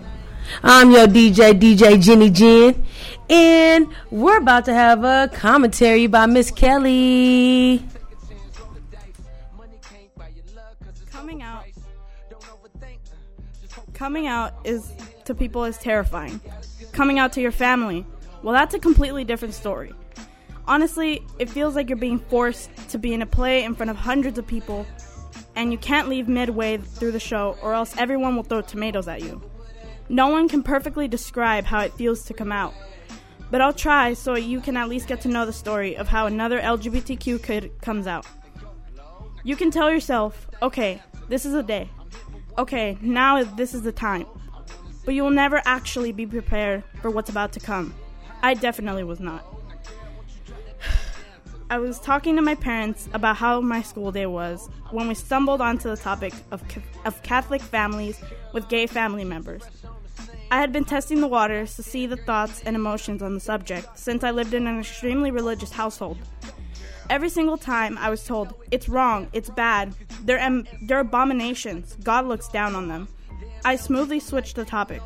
I'm 0.64 0.92
your 0.92 1.08
DJ, 1.08 1.60
DJ 1.60 2.02
Jenny 2.02 2.30
Jen, 2.30 2.86
and 3.30 3.90
we're 4.12 4.38
about 4.38 4.64
to 4.66 4.74
have 4.74 5.04
a 5.04 5.30
commentary 5.34 6.08
by 6.08 6.26
Miss 6.26 6.52
Kelly. 6.52 7.86
Coming 11.12 11.42
out. 11.42 11.66
Coming 13.94 14.28
out 14.28 14.54
is 14.64 14.90
to 15.26 15.36
people 15.36 15.66
is 15.66 15.78
terrifying. 15.78 16.40
Coming 16.94 17.20
out 17.20 17.34
to 17.34 17.42
your 17.42 17.52
family, 17.52 18.06
well, 18.42 18.54
that's 18.54 18.74
a 18.74 18.80
completely 18.80 19.26
different 19.26 19.54
story. 19.54 19.94
Honestly, 20.66 21.22
it 21.40 21.50
feels 21.50 21.76
like 21.76 21.90
you're 21.90 21.98
being 21.98 22.20
forced 22.20 22.70
to 22.90 22.98
be 22.98 23.14
in 23.14 23.22
a 23.22 23.26
play 23.26 23.64
in 23.64 23.76
front 23.76 23.90
of 23.90 23.98
hundreds 23.98 24.38
of 24.38 24.48
people, 24.48 24.86
and 25.56 25.72
you 25.72 25.78
can't 25.78 26.08
leave 26.08 26.28
midway 26.28 26.78
through 26.78 27.12
the 27.12 27.20
show, 27.20 27.58
or 27.62 27.74
else 27.74 27.96
everyone 27.98 28.36
will 28.36 28.44
throw 28.44 28.62
tomatoes 28.62 29.08
at 29.08 29.22
you. 29.22 29.42
No 30.10 30.30
one 30.30 30.48
can 30.48 30.64
perfectly 30.64 31.08
describe 31.08 31.66
how 31.66 31.82
it 31.82 31.94
feels 31.94 32.24
to 32.26 32.34
come 32.34 32.52
out, 32.52 32.74
but 33.52 33.62
I'll 33.62 33.74
try 33.74 34.14
so 34.14 34.36
you 34.36 34.62
can 34.62 34.78
at 34.78 34.90
least 34.90 35.08
get 35.08 35.22
to 35.22 35.28
know 35.28 35.46
the 35.46 35.54
story 35.54 35.96
of 35.98 36.08
how 36.08 36.26
another 36.28 36.60
LGBTQ 36.60 37.44
kid 37.44 37.72
comes 37.82 38.08
out. 38.08 38.26
You 39.44 39.56
can 39.56 39.70
tell 39.70 39.92
yourself, 39.92 40.48
okay, 40.62 41.02
this 41.28 41.46
is 41.46 41.54
a 41.54 41.64
day. 41.64 41.90
Okay, 42.58 42.98
now 43.02 43.44
this 43.44 43.74
is 43.74 43.82
the 43.82 43.92
time. 43.92 44.26
But 45.06 45.14
you 45.16 45.24
will 45.24 45.32
never 45.32 45.62
actually 45.66 46.14
be 46.14 46.26
prepared 46.26 46.84
for 47.02 47.12
what's 47.12 47.30
about 47.30 47.52
to 47.54 47.60
come. 47.60 47.94
I 48.42 48.54
definitely 48.54 49.04
was 49.04 49.20
not. 49.20 49.46
I 51.74 51.80
was 51.80 51.98
talking 51.98 52.36
to 52.36 52.44
my 52.44 52.54
parents 52.54 53.10
about 53.14 53.38
how 53.38 53.60
my 53.60 53.82
school 53.82 54.12
day 54.12 54.28
was 54.28 54.70
when 54.92 55.08
we 55.08 55.16
stumbled 55.16 55.60
onto 55.60 55.90
the 55.90 55.98
topic 55.98 56.32
of, 56.52 56.62
of 57.04 57.24
Catholic 57.24 57.64
families 57.64 58.22
with 58.54 58.70
gay 58.70 58.86
family 58.86 59.24
members. 59.24 59.64
I 60.52 60.60
had 60.60 60.72
been 60.72 60.86
testing 60.86 61.20
the 61.20 61.28
waters 61.28 61.76
to 61.78 61.82
see 61.82 62.06
the 62.06 62.16
thoughts 62.16 62.62
and 62.64 62.76
emotions 62.76 63.24
on 63.24 63.34
the 63.34 63.40
subject 63.40 63.98
since 63.98 64.24
I 64.24 64.30
lived 64.30 64.54
in 64.54 64.68
an 64.68 64.80
extremely 64.80 65.32
religious 65.32 65.72
household. 65.72 66.20
Every 67.10 67.30
single 67.30 67.58
time 67.58 67.98
I 67.98 68.12
was 68.12 68.24
told, 68.24 68.54
it's 68.70 68.88
wrong, 68.88 69.28
it's 69.34 69.50
bad, 69.50 69.96
they're, 70.26 70.38
am- 70.38 70.68
they're 70.84 71.00
abominations, 71.00 71.98
God 72.04 72.28
looks 72.28 72.50
down 72.50 72.76
on 72.76 72.88
them. 72.88 73.08
I 73.66 73.78
smoothly 73.78 74.20
switched 74.20 74.58
the 74.58 74.64
topic. 74.64 75.02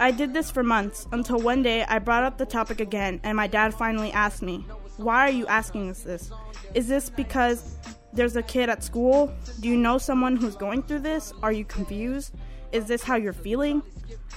I 0.00 0.10
did 0.10 0.32
this 0.32 0.50
for 0.50 0.62
months 0.62 1.06
until 1.12 1.38
one 1.38 1.62
day 1.62 1.84
I 1.84 1.98
brought 1.98 2.24
up 2.24 2.38
the 2.38 2.46
topic 2.46 2.80
again 2.80 3.20
and 3.22 3.36
my 3.36 3.46
dad 3.46 3.74
finally 3.74 4.10
asked 4.10 4.40
me, 4.40 4.64
Why 4.98 5.20
are 5.20 5.30
you 5.30 5.46
asking 5.46 5.90
us 5.90 6.02
this? 6.02 6.30
Is 6.74 6.88
this 6.88 7.08
because 7.08 7.76
there's 8.12 8.36
a 8.36 8.42
kid 8.42 8.68
at 8.68 8.82
school? 8.82 9.32
Do 9.60 9.68
you 9.68 9.76
know 9.76 9.96
someone 9.96 10.36
who's 10.36 10.56
going 10.56 10.82
through 10.82 11.00
this? 11.00 11.32
Are 11.42 11.52
you 11.52 11.64
confused? 11.64 12.34
Is 12.72 12.86
this 12.86 13.02
how 13.02 13.16
you're 13.16 13.32
feeling? 13.32 13.82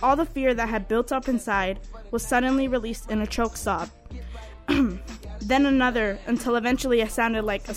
All 0.04 0.16
the 0.16 0.26
fear 0.26 0.54
that 0.54 0.70
had 0.70 0.88
built 0.88 1.12
up 1.12 1.28
inside 1.28 1.80
was 2.12 2.26
suddenly 2.26 2.68
released 2.68 3.10
in 3.10 3.22
a 3.22 3.28
choke 3.28 3.58
sob. 3.58 3.90
then 4.68 5.66
another 5.66 6.20
until 6.28 6.56
eventually 6.56 7.02
it 7.02 7.12
sounded 7.12 7.44
like 7.44 7.68
a 7.68 7.76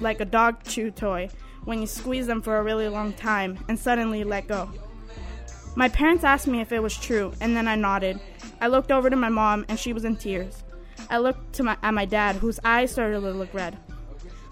like 0.00 0.20
a 0.20 0.24
dog 0.24 0.64
chew 0.64 0.90
toy 0.90 1.28
when 1.64 1.80
you 1.80 1.86
squeeze 1.86 2.26
them 2.26 2.42
for 2.42 2.56
a 2.56 2.62
really 2.62 2.88
long 2.88 3.12
time 3.12 3.58
and 3.68 3.78
suddenly 3.78 4.24
let 4.24 4.48
go. 4.48 4.70
My 5.76 5.88
parents 5.88 6.24
asked 6.24 6.46
me 6.46 6.60
if 6.60 6.72
it 6.72 6.82
was 6.82 6.96
true, 6.96 7.32
and 7.40 7.56
then 7.56 7.66
I 7.66 7.76
nodded. 7.76 8.20
I 8.60 8.66
looked 8.66 8.92
over 8.92 9.08
to 9.08 9.16
my 9.16 9.30
mom, 9.30 9.64
and 9.68 9.78
she 9.78 9.94
was 9.94 10.04
in 10.04 10.16
tears. 10.16 10.62
I 11.10 11.18
looked 11.18 11.60
my, 11.60 11.76
at 11.82 11.94
my 11.94 12.04
dad, 12.04 12.36
whose 12.36 12.58
eyes 12.64 12.90
started 12.90 13.20
to 13.20 13.30
look 13.30 13.52
red. 13.54 13.76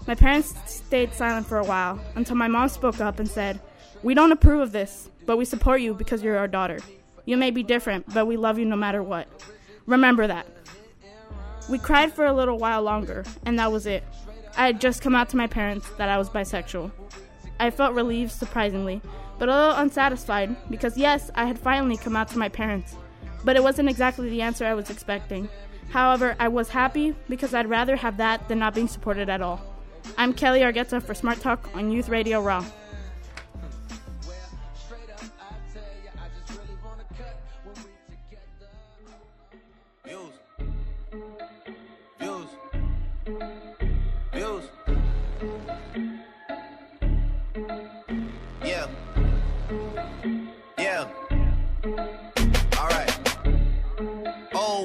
My 0.07 0.15
parents 0.15 0.55
stayed 0.65 1.13
silent 1.13 1.45
for 1.45 1.59
a 1.59 1.63
while 1.63 1.99
until 2.15 2.35
my 2.35 2.47
mom 2.47 2.69
spoke 2.69 2.99
up 2.99 3.19
and 3.19 3.29
said, 3.29 3.59
We 4.03 4.13
don't 4.13 4.31
approve 4.31 4.61
of 4.61 4.71
this, 4.71 5.09
but 5.25 5.37
we 5.37 5.45
support 5.45 5.81
you 5.81 5.93
because 5.93 6.23
you're 6.23 6.37
our 6.37 6.47
daughter. 6.47 6.79
You 7.25 7.37
may 7.37 7.51
be 7.51 7.63
different, 7.63 8.11
but 8.13 8.25
we 8.25 8.37
love 8.37 8.57
you 8.57 8.65
no 8.65 8.75
matter 8.75 9.03
what. 9.03 9.27
Remember 9.85 10.27
that. 10.27 10.47
We 11.69 11.77
cried 11.77 12.11
for 12.11 12.25
a 12.25 12.33
little 12.33 12.57
while 12.57 12.81
longer, 12.81 13.23
and 13.45 13.59
that 13.59 13.71
was 13.71 13.85
it. 13.85 14.03
I 14.57 14.65
had 14.65 14.81
just 14.81 15.01
come 15.01 15.15
out 15.15 15.29
to 15.29 15.37
my 15.37 15.47
parents 15.47 15.89
that 15.97 16.09
I 16.09 16.17
was 16.17 16.29
bisexual. 16.29 16.91
I 17.59 17.69
felt 17.69 17.93
relieved, 17.93 18.31
surprisingly, 18.31 19.01
but 19.37 19.49
a 19.49 19.55
little 19.55 19.75
unsatisfied 19.75 20.55
because, 20.69 20.97
yes, 20.97 21.29
I 21.35 21.45
had 21.45 21.59
finally 21.59 21.95
come 21.95 22.15
out 22.15 22.27
to 22.29 22.39
my 22.39 22.49
parents, 22.49 22.95
but 23.45 23.55
it 23.55 23.63
wasn't 23.63 23.89
exactly 23.89 24.29
the 24.29 24.41
answer 24.41 24.65
I 24.65 24.73
was 24.73 24.89
expecting. 24.89 25.47
However, 25.91 26.35
I 26.39 26.47
was 26.47 26.69
happy 26.69 27.13
because 27.27 27.53
I'd 27.53 27.67
rather 27.67 27.97
have 27.97 28.17
that 28.17 28.47
than 28.47 28.59
not 28.59 28.73
being 28.73 28.87
supported 28.87 29.29
at 29.29 29.41
all. 29.41 29.61
I'm 30.17 30.33
Kelly 30.33 30.61
Argueta 30.61 31.03
for 31.03 31.13
Smart 31.13 31.41
Talk 31.41 31.69
on 31.75 31.91
Youth 31.91 32.07
Radio 32.07 32.41
Raw. 32.41 32.65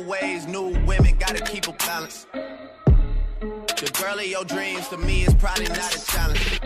Ways, 0.06 0.46
new 0.46 0.68
women, 0.86 1.16
gotta 1.18 1.42
keep 1.42 1.66
a 1.68 1.72
balance. 1.72 2.26
The 2.30 3.90
girl 4.00 4.18
of 4.18 4.26
your 4.26 4.44
dreams 4.44 4.88
to 4.88 4.96
me 4.96 5.24
is 5.24 5.34
probably 5.34 5.66
not 5.66 5.94
a 5.94 6.06
challenge. 6.06 6.60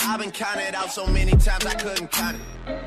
I've 0.00 0.20
been 0.20 0.30
counted 0.30 0.74
out 0.74 0.90
so 0.90 1.06
many 1.06 1.32
times 1.32 1.66
I 1.66 1.74
couldn't 1.74 2.10
count 2.10 2.36
it. 2.36 2.78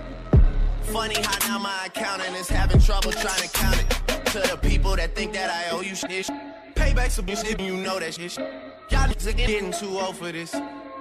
Funny 0.86 1.16
how 1.22 1.48
now 1.48 1.60
my 1.60 1.86
accountant 1.88 2.36
is 2.36 2.48
having 2.48 2.80
trouble 2.80 3.12
trying 3.12 3.42
to 3.42 3.50
count 3.50 3.78
it. 3.78 4.26
To 4.28 4.40
the 4.42 4.58
people 4.58 4.96
that 4.96 5.16
think 5.16 5.34
that 5.34 5.50
I 5.50 5.76
owe 5.76 5.82
you 5.82 5.96
shit. 5.96 6.30
Payback 6.76 7.12
some 7.12 7.28
shit, 7.28 7.60
you 7.60 7.78
know 7.78 8.00
that 8.00 8.16
shit. 8.16 8.38
Y'all 8.38 9.08
niggas 9.08 9.28
are 9.28 9.34
getting 9.34 9.72
too 9.72 9.98
old 10.00 10.18
for 10.18 10.32
this. 10.32 10.56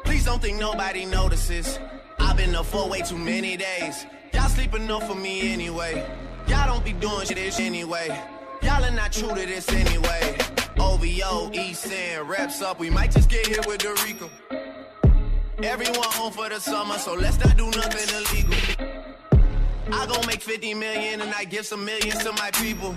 Please 0.04 0.24
don't 0.24 0.40
think 0.40 0.58
nobody 0.58 1.04
notices. 1.04 1.78
I've 2.18 2.36
been 2.36 2.54
up 2.54 2.66
for 2.66 2.88
way 2.88 3.02
too 3.02 3.18
many 3.18 3.56
days. 3.56 4.06
Y'all 4.32 4.48
sleep 4.48 4.74
enough 4.74 5.06
for 5.06 5.14
me 5.14 5.52
anyway. 5.52 6.04
Y'all 6.48 6.66
don't 6.66 6.84
be 6.84 6.92
doing 6.92 7.26
shit 7.26 7.36
this 7.36 7.60
anyway. 7.60 8.08
Y'all 8.62 8.84
are 8.84 8.90
not 8.90 9.12
true 9.12 9.28
to 9.28 9.34
this 9.34 9.68
anyway. 9.70 10.36
OVO, 10.78 11.50
East 11.52 11.90
End, 11.90 12.28
wraps 12.28 12.62
up. 12.62 12.78
We 12.78 12.90
might 12.90 13.10
just 13.10 13.28
get 13.28 13.46
hit 13.46 13.66
with 13.66 13.80
the 13.80 13.90
Rico. 14.04 14.30
Everyone 15.62 16.08
home 16.10 16.32
for 16.32 16.48
the 16.48 16.60
summer, 16.60 16.98
so 16.98 17.14
let's 17.14 17.38
not 17.44 17.56
do 17.56 17.66
nothing 17.66 18.08
illegal. 18.16 18.54
I 19.92 20.06
gon' 20.06 20.26
make 20.26 20.40
50 20.40 20.74
million 20.74 21.20
and 21.20 21.32
I 21.34 21.44
give 21.44 21.66
some 21.66 21.84
millions 21.84 22.22
to 22.24 22.32
my 22.32 22.50
people. 22.52 22.96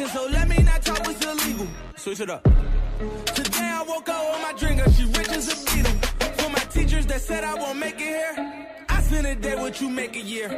I'm 0.00 0.06
on 0.06 0.08
probation, 0.08 0.08
so 0.08 0.26
let 0.32 0.48
me 0.48 0.62
not 0.62 0.82
talk 0.82 1.06
what's 1.06 1.24
illegal. 1.24 1.66
Switch 1.96 2.20
it 2.20 2.30
up. 2.30 2.42
Today 3.34 3.70
I 3.70 3.84
woke 3.86 4.08
up 4.08 4.32
with 4.32 4.42
my 4.42 4.52
drinker, 4.58 4.90
she 4.92 5.04
rich 5.04 5.28
as 5.28 5.48
a 5.48 5.74
beetle. 5.74 5.92
For 6.38 6.50
my 6.50 6.58
teachers 6.70 7.06
that 7.06 7.20
said 7.20 7.44
I 7.44 7.54
won't 7.54 7.78
make 7.78 7.96
it 7.96 8.00
here, 8.00 8.66
I 8.88 9.02
spent 9.02 9.26
a 9.26 9.34
day 9.34 9.56
what 9.56 9.80
you 9.80 9.88
make 9.90 10.16
a 10.16 10.20
year. 10.20 10.48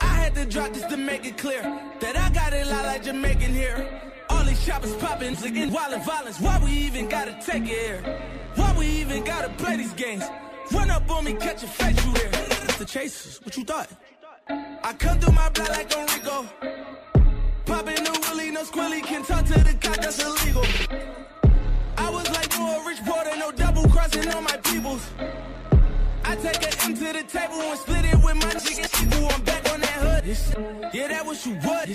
I 0.00 0.06
had 0.06 0.34
to 0.34 0.44
drop 0.46 0.72
this 0.72 0.84
to 0.86 0.96
make 0.96 1.24
it 1.24 1.38
clear 1.38 1.62
that 2.00 2.16
I 2.16 2.30
got 2.30 2.52
it 2.52 2.66
lot 2.66 2.84
like 2.84 3.02
Jamaican 3.04 3.52
here. 3.52 3.88
All 4.30 4.44
these 4.44 4.64
choppers 4.64 4.94
popping, 4.96 5.36
again, 5.44 5.70
violent 5.70 6.04
violence. 6.04 6.40
Why 6.40 6.60
we 6.62 6.70
even 6.70 7.08
gotta 7.08 7.36
take 7.44 7.62
it 7.62 7.68
here? 7.68 8.20
Why 8.54 8.74
we 8.78 8.86
even 8.86 9.24
gotta 9.24 9.48
play 9.50 9.76
these 9.76 9.94
games? 9.94 10.24
Run 10.72 10.90
up 10.90 11.10
on 11.10 11.24
me, 11.24 11.34
catch 11.34 11.62
a 11.62 11.66
face, 11.66 12.04
you 12.04 12.12
there. 12.12 12.30
It's 12.32 12.76
the 12.76 12.84
chasers, 12.84 13.40
what 13.42 13.56
you 13.56 13.64
thought? 13.64 13.88
I 14.48 14.92
come 14.98 15.18
through 15.20 15.34
my 15.34 15.48
blood 15.50 15.68
like 15.70 15.94
Enrico. 15.94 16.46
Popping 17.68 18.02
no 18.02 18.12
willy, 18.22 18.50
no 18.50 18.62
squilly, 18.62 19.02
can 19.02 19.22
talk 19.22 19.44
to 19.44 19.52
the 19.52 19.74
cop, 19.74 19.96
that's 19.96 20.18
illegal. 20.24 20.64
I 21.98 22.08
was 22.08 22.26
like, 22.30 22.50
you 22.56 22.66
a 22.66 22.86
rich 22.86 23.04
porter, 23.04 23.36
no 23.36 23.52
double 23.52 23.86
crossing 23.90 24.26
on 24.30 24.42
my 24.42 24.56
peoples. 24.56 25.06
I 26.24 26.34
take 26.36 26.62
an 26.62 26.72
M 26.84 26.94
to 26.94 27.12
the 27.12 27.24
table 27.24 27.60
and 27.60 27.78
split 27.78 28.06
it 28.06 28.16
with 28.24 28.36
my 28.36 28.54
chicken 28.54 28.88
equal. 29.02 29.28
I'm 29.28 29.42
back 29.44 29.70
on 29.70 29.80
that 29.82 30.24
hood. 30.24 30.94
Yeah, 30.94 31.08
that 31.08 31.26
was 31.26 31.46
you 31.46 31.56
what? 31.56 31.90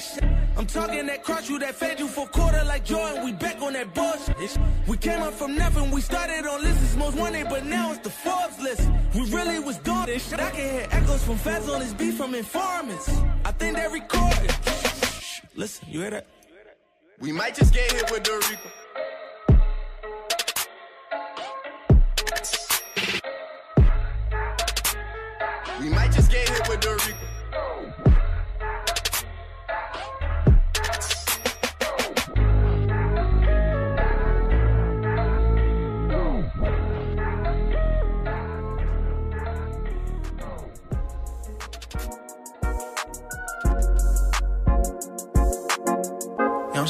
I'm 0.56 0.68
talking 0.68 1.08
that 1.08 1.24
cross 1.24 1.50
you, 1.50 1.58
that 1.58 1.74
fed 1.74 2.00
you 2.00 2.08
for 2.08 2.28
quarter 2.28 2.64
like 2.66 2.86
Jordan. 2.86 3.26
We 3.26 3.32
back 3.32 3.60
on 3.60 3.74
that 3.74 3.96
bush. 3.96 4.56
We 4.88 4.98
came 4.98 5.24
up 5.24 5.34
from 5.34 5.56
nothing. 5.56 5.90
We 5.90 6.02
started 6.02 6.46
on 6.46 6.62
lists 6.62 6.96
most 6.96 7.18
wanted, 7.18 7.50
but 7.50 7.66
now 7.66 7.92
it's 7.92 8.02
the 8.02 8.12
Forbes 8.12 8.60
list. 8.60 8.88
We 9.16 9.22
really 9.32 9.58
was 9.58 9.80
doing 9.80 10.06
this 10.06 10.30
shit. 10.30 10.40
I 10.40 10.52
can 10.52 10.70
hear 10.72 10.88
echoes 10.92 11.24
from 11.24 11.38
feds 11.38 11.68
on 11.68 11.80
this 11.80 11.94
beat 11.94 12.14
from 12.14 12.36
informants. 12.36 13.10
I 13.44 13.52
think 13.54 13.76
they 13.76 13.88
recorded. 13.88 14.52
Listen, 15.56 15.88
you 15.88 16.02
hear 16.02 16.10
that? 16.10 16.26
We 17.20 17.32
might 17.32 17.54
just 17.54 17.74
get 17.74 17.92
hit 17.92 18.10
with 18.10 18.24
the 18.24 18.32
Reaper. 18.50 18.72
We 25.80 25.90
might 25.90 26.12
just 26.12 26.32
get 26.32 26.50
hit 26.50 26.68
with 26.68 26.82
the 26.82 26.90
Reaper. 26.90 27.13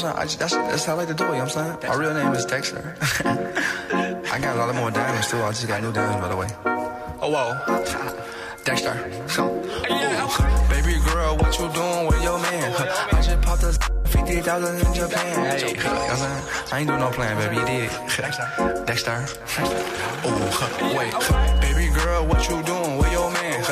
Saying? 0.04 0.16
I 0.16 0.24
just, 0.24 0.38
that's, 0.38 0.54
that's 0.54 0.84
how 0.84 0.94
I 0.94 0.96
like 0.96 1.08
to 1.08 1.14
do 1.14 1.24
it, 1.24 1.28
you 1.28 1.32
know 1.34 1.44
what 1.44 1.56
I'm 1.56 1.78
saying? 1.80 1.88
My 1.88 1.94
real 1.94 2.14
name 2.14 2.32
is 2.34 2.44
Dexter. 2.44 2.96
I 3.24 4.38
got 4.40 4.56
a 4.56 4.58
lot 4.58 4.68
of 4.68 4.76
more 4.76 4.90
diamonds 4.90 5.30
too. 5.30 5.38
I 5.38 5.50
just 5.50 5.68
got 5.68 5.82
new 5.82 5.92
diamonds, 5.92 6.20
by 6.20 6.28
the 6.28 6.36
way. 6.36 6.48
Oh, 7.20 7.30
whoa. 7.30 7.54
Dexter. 8.64 8.94
Ooh. 9.40 9.74
Baby 10.68 10.98
girl, 11.04 11.36
what 11.36 11.58
you 11.58 11.68
doing 11.72 12.06
with 12.06 12.22
your 12.22 12.38
man? 12.38 12.74
Oh, 12.76 13.08
I 13.12 13.22
just 13.22 13.40
popped 13.42 13.62
a 13.62 13.72
50,000 14.08 14.86
in 14.86 14.94
Japan. 14.94 15.58
Hey, 15.58 15.68
you 15.68 15.76
know 15.76 15.94
what 15.94 16.10
I'm 16.10 16.16
saying? 16.16 16.42
I 16.72 16.78
ain't 16.80 16.88
do 16.88 16.96
no 16.98 17.10
plan, 17.10 17.36
baby. 17.36 17.56
You 17.56 17.66
did. 17.66 17.90
Dexter. 18.16 18.84
Dexter. 18.86 19.26
Oh, 20.24 20.94
wait. 20.96 21.12
Baby 21.60 21.94
girl, 21.94 22.26
what 22.26 22.48
you 22.48 22.62
doing 22.62 22.98
with 22.98 23.12
your 23.12 23.30
man? 23.32 23.64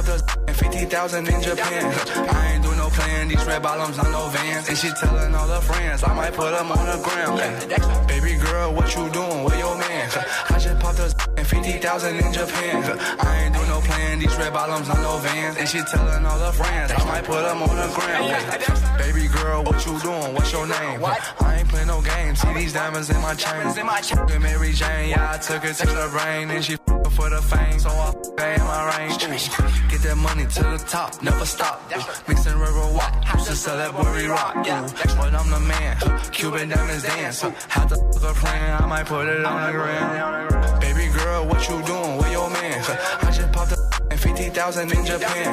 Popped 0.00 0.48
a 0.48 0.54
50,000 0.54 1.28
in 1.28 1.42
Japan. 1.42 1.84
I 2.32 2.52
ain't 2.54 2.62
do 2.62 2.74
no 2.74 2.88
plan. 2.88 3.28
These 3.28 3.44
red 3.44 3.62
bottoms 3.62 3.98
on 3.98 4.10
no 4.10 4.28
vans. 4.28 4.66
And 4.70 4.78
she 4.78 4.88
telling 4.92 5.34
all 5.34 5.46
her 5.46 5.60
friends 5.60 6.02
I 6.02 6.14
might 6.14 6.32
put 6.32 6.52
them 6.52 6.72
on 6.72 6.86
the 6.86 6.98
ground. 7.04 8.08
Baby 8.08 8.38
girl, 8.38 8.72
what 8.72 8.88
you 8.96 9.10
doing 9.10 9.44
with 9.44 9.58
your 9.58 9.76
man? 9.76 10.08
I 10.48 10.58
just 10.58 10.80
popped 10.80 11.00
a 11.00 11.44
50,000 11.44 12.16
in 12.16 12.32
Japan. 12.32 12.98
I 13.20 13.42
ain't 13.44 13.54
do 13.54 13.60
no 13.66 13.80
plan. 13.80 14.20
These 14.20 14.34
red 14.36 14.54
bottoms 14.54 14.88
on 14.88 15.02
no 15.02 15.18
vans. 15.18 15.58
And 15.58 15.68
she 15.68 15.82
telling 15.82 16.24
all 16.24 16.38
her 16.38 16.52
friends 16.52 16.92
I 16.92 17.04
might 17.04 17.24
put 17.24 17.42
them 17.42 17.62
on 17.62 17.76
the 17.76 17.92
ground. 17.92 18.96
Baby 18.96 19.28
girl, 19.28 19.64
what 19.64 19.84
you 19.84 20.00
doing? 20.00 20.32
What's 20.32 20.50
your 20.50 20.66
name? 20.66 21.00
I 21.40 21.58
ain't 21.58 21.68
playing 21.68 21.88
no 21.88 22.00
games. 22.00 22.40
See 22.40 22.54
these 22.54 22.72
diamonds 22.72 23.10
in 23.10 23.20
my 23.20 23.34
chain. 23.34 24.40
Mary 24.40 24.72
Jane, 24.72 25.10
yeah, 25.10 25.32
I 25.34 25.36
took 25.36 25.62
her 25.62 25.74
to 25.74 25.86
the 25.86 26.08
brain. 26.10 26.48
And 26.50 26.64
she 26.64 26.78
for 27.20 27.30
the 27.30 27.42
fame. 27.42 27.78
So 27.78 27.90
I 27.90 28.54
in 28.54 28.60
my 28.64 28.80
range. 28.96 29.22
Ooh, 29.22 29.88
Get 29.90 30.00
that 30.08 30.16
money 30.16 30.46
to 30.56 30.62
the 30.74 30.78
top, 30.88 31.22
never 31.22 31.44
stop. 31.44 31.76
Ooh, 31.92 32.00
Mixing 32.28 32.58
river 32.58 32.86
walk, 32.96 33.12
used 33.34 33.46
to 33.48 33.56
sell 33.56 33.76
that 33.76 33.92
worry 33.94 34.26
rock. 34.26 34.56
Ooh, 34.56 35.16
But 35.18 35.34
I'm 35.34 35.50
the 35.50 35.60
man, 35.60 35.96
Cuban 36.32 36.68
diamonds 36.70 37.04
dance. 37.04 37.40
Had 37.68 37.88
to 37.90 37.96
f- 37.96 38.24
a 38.30 38.32
plan, 38.40 38.82
I 38.82 38.86
might 38.86 39.06
put 39.06 39.26
it 39.28 39.44
on 39.44 39.58
the 39.66 39.72
ground. 39.78 40.80
Baby 40.80 41.06
girl, 41.18 41.46
what 41.46 41.60
you 41.68 41.76
doing 41.82 42.16
with 42.16 42.32
your 42.32 42.48
man? 42.50 42.78
I 43.26 43.30
just 43.30 43.52
popped 43.52 43.72
a 43.72 44.16
50,000 44.16 44.92
in 44.92 45.06
Japan. 45.06 45.48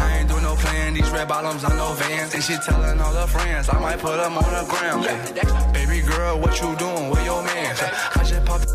I 0.00 0.18
ain't 0.18 0.28
do 0.28 0.40
no 0.40 0.54
plan, 0.56 0.94
these 0.94 1.10
red 1.10 1.28
bottoms 1.28 1.64
on 1.64 1.76
no 1.76 1.92
vans. 1.94 2.34
And 2.34 2.42
she 2.42 2.56
telling 2.66 3.00
all 3.00 3.14
her 3.14 3.26
friends, 3.26 3.68
I 3.68 3.78
might 3.80 3.98
put 3.98 4.16
them 4.16 4.36
on 4.36 4.50
the 4.58 4.64
ground. 4.72 5.72
Baby 5.72 6.00
girl, 6.06 6.38
what 6.40 6.54
you 6.60 6.74
doing 6.76 7.10
with 7.10 7.24
your 7.24 7.42
man? 7.42 7.76
I 8.16 8.24
just 8.24 8.44
popped 8.44 8.66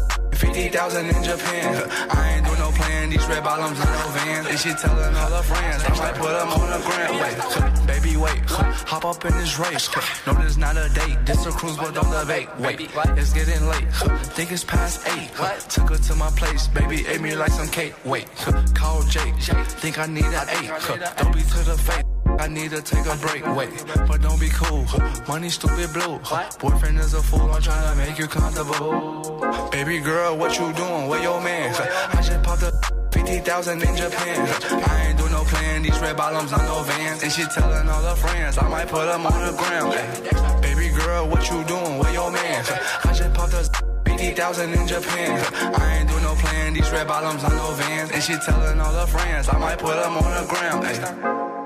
50,000 0.58 1.06
in 1.06 1.24
Japan. 1.24 1.90
I 2.10 2.34
ain't 2.34 2.46
do 2.46 2.52
no 2.58 2.72
plan, 2.72 3.12
these 3.12 3.26
red 3.28 3.44
bottoms 3.44 3.80
on 3.80 3.86
no 3.86 4.08
vans. 4.10 4.48
And 4.48 4.58
she 4.58 4.74
telling 4.74 5.16
all 5.16 5.30
her 5.30 5.44
friends, 5.44 5.84
I 5.86 5.90
might 6.02 6.16
put 6.16 6.34
them 6.34 6.50
on 6.50 6.68
the 6.74 6.82
ground. 6.88 7.14
Wait, 7.22 7.88
baby, 7.88 8.18
wait, 8.18 8.40
hop 8.50 9.06
up 9.06 9.24
in 9.24 9.34
this 9.38 9.60
race. 9.60 9.88
No, 10.26 10.34
this 10.34 10.58
not 10.58 10.76
a 10.76 10.90
date, 10.90 11.18
this 11.26 11.46
a 11.46 11.52
cruise, 11.52 11.78
but 11.78 11.94
don't 11.94 12.10
debate. 12.10 12.50
Wait, 12.58 12.90
it's 13.20 13.34
getting 13.34 13.68
late, 13.68 13.88
think 14.34 14.52
it's 14.52 14.64
past 14.64 15.08
eight. 15.10 15.30
Took 15.70 15.90
her 15.92 15.98
to 15.98 16.16
my 16.16 16.32
place, 16.32 16.68
baby, 16.68 17.06
ate 17.08 17.22
me 17.22 17.36
like 17.36 17.52
some 17.52 17.68
cake. 17.68 17.94
Wait, 18.04 18.26
call 18.74 19.04
Jake, 19.04 19.36
think 19.82 20.00
I 20.00 20.08
need 20.08 20.26
an 20.26 20.48
eight. 20.58 20.72
Don't 21.18 21.34
be 21.36 21.42
to 21.42 21.60
the 21.70 21.78
face. 21.78 22.16
I 22.40 22.48
need 22.48 22.72
to 22.72 22.82
take 22.82 23.06
a 23.06 23.16
break, 23.18 23.46
wait, 23.56 23.70
but 24.08 24.22
don't 24.22 24.40
be 24.40 24.50
cool. 24.50 24.86
Money 25.28 25.50
stupid 25.50 25.92
blue. 25.94 26.20
Boyfriend 26.60 27.00
is 27.00 27.14
a 27.14 27.22
fool, 27.22 27.52
I'm 27.52 27.62
trying 27.62 27.92
to 27.92 27.96
make 27.98 28.18
you 28.20 28.28
comfortable. 28.28 29.70
Baby 29.72 30.00
girl, 30.00 30.38
what 30.38 30.58
you 30.58 30.72
doing? 30.74 31.08
Where 31.08 31.22
your 31.22 31.42
man? 31.42 31.74
I 31.76 32.22
just 32.22 32.44
popped 32.44 32.64
a 32.64 32.72
50,000 33.12 33.82
in 33.82 33.96
Japan. 33.96 34.48
I 34.88 35.08
ain't 35.08 35.18
do 35.18 35.28
no 35.30 35.44
plan, 35.44 35.84
these 35.84 36.00
red 36.00 36.16
bottoms 36.16 36.54
on 36.54 36.64
no 36.66 36.84
vans. 36.84 37.24
And 37.24 37.32
she 37.32 37.44
telling 37.46 37.90
all 37.90 38.02
her 38.02 38.16
friends, 38.16 38.58
I 38.58 38.68
might 38.70 38.88
put 38.88 39.06
them 39.06 39.26
on 39.26 39.46
the 39.46 39.58
ground. 39.58 39.94
Ay, 39.94 40.62
Baby 40.62 40.90
girl, 40.96 41.28
what 41.28 41.50
you 41.50 41.64
doing? 41.64 41.98
Where 41.98 42.14
your 42.14 42.32
man? 42.32 42.66
I 43.04 43.14
just 43.14 43.34
popped 43.34 43.54
a 43.54 43.70
50,000 44.06 44.74
in 44.74 44.88
Japan. 44.88 45.74
I 45.76 45.98
ain't 45.98 46.10
do 46.10 46.20
no 46.22 46.36
plan, 46.36 46.74
these 46.74 46.90
red 46.92 47.08
bottoms 47.08 47.44
on 47.44 47.56
no 47.56 47.72
vans. 47.72 48.12
And 48.12 48.24
she 48.24 48.36
telling 48.46 48.80
all 48.80 48.94
her 48.94 49.08
friends, 49.08 49.50
I 49.50 49.58
might 49.58 49.80
put 49.80 49.96
them 49.96 50.18
on 50.18 50.42
the 50.42 50.48
ground. 50.48 50.86
Ay. 50.86 51.57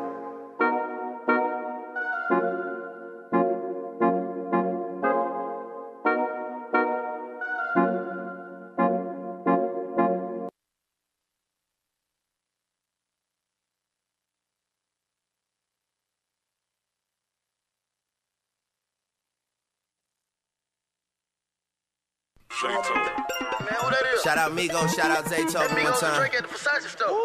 Shout 22.61 24.37
out 24.37 24.51
Migo, 24.51 24.87
shout 24.93 25.09
out 25.09 25.25
Zayto 25.25 25.83
one 25.83 25.93
time. 25.99 26.29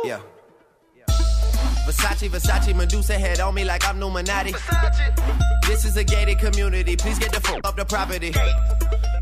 Yeah. 0.02 0.20
Versace, 1.86 2.30
Versace, 2.30 2.74
Medusa 2.74 3.18
head 3.18 3.40
on 3.40 3.54
me 3.54 3.62
like 3.64 3.86
I'm 3.86 4.00
Numinati. 4.00 4.54
This 5.66 5.84
is 5.84 5.98
a 5.98 6.04
gated 6.04 6.38
community, 6.38 6.96
please 6.96 7.18
get 7.18 7.32
the 7.32 7.40
fuck 7.40 7.60
up 7.64 7.76
the 7.76 7.84
property. 7.84 8.32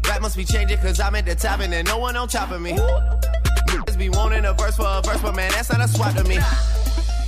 Rap 0.06 0.22
must 0.22 0.36
be 0.36 0.44
changing 0.44 0.78
cause 0.78 1.00
I'm 1.00 1.16
at 1.16 1.26
the 1.26 1.34
top 1.34 1.58
and 1.58 1.72
there's 1.72 1.84
no 1.84 1.98
one 1.98 2.16
on 2.16 2.28
top 2.28 2.52
of 2.52 2.62
me. 2.62 2.74
Niggas 2.74 3.98
be 3.98 4.08
wanting 4.08 4.44
a 4.44 4.52
verse 4.52 4.76
for 4.76 4.86
a 4.86 5.02
verse, 5.02 5.20
but 5.20 5.34
man, 5.34 5.50
that's 5.50 5.72
not 5.72 5.80
a 5.80 5.88
swap 5.88 6.14
to 6.14 6.22
me. 6.24 6.38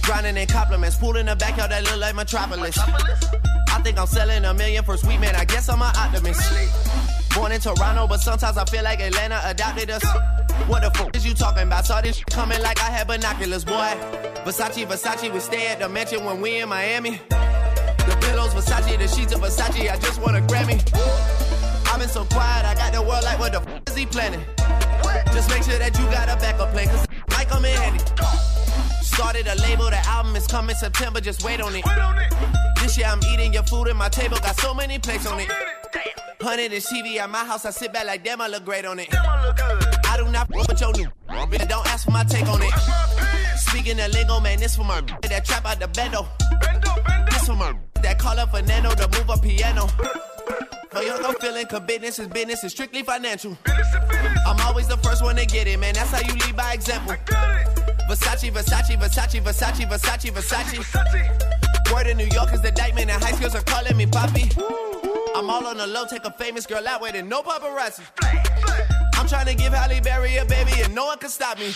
Grinding 0.02 0.36
in 0.36 0.46
compliments, 0.46 0.96
pool 0.96 1.16
in 1.16 1.26
the 1.26 1.34
backyard 1.34 1.72
that 1.72 1.82
look 1.82 1.96
like 1.96 2.14
Metropolis. 2.14 2.78
I 2.78 3.80
think 3.82 3.98
I'm 3.98 4.06
selling 4.06 4.44
a 4.44 4.54
million 4.54 4.84
for 4.84 4.96
sweet 4.96 5.18
man, 5.18 5.34
I 5.34 5.44
guess 5.44 5.68
I'm 5.68 5.82
an 5.82 5.90
optimist. 5.96 7.15
Born 7.36 7.52
in 7.52 7.60
Toronto, 7.60 8.06
but 8.06 8.20
sometimes 8.20 8.56
I 8.56 8.64
feel 8.64 8.82
like 8.82 8.98
Atlanta 9.00 9.40
adopted 9.44 9.90
us. 9.90 10.02
What 10.68 10.82
the 10.82 10.90
fuck 10.96 11.14
is 11.14 11.26
you 11.26 11.34
talking 11.34 11.64
about? 11.64 11.84
Saw 11.84 12.00
this 12.00 12.24
coming 12.24 12.62
like 12.62 12.80
I 12.82 12.90
had 12.90 13.06
binoculars, 13.06 13.62
boy. 13.62 13.92
Versace, 14.44 14.86
Versace, 14.86 15.30
we 15.30 15.40
stay 15.40 15.66
at 15.66 15.78
the 15.78 15.88
mansion 15.88 16.24
when 16.24 16.40
we 16.40 16.60
in 16.60 16.68
Miami. 16.70 17.20
The 17.28 18.16
pillows, 18.22 18.54
Versace, 18.54 18.96
the 18.98 19.06
sheets 19.06 19.34
of 19.34 19.42
Versace, 19.42 19.92
I 19.92 19.98
just 19.98 20.18
want 20.22 20.38
a 20.38 20.40
Grammy. 20.40 20.80
I've 21.86 22.00
been 22.00 22.08
so 22.08 22.24
quiet, 22.24 22.64
I 22.64 22.74
got 22.74 22.94
the 22.94 23.02
world 23.02 23.24
like, 23.24 23.38
what 23.38 23.52
the 23.52 23.60
fuck 23.60 23.82
is 23.90 23.96
he 23.96 24.06
planning? 24.06 24.40
Just 25.32 25.50
make 25.50 25.62
sure 25.62 25.78
that 25.78 25.98
you 25.98 26.04
got 26.06 26.30
a 26.30 26.36
backup 26.40 26.72
plan, 26.72 26.88
cause 26.88 27.06
might 27.30 27.48
come 27.48 27.66
in 27.66 27.76
handy. 27.76 28.55
Started 29.16 29.46
a 29.46 29.54
label, 29.62 29.86
the 29.86 29.96
album 30.08 30.36
is 30.36 30.46
coming 30.46 30.76
September, 30.76 31.22
just 31.22 31.42
wait 31.42 31.58
on 31.58 31.74
it. 31.74 31.86
This 32.82 32.98
year 32.98 33.06
I'm 33.06 33.18
eating 33.32 33.50
your 33.50 33.62
food 33.62 33.88
at 33.88 33.96
my 33.96 34.10
table, 34.10 34.36
got 34.36 34.60
so 34.60 34.74
many 34.74 34.98
plates 34.98 35.26
on 35.26 35.40
it. 35.40 35.50
Hundred 36.38 36.70
inch 36.70 36.84
TV 36.84 37.16
at 37.16 37.30
my 37.30 37.42
house, 37.42 37.64
I 37.64 37.70
sit 37.70 37.94
back 37.94 38.04
like 38.04 38.22
damn, 38.22 38.42
I 38.42 38.48
look 38.48 38.66
great 38.66 38.84
on 38.84 38.98
it. 38.98 39.08
I 39.14 40.18
do 40.18 40.30
not 40.30 40.52
fuck 40.52 40.68
with 40.68 40.80
your 40.82 40.92
new 40.92 41.08
bitch, 41.46 41.66
don't 41.66 41.86
ask 41.86 42.04
for 42.04 42.10
my 42.10 42.24
take 42.24 42.46
on 42.46 42.60
it. 42.62 42.70
Speaking 43.56 43.98
of 44.00 44.12
lingo, 44.12 44.38
man, 44.38 44.58
this 44.58 44.76
for 44.76 44.84
my 44.84 45.00
that 45.22 45.46
trap 45.46 45.64
out 45.64 45.80
the 45.80 45.86
bendo. 45.86 46.26
This 47.30 47.46
for 47.46 47.54
my 47.54 47.74
that 48.02 48.18
call 48.18 48.38
up 48.38 48.50
Fernando 48.50 48.90
to 48.90 49.08
move 49.18 49.30
a 49.30 49.40
piano. 49.40 49.86
For 50.90 51.02
young, 51.02 51.22
I'm 51.24 51.34
feeling, 51.34 51.66
cause 51.66 51.80
business 51.80 52.18
is 52.18 52.28
business, 52.28 52.64
is 52.64 52.72
strictly 52.72 53.02
financial. 53.02 53.58
I'm 54.46 54.58
always 54.60 54.88
the 54.88 54.96
first 54.98 55.22
one 55.22 55.36
to 55.36 55.44
get 55.44 55.66
it, 55.66 55.78
man, 55.78 55.92
that's 55.92 56.10
how 56.10 56.20
you 56.20 56.32
lead 56.38 56.56
by 56.56 56.72
example. 56.72 57.16
Versace, 58.08 58.50
Versace, 58.52 58.96
Versace, 58.96 59.40
Versace, 59.40 59.84
Versace, 59.86 60.30
Versace. 60.30 61.92
Word 61.92 62.06
in 62.08 62.16
New 62.16 62.28
York 62.32 62.52
is 62.52 62.60
the 62.62 62.70
diamond, 62.70 63.10
and 63.10 63.22
high 63.22 63.32
schools 63.32 63.54
are 63.54 63.62
calling 63.62 63.96
me 63.96 64.06
Poppy. 64.06 64.50
I'm 65.34 65.50
all 65.50 65.66
on 65.66 65.76
the 65.76 65.86
low, 65.86 66.04
take 66.06 66.24
a 66.24 66.30
famous 66.32 66.66
girl 66.66 66.86
out 66.86 67.00
with 67.02 67.14
it, 67.14 67.24
no 67.24 67.42
paparazzi. 67.42 68.02
I'm 69.14 69.26
trying 69.28 69.46
to 69.46 69.54
give 69.54 69.72
Halle 69.72 70.00
Berry 70.00 70.36
a 70.36 70.44
baby, 70.44 70.72
and 70.82 70.94
no 70.94 71.06
one 71.06 71.18
can 71.18 71.30
stop 71.30 71.58
me. 71.58 71.72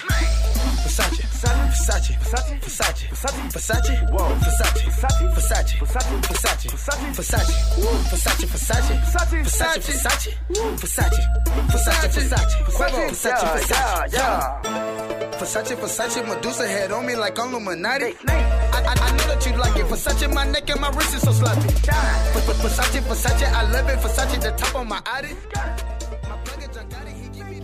Versace, 0.85 1.21
Versace, 1.21 2.15
Versace, 2.19 2.59
Versace, 2.61 3.09
Versace, 3.09 3.51
Versace, 3.51 4.11
whoa, 4.11 4.35
Versace, 4.39 4.87
Versace, 4.91 5.27
Versace, 5.35 5.77
Versace, 5.81 6.21
Versace, 6.31 6.69
Versace, 7.11 7.47
Versace, 8.09 8.47
Versace, 8.47 8.47
Versace, 8.47 8.87
Versace, 8.87 9.37
Versace, 9.41 9.81
Versace, 9.81 9.81
Versace, 9.81 9.81
Versace, 9.81 10.35
Versace, 10.77 11.19
Versace, 11.71 12.11
Versace, 12.11 12.41
Versace, 13.11 13.47
Versace, 14.11 15.10
Medusa 15.39 16.67
head 16.67 16.91
on 16.93 17.07
me 17.07 17.17
like 17.17 17.39
I'm 17.39 17.49
Illuminati. 17.51 18.15
I, 18.29 18.33
I, 18.73 18.95
I 18.97 19.11
know 19.17 19.27
that 19.29 19.47
you 19.47 19.57
like 19.57 19.77
it. 19.77 19.87
Versace, 19.87 20.33
my 20.33 20.45
neck 20.47 20.69
and 20.71 20.81
my 20.81 20.91
wrist 20.91 21.15
is 21.15 21.23
so 21.23 21.33
sloppy. 21.33 21.61
Ver- 21.61 22.41
Ver- 22.41 22.69
Versace, 22.69 23.01
Versace, 23.03 23.47
I 23.53 23.71
love 23.71 23.89
it. 23.89 23.99
Versace, 23.99 24.41
the 24.43 24.51
top 24.53 24.75
of 24.77 24.87
my 24.87 25.01
Audi. 25.07 25.35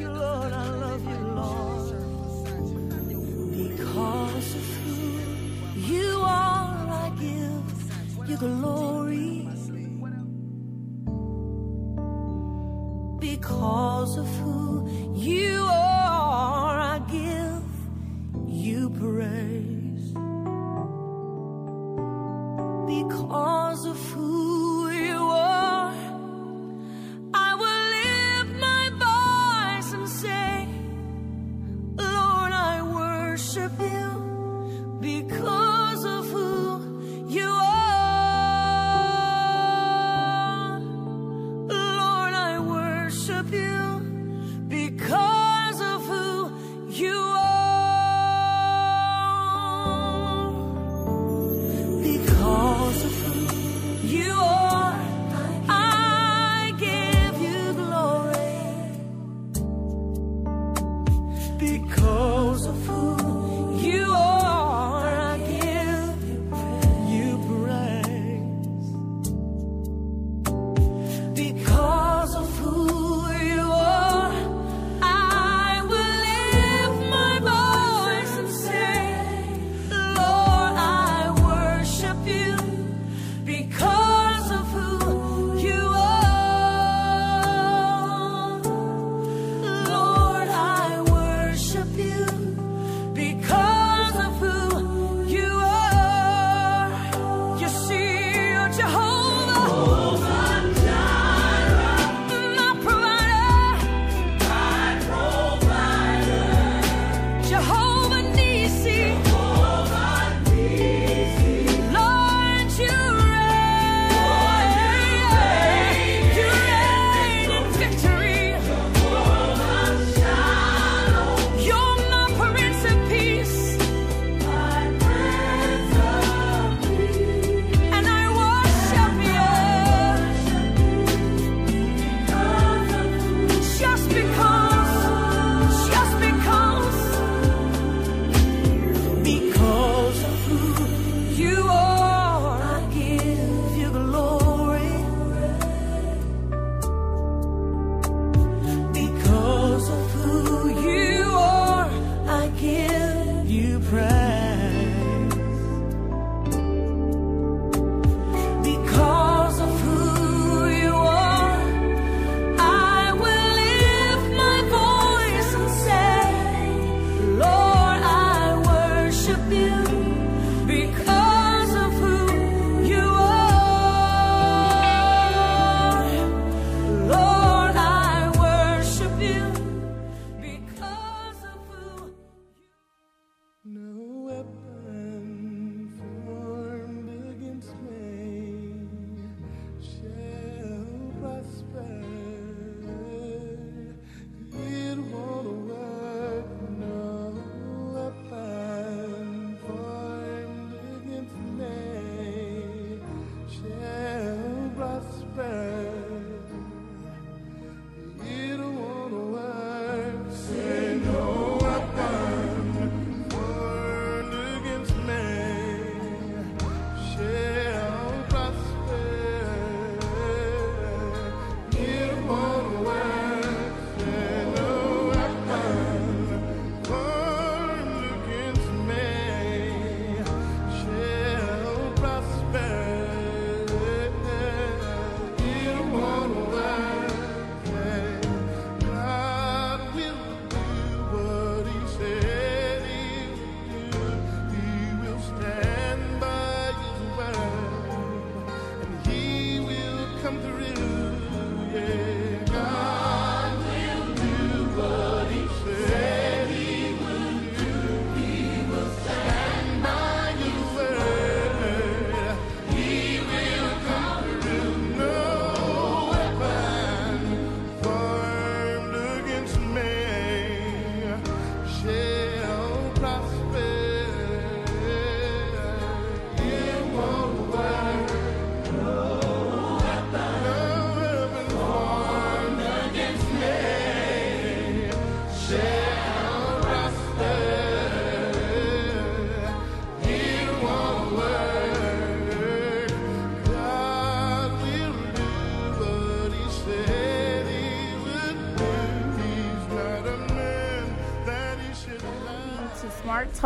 Lord, 0.07 0.53
I 0.53 0.69
love 0.71 1.05
you, 1.09 1.19
Lord. 1.35 1.95
Because 3.79 4.55
of 4.55 4.67
who 4.85 5.81
you 5.81 6.19
are, 6.21 6.89
I 6.89 7.11
give 7.21 8.31
you 8.31 8.37
glory. 8.39 9.49
Because 13.21 14.17
of 14.19 14.27
who 14.39 15.13
you 15.15 15.59
are, 15.69 16.79
I 16.81 16.99
give 17.11 17.46
you 18.67 18.91
praise. 18.91 20.13
Because 22.95 23.87
of 23.87 23.99
who 24.11 24.91
you 24.91 25.23
are, 25.23 25.95
I 27.33 27.51
will 27.63 27.85
lift 27.97 28.53
my 28.69 28.85
voice 29.07 29.93
and 29.93 30.09
say, 30.09 30.67
Lord, 31.97 32.53
I 32.53 32.83
worship 32.83 33.73
you 33.79 34.99
because 35.01 35.66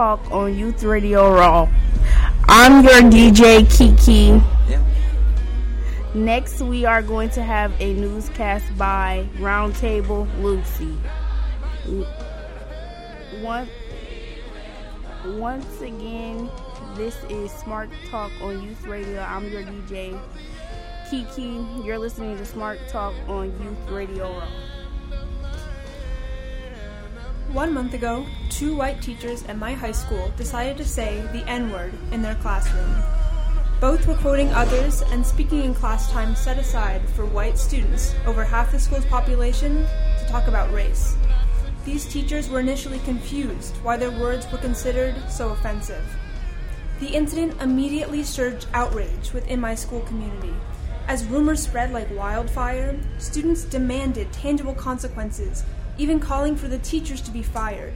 Talk 0.01 0.31
on 0.33 0.57
Youth 0.57 0.83
Radio 0.83 1.31
Raw. 1.31 1.69
I'm 2.49 2.83
your 2.83 3.03
DJ 3.03 3.69
Kiki. 3.71 4.43
Next, 6.15 6.63
we 6.63 6.87
are 6.87 7.03
going 7.03 7.29
to 7.29 7.43
have 7.43 7.71
a 7.79 7.93
newscast 7.93 8.65
by 8.79 9.29
Roundtable 9.37 10.27
Lucy. 10.43 10.97
One, 13.43 13.69
once 15.37 15.83
again, 15.83 16.49
this 16.95 17.23
is 17.29 17.51
Smart 17.51 17.91
Talk 18.09 18.33
on 18.41 18.63
Youth 18.63 18.87
Radio. 18.87 19.21
I'm 19.21 19.51
your 19.53 19.65
DJ 19.65 20.19
Kiki. 21.11 21.63
You're 21.85 21.99
listening 21.99 22.39
to 22.39 22.47
Smart 22.47 22.79
Talk 22.89 23.13
on 23.29 23.49
Youth 23.63 23.91
Radio 23.91 24.31
Raw. 24.33 24.49
One 27.53 27.75
month 27.75 27.93
ago, 27.93 28.25
two 28.61 28.77
white 28.77 29.01
teachers 29.01 29.43
at 29.45 29.57
my 29.57 29.73
high 29.73 29.91
school 29.91 30.31
decided 30.37 30.77
to 30.77 30.85
say 30.85 31.27
the 31.33 31.43
N 31.49 31.71
word 31.71 31.95
in 32.13 32.21
their 32.21 32.35
classroom. 32.35 32.95
Both 33.81 34.07
were 34.07 34.17
quoting 34.17 34.53
others 34.53 35.01
and 35.01 35.25
speaking 35.25 35.65
in 35.65 35.75
class 35.75 36.13
time 36.13 36.37
set 36.37 36.59
aside 36.59 37.01
for 37.17 37.25
white 37.25 37.57
students, 37.57 38.15
over 38.27 38.45
half 38.45 38.71
the 38.71 38.79
school's 38.79 39.07
population, 39.07 39.87
to 40.19 40.27
talk 40.29 40.47
about 40.47 40.71
race. 40.75 41.17
These 41.87 42.05
teachers 42.05 42.51
were 42.51 42.61
initially 42.61 42.99
confused 42.99 43.77
why 43.79 43.97
their 43.97 44.11
words 44.11 44.47
were 44.53 44.59
considered 44.59 45.15
so 45.31 45.49
offensive. 45.49 46.05
The 46.99 47.15
incident 47.15 47.63
immediately 47.63 48.23
surged 48.23 48.67
outrage 48.75 49.33
within 49.33 49.59
my 49.59 49.75
school 49.75 50.01
community. 50.01 50.53
As 51.09 51.25
rumors 51.25 51.63
spread 51.63 51.95
like 51.95 52.15
wildfire, 52.15 52.95
students 53.17 53.65
demanded 53.65 54.31
tangible 54.35 54.75
consequences 54.75 55.65
even 55.97 56.21
calling 56.21 56.57
for 56.57 56.69
the 56.69 56.79
teachers 56.79 57.23
to 57.23 57.31
be 57.31 57.43
fired. 57.43 57.95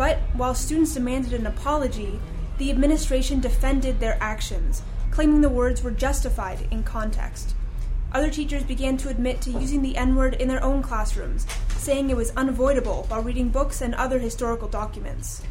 But 0.00 0.16
while 0.32 0.54
students 0.54 0.94
demanded 0.94 1.34
an 1.34 1.46
apology, 1.46 2.18
the 2.56 2.70
administration 2.70 3.38
defended 3.38 4.00
their 4.00 4.16
actions, 4.18 4.80
claiming 5.10 5.42
the 5.42 5.50
words 5.50 5.82
were 5.82 5.90
justified 5.90 6.66
in 6.70 6.84
context. 6.84 7.54
Other 8.10 8.30
teachers 8.30 8.62
began 8.62 8.96
to 8.96 9.10
admit 9.10 9.42
to 9.42 9.50
using 9.50 9.82
the 9.82 9.98
N 9.98 10.16
word 10.16 10.32
in 10.36 10.48
their 10.48 10.64
own 10.64 10.80
classrooms, 10.80 11.46
saying 11.76 12.08
it 12.08 12.16
was 12.16 12.32
unavoidable 12.34 13.04
while 13.08 13.20
reading 13.20 13.50
books 13.50 13.82
and 13.82 13.94
other 13.94 14.18
historical 14.18 14.68
documents. 14.68 15.42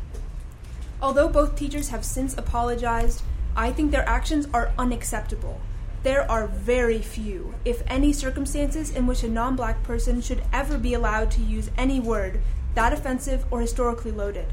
Although 0.99 1.30
both 1.30 1.55
teachers 1.55 1.89
have 1.89 2.03
since 2.03 2.35
apologized, 2.35 3.21
I 3.55 3.71
think 3.71 3.91
their 3.91 4.09
actions 4.09 4.47
are 4.51 4.71
unacceptable. 4.80 5.61
There 6.01 6.26
are 6.31 6.47
very 6.47 7.03
few, 7.03 7.53
if 7.65 7.84
any, 7.85 8.11
circumstances 8.13 8.89
in 8.89 9.05
which 9.05 9.21
a 9.21 9.30
non 9.30 9.55
black 9.55 9.84
person 9.84 10.21
should 10.21 10.41
ever 10.51 10.80
be 10.80 10.95
allowed 10.95 11.30
to 11.31 11.41
use 11.41 11.69
any 11.77 11.99
word 11.99 12.41
that 12.75 12.93
offensive 12.93 13.45
or 13.51 13.61
historically 13.61 14.11
loaded. 14.11 14.47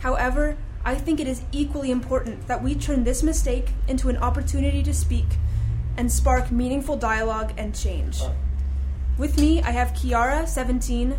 However, 0.00 0.56
I 0.84 0.94
think 0.94 1.18
it 1.18 1.26
is 1.26 1.42
equally 1.50 1.90
important 1.90 2.46
that 2.46 2.62
we 2.62 2.74
turn 2.74 3.04
this 3.04 3.22
mistake 3.22 3.70
into 3.88 4.08
an 4.08 4.18
opportunity 4.18 4.82
to 4.82 4.92
speak 4.92 5.26
and 5.96 6.12
spark 6.12 6.50
meaningful 6.50 6.96
dialogue 6.96 7.52
and 7.56 7.74
change. 7.74 8.20
With 9.16 9.38
me, 9.38 9.62
I 9.62 9.70
have 9.70 9.94
Kiara, 9.94 10.46
17, 10.46 11.16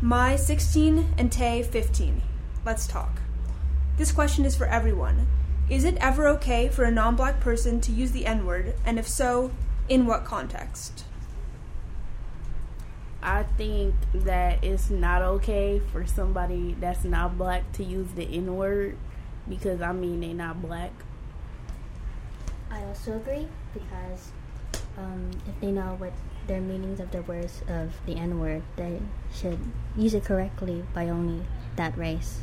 Mai, 0.00 0.36
16, 0.36 1.14
and 1.18 1.32
Tay, 1.32 1.62
15. 1.62 2.22
Let's 2.64 2.86
talk. 2.86 3.20
This 3.96 4.12
question 4.12 4.44
is 4.44 4.54
for 4.54 4.66
everyone. 4.66 5.26
Is 5.68 5.84
it 5.84 5.96
ever 5.96 6.28
okay 6.28 6.68
for 6.68 6.84
a 6.84 6.90
non 6.90 7.16
black 7.16 7.40
person 7.40 7.80
to 7.80 7.92
use 7.92 8.12
the 8.12 8.26
N 8.26 8.46
word? 8.46 8.74
And 8.84 8.98
if 8.98 9.08
so, 9.08 9.50
in 9.88 10.06
what 10.06 10.24
context? 10.24 11.04
I 13.22 13.42
think 13.42 13.94
that 14.14 14.62
it's 14.62 14.90
not 14.90 15.22
okay 15.22 15.80
for 15.92 16.06
somebody 16.06 16.76
that's 16.78 17.04
not 17.04 17.36
black 17.36 17.72
to 17.72 17.84
use 17.84 18.08
the 18.12 18.24
N 18.24 18.56
word 18.56 18.96
because 19.48 19.82
I 19.82 19.92
mean 19.92 20.20
they're 20.20 20.34
not 20.34 20.62
black. 20.62 20.92
I 22.70 22.84
also 22.84 23.16
agree 23.16 23.48
because 23.74 24.30
um, 24.96 25.30
if 25.48 25.60
they 25.60 25.72
know 25.72 25.96
what 25.98 26.12
their 26.46 26.60
meanings 26.60 27.00
of 27.00 27.10
the 27.10 27.22
words 27.22 27.62
of 27.68 27.92
the 28.06 28.14
N 28.14 28.38
word, 28.38 28.62
they 28.76 29.00
should 29.34 29.58
use 29.96 30.14
it 30.14 30.24
correctly 30.24 30.84
by 30.94 31.08
only 31.08 31.44
that 31.76 31.96
race. 31.98 32.40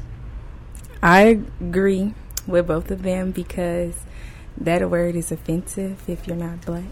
I 1.02 1.40
agree 1.62 2.14
with 2.48 2.68
both 2.68 2.92
of 2.92 3.04
them 3.04 3.32
because 3.32 4.04
that 4.58 4.90
word 4.90 5.16
is 5.16 5.32
offensive 5.32 6.10
if 6.10 6.28
you're 6.28 6.36
not 6.36 6.66
black. 6.66 6.84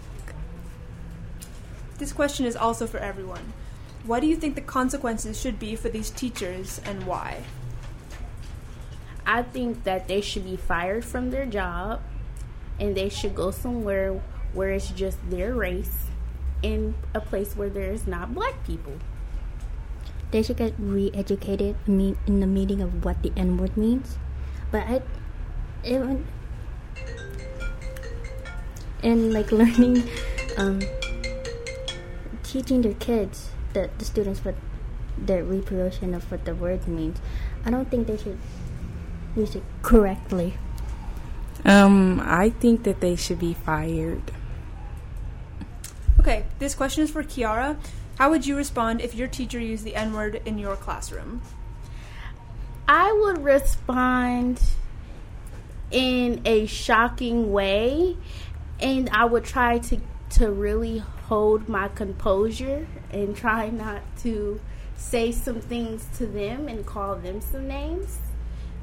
This 1.98 2.12
question 2.12 2.46
is 2.46 2.56
also 2.56 2.86
for 2.86 2.98
everyone. 2.98 3.52
What 4.06 4.20
do 4.20 4.26
you 4.26 4.36
think 4.36 4.54
the 4.54 4.60
consequences 4.60 5.40
should 5.40 5.58
be 5.58 5.76
for 5.76 5.88
these 5.88 6.10
teachers 6.10 6.80
and 6.84 7.06
why? 7.06 7.42
I 9.26 9.42
think 9.42 9.84
that 9.84 10.08
they 10.08 10.20
should 10.20 10.44
be 10.44 10.56
fired 10.56 11.04
from 11.04 11.30
their 11.30 11.46
job 11.46 12.02
and 12.78 12.94
they 12.94 13.08
should 13.08 13.34
go 13.34 13.50
somewhere 13.50 14.20
where 14.52 14.70
it's 14.70 14.90
just 14.90 15.18
their 15.30 15.54
race 15.54 16.06
in 16.62 16.94
a 17.14 17.20
place 17.20 17.56
where 17.56 17.70
there's 17.70 18.06
not 18.06 18.34
black 18.34 18.66
people. 18.66 18.92
They 20.32 20.42
should 20.42 20.58
get 20.58 20.74
re-educated 20.78 21.76
in 21.86 22.40
the 22.40 22.46
meaning 22.46 22.82
of 22.82 23.04
what 23.04 23.22
the 23.22 23.32
N 23.36 23.56
word 23.56 23.76
means. 23.76 24.18
But 24.70 24.82
I, 24.86 25.02
even 25.84 26.26
and 29.02 29.32
like 29.32 29.52
learning, 29.52 30.08
um, 30.58 30.82
teaching 32.42 32.82
their 32.82 32.94
kids, 32.94 33.50
the 33.74 33.90
the 33.98 34.04
students, 34.04 34.44
what 34.44 34.54
the 35.18 35.44
reproduction 35.44 36.14
of 36.14 36.30
what 36.30 36.44
the 36.44 36.54
word 36.54 36.88
means. 36.88 37.18
I 37.64 37.70
don't 37.70 37.90
think 37.90 38.06
they 38.06 38.16
should 38.16 38.38
use 39.36 39.54
it 39.54 39.62
correctly. 39.82 40.54
Um, 41.64 42.20
I 42.24 42.50
think 42.50 42.82
that 42.82 43.00
they 43.00 43.16
should 43.16 43.38
be 43.38 43.54
fired. 43.54 44.32
Okay, 46.20 46.44
this 46.58 46.74
question 46.74 47.04
is 47.04 47.10
for 47.10 47.22
Kiara. 47.22 47.76
How 48.18 48.30
would 48.30 48.46
you 48.46 48.56
respond 48.56 49.00
if 49.00 49.14
your 49.14 49.28
teacher 49.28 49.58
used 49.58 49.84
the 49.84 49.96
N 49.96 50.12
word 50.12 50.40
in 50.44 50.58
your 50.58 50.76
classroom? 50.76 51.42
I 52.86 53.12
would 53.12 53.42
respond 53.42 54.60
in 55.90 56.40
a 56.44 56.66
shocking 56.66 57.52
way, 57.52 58.16
and 58.80 59.08
I 59.10 59.24
would 59.24 59.44
try 59.44 59.78
to 59.78 60.00
to 60.34 60.50
really 60.50 60.98
hold 60.98 61.68
my 61.68 61.88
composure 61.88 62.86
and 63.10 63.36
try 63.36 63.70
not 63.70 64.02
to 64.18 64.60
say 64.96 65.30
some 65.30 65.60
things 65.60 66.08
to 66.18 66.26
them 66.26 66.66
and 66.66 66.84
call 66.84 67.14
them 67.16 67.40
some 67.40 67.68
names. 67.68 68.18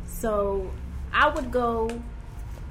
So 0.06 0.72
I 1.14 1.28
would 1.28 1.52
go 1.52 2.02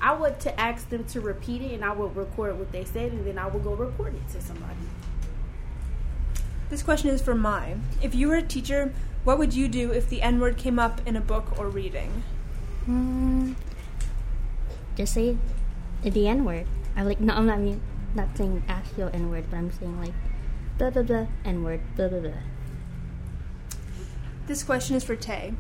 I 0.01 0.15
would 0.15 0.41
to 0.41 0.59
ask 0.59 0.89
them 0.89 1.05
to 1.05 1.21
repeat 1.21 1.61
it 1.61 1.75
and 1.75 1.85
I 1.85 1.93
would 1.93 2.17
record 2.17 2.59
what 2.59 2.73
they 2.73 2.85
said 2.85 3.13
and 3.13 3.27
then 3.27 3.39
I 3.39 3.47
would 3.49 3.63
go 3.63 3.75
report 3.75 4.15
it 4.15 4.27
to 4.33 4.41
somebody. 4.41 4.81
This 6.71 6.83
question 6.83 7.11
is 7.11 7.21
for 7.21 7.35
Mai. 7.35 7.77
If 8.01 8.15
you 8.15 8.29
were 8.29 8.37
a 8.37 8.43
teacher, 8.43 8.95
what 9.25 9.39
would 9.39 9.53
you 9.53 9.69
do 9.69 9.93
if 9.93 10.09
the 10.09 10.23
N 10.23 10.41
word 10.41 10.57
came 10.57 10.79
up 10.79 11.07
in 11.07 11.17
a 11.17 11.21
book 11.21 11.59
or 11.59 11.69
reading? 11.69 12.23
Mm, 12.89 13.57
just 14.97 15.13
say 15.13 15.37
the 16.03 16.27
N 16.27 16.47
word. 16.47 16.67
I 16.97 17.03
like 17.03 17.21
no, 17.21 17.35
I'm 17.35 17.45
not 17.45 17.59
I 17.59 17.61
mean 17.61 17.83
not 18.15 18.37
saying 18.37 18.63
actual 18.69 19.11
N 19.13 19.31
word, 19.31 19.45
but 19.51 19.57
I'm 19.57 19.73
saying 19.73 20.01
like 20.01 20.15
blah 20.79 20.91
blah 20.91 21.03
blah 21.03 21.27
N 21.45 21.63
word 21.63 21.81
blah 21.97 22.09
blah 22.09 22.21
blah. 22.21 22.43
This 24.47 24.63
question 24.63 24.97
is 24.97 25.05
for 25.05 25.17
Tay. 25.17 25.55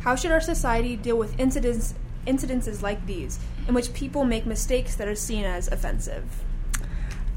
How 0.00 0.16
should 0.16 0.30
our 0.30 0.40
society 0.40 0.96
deal 0.96 1.18
with 1.18 1.38
incidents 1.38 1.94
incidences 2.26 2.82
like 2.82 3.06
these, 3.06 3.38
in 3.66 3.74
which 3.74 3.92
people 3.92 4.24
make 4.24 4.46
mistakes 4.46 4.94
that 4.96 5.08
are 5.08 5.14
seen 5.14 5.44
as 5.44 5.68
offensive? 5.68 6.24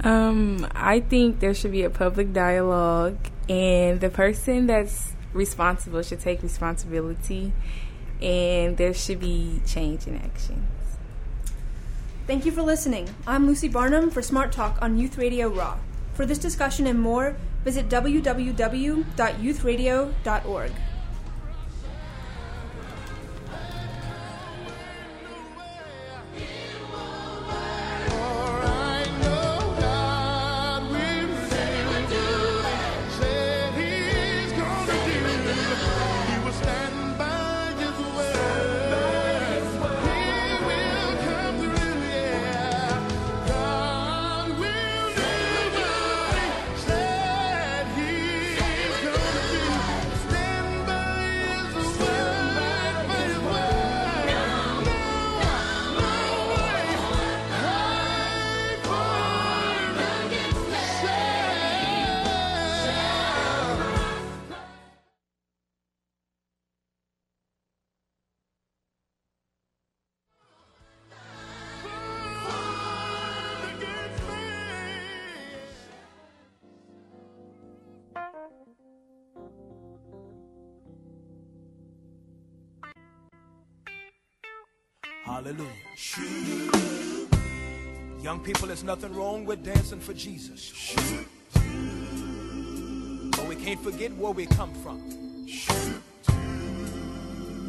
Um, 0.02 0.68
I 0.76 0.99
think 0.99 1.40
there 1.40 1.53
should 1.53 1.72
be 1.72 1.84
a 1.84 1.90
public 1.90 2.34
dialogue, 2.34 3.18
and 3.48 4.02
the 4.02 4.10
person 4.10 4.68
that's 4.68 5.14
responsible 5.34 6.02
should 6.03 6.19
take 6.19 6.44
responsibility, 6.44 7.53
and 8.22 8.77
there 8.77 8.94
should 8.94 9.19
be 9.19 9.61
change 9.65 10.07
in 10.07 10.15
actions. 10.15 10.73
Thank 12.26 12.45
you 12.45 12.54
for 12.54 12.62
listening. 12.62 13.10
I'm 13.28 13.45
Lucy 13.45 13.68
Barnum 13.68 14.10
for 14.10 14.22
Smart 14.22 14.54
Talk 14.54 14.82
on 14.82 14.98
Youth 14.98 15.18
Radio 15.18 15.50
Raw. 15.50 15.78
For 16.14 16.26
this 16.26 16.38
discussion 16.38 16.88
and 16.88 16.98
more, 16.98 17.36
visit 17.66 17.90
www.youthradio.org. 17.90 20.72
people, 88.44 88.68
there's 88.68 88.84
nothing 88.84 89.15
wrong 89.15 89.45
with 89.45 89.64
dancing 89.64 89.99
for 89.99 90.14
Jesus. 90.14 90.94
But 93.32 93.48
we 93.48 93.56
can't 93.56 93.80
forget 93.82 94.11
where 94.18 94.32
we 94.32 94.45
come 94.45 94.74
from. 94.76 94.99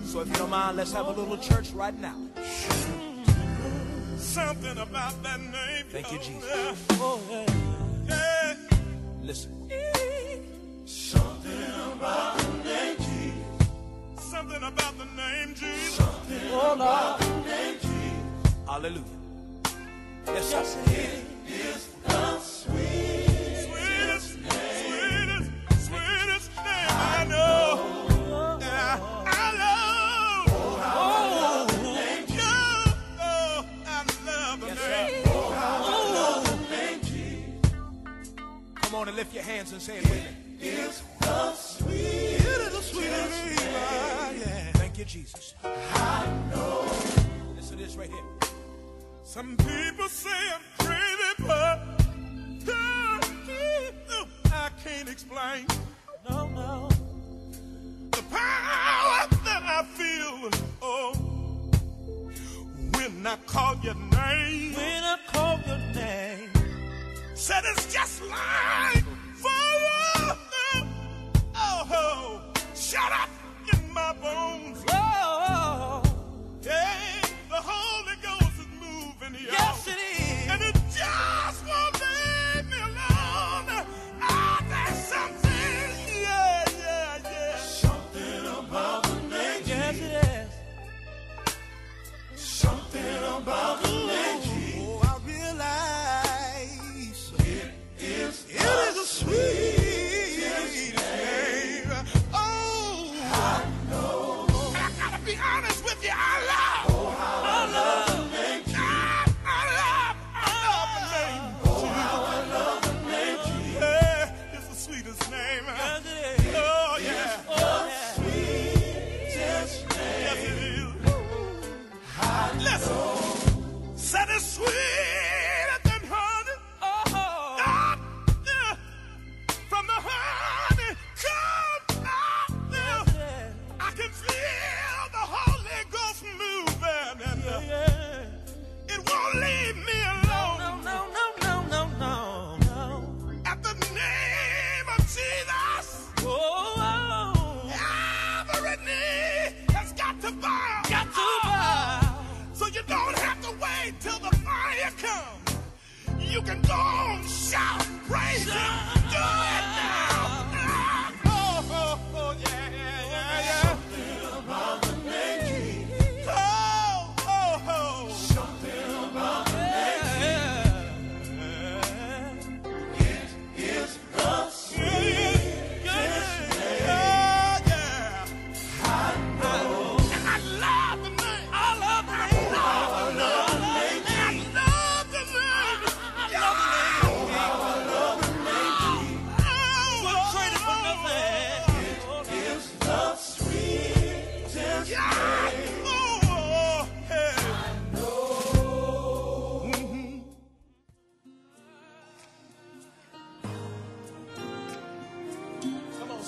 So 0.05 0.21
if 0.21 0.29
you 0.29 0.35
don't 0.35 0.51
mind, 0.51 0.77
let's 0.77 0.93
have 0.93 1.07
a 1.07 1.11
little 1.11 1.37
church 1.37 1.71
right 1.71 1.99
now. 1.99 2.17
Something 4.17 4.79
about 4.79 5.23
that 5.23 5.41
name. 5.41 5.85
Thank 5.91 6.11
you, 6.13 6.19
Jesus. 6.19 6.87
Oh, 6.93 7.21
yeah. 8.09 8.55
Listen. 9.23 9.71
Something 10.87 11.53
about 11.93 12.39
the 12.39 12.49
name 12.65 12.97
Jesus. 12.97 14.31
Something 14.31 14.63
about 14.63 14.99
the 14.99 15.05
name 15.05 15.55
Jesus. 15.55 15.95
Something 15.95 16.49
about 16.49 17.21
the 17.21 17.27
name 17.47 17.79
Jesus. 17.81 18.55
Hallelujah. 18.67 19.24
Yes, 20.35 20.51
the 20.51 20.65
sweetest, 25.71 26.51
name. 26.57 26.89
I 26.91 27.25
know. 27.29 28.59
I 28.61 29.53
love. 29.63 30.49
Oh, 30.51 30.77
how 30.83 30.99
I 30.99 31.31
love 31.31 31.69
name 31.85 32.27
Jesus. 32.27 32.95
Oh, 33.21 33.65
the 34.59 34.75
how 35.55 35.85
I 35.85 36.13
love 36.13 36.43
the 36.51 36.57
name 36.77 37.01
Jesus. 37.03 37.71
Come 38.75 38.95
on 38.97 39.07
and 39.07 39.17
lift 39.17 39.33
your 39.33 39.45
hands 39.45 39.71
and 39.71 39.81
say 39.81 39.99
it 39.99 40.11
with. 40.11 40.24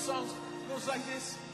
possamos 0.06 0.30
nos 0.68 0.88
aquecer 0.88 1.45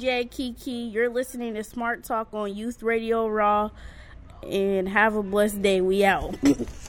DJ 0.00 0.30
Kiki. 0.30 0.70
You're 0.70 1.10
listening 1.10 1.52
to 1.54 1.62
Smart 1.62 2.04
Talk 2.04 2.28
on 2.32 2.56
Youth 2.56 2.82
Radio 2.82 3.28
Raw. 3.28 3.70
And 4.42 4.88
have 4.88 5.14
a 5.14 5.22
blessed 5.22 5.60
day. 5.60 5.82
We 5.82 6.06
out. 6.06 6.34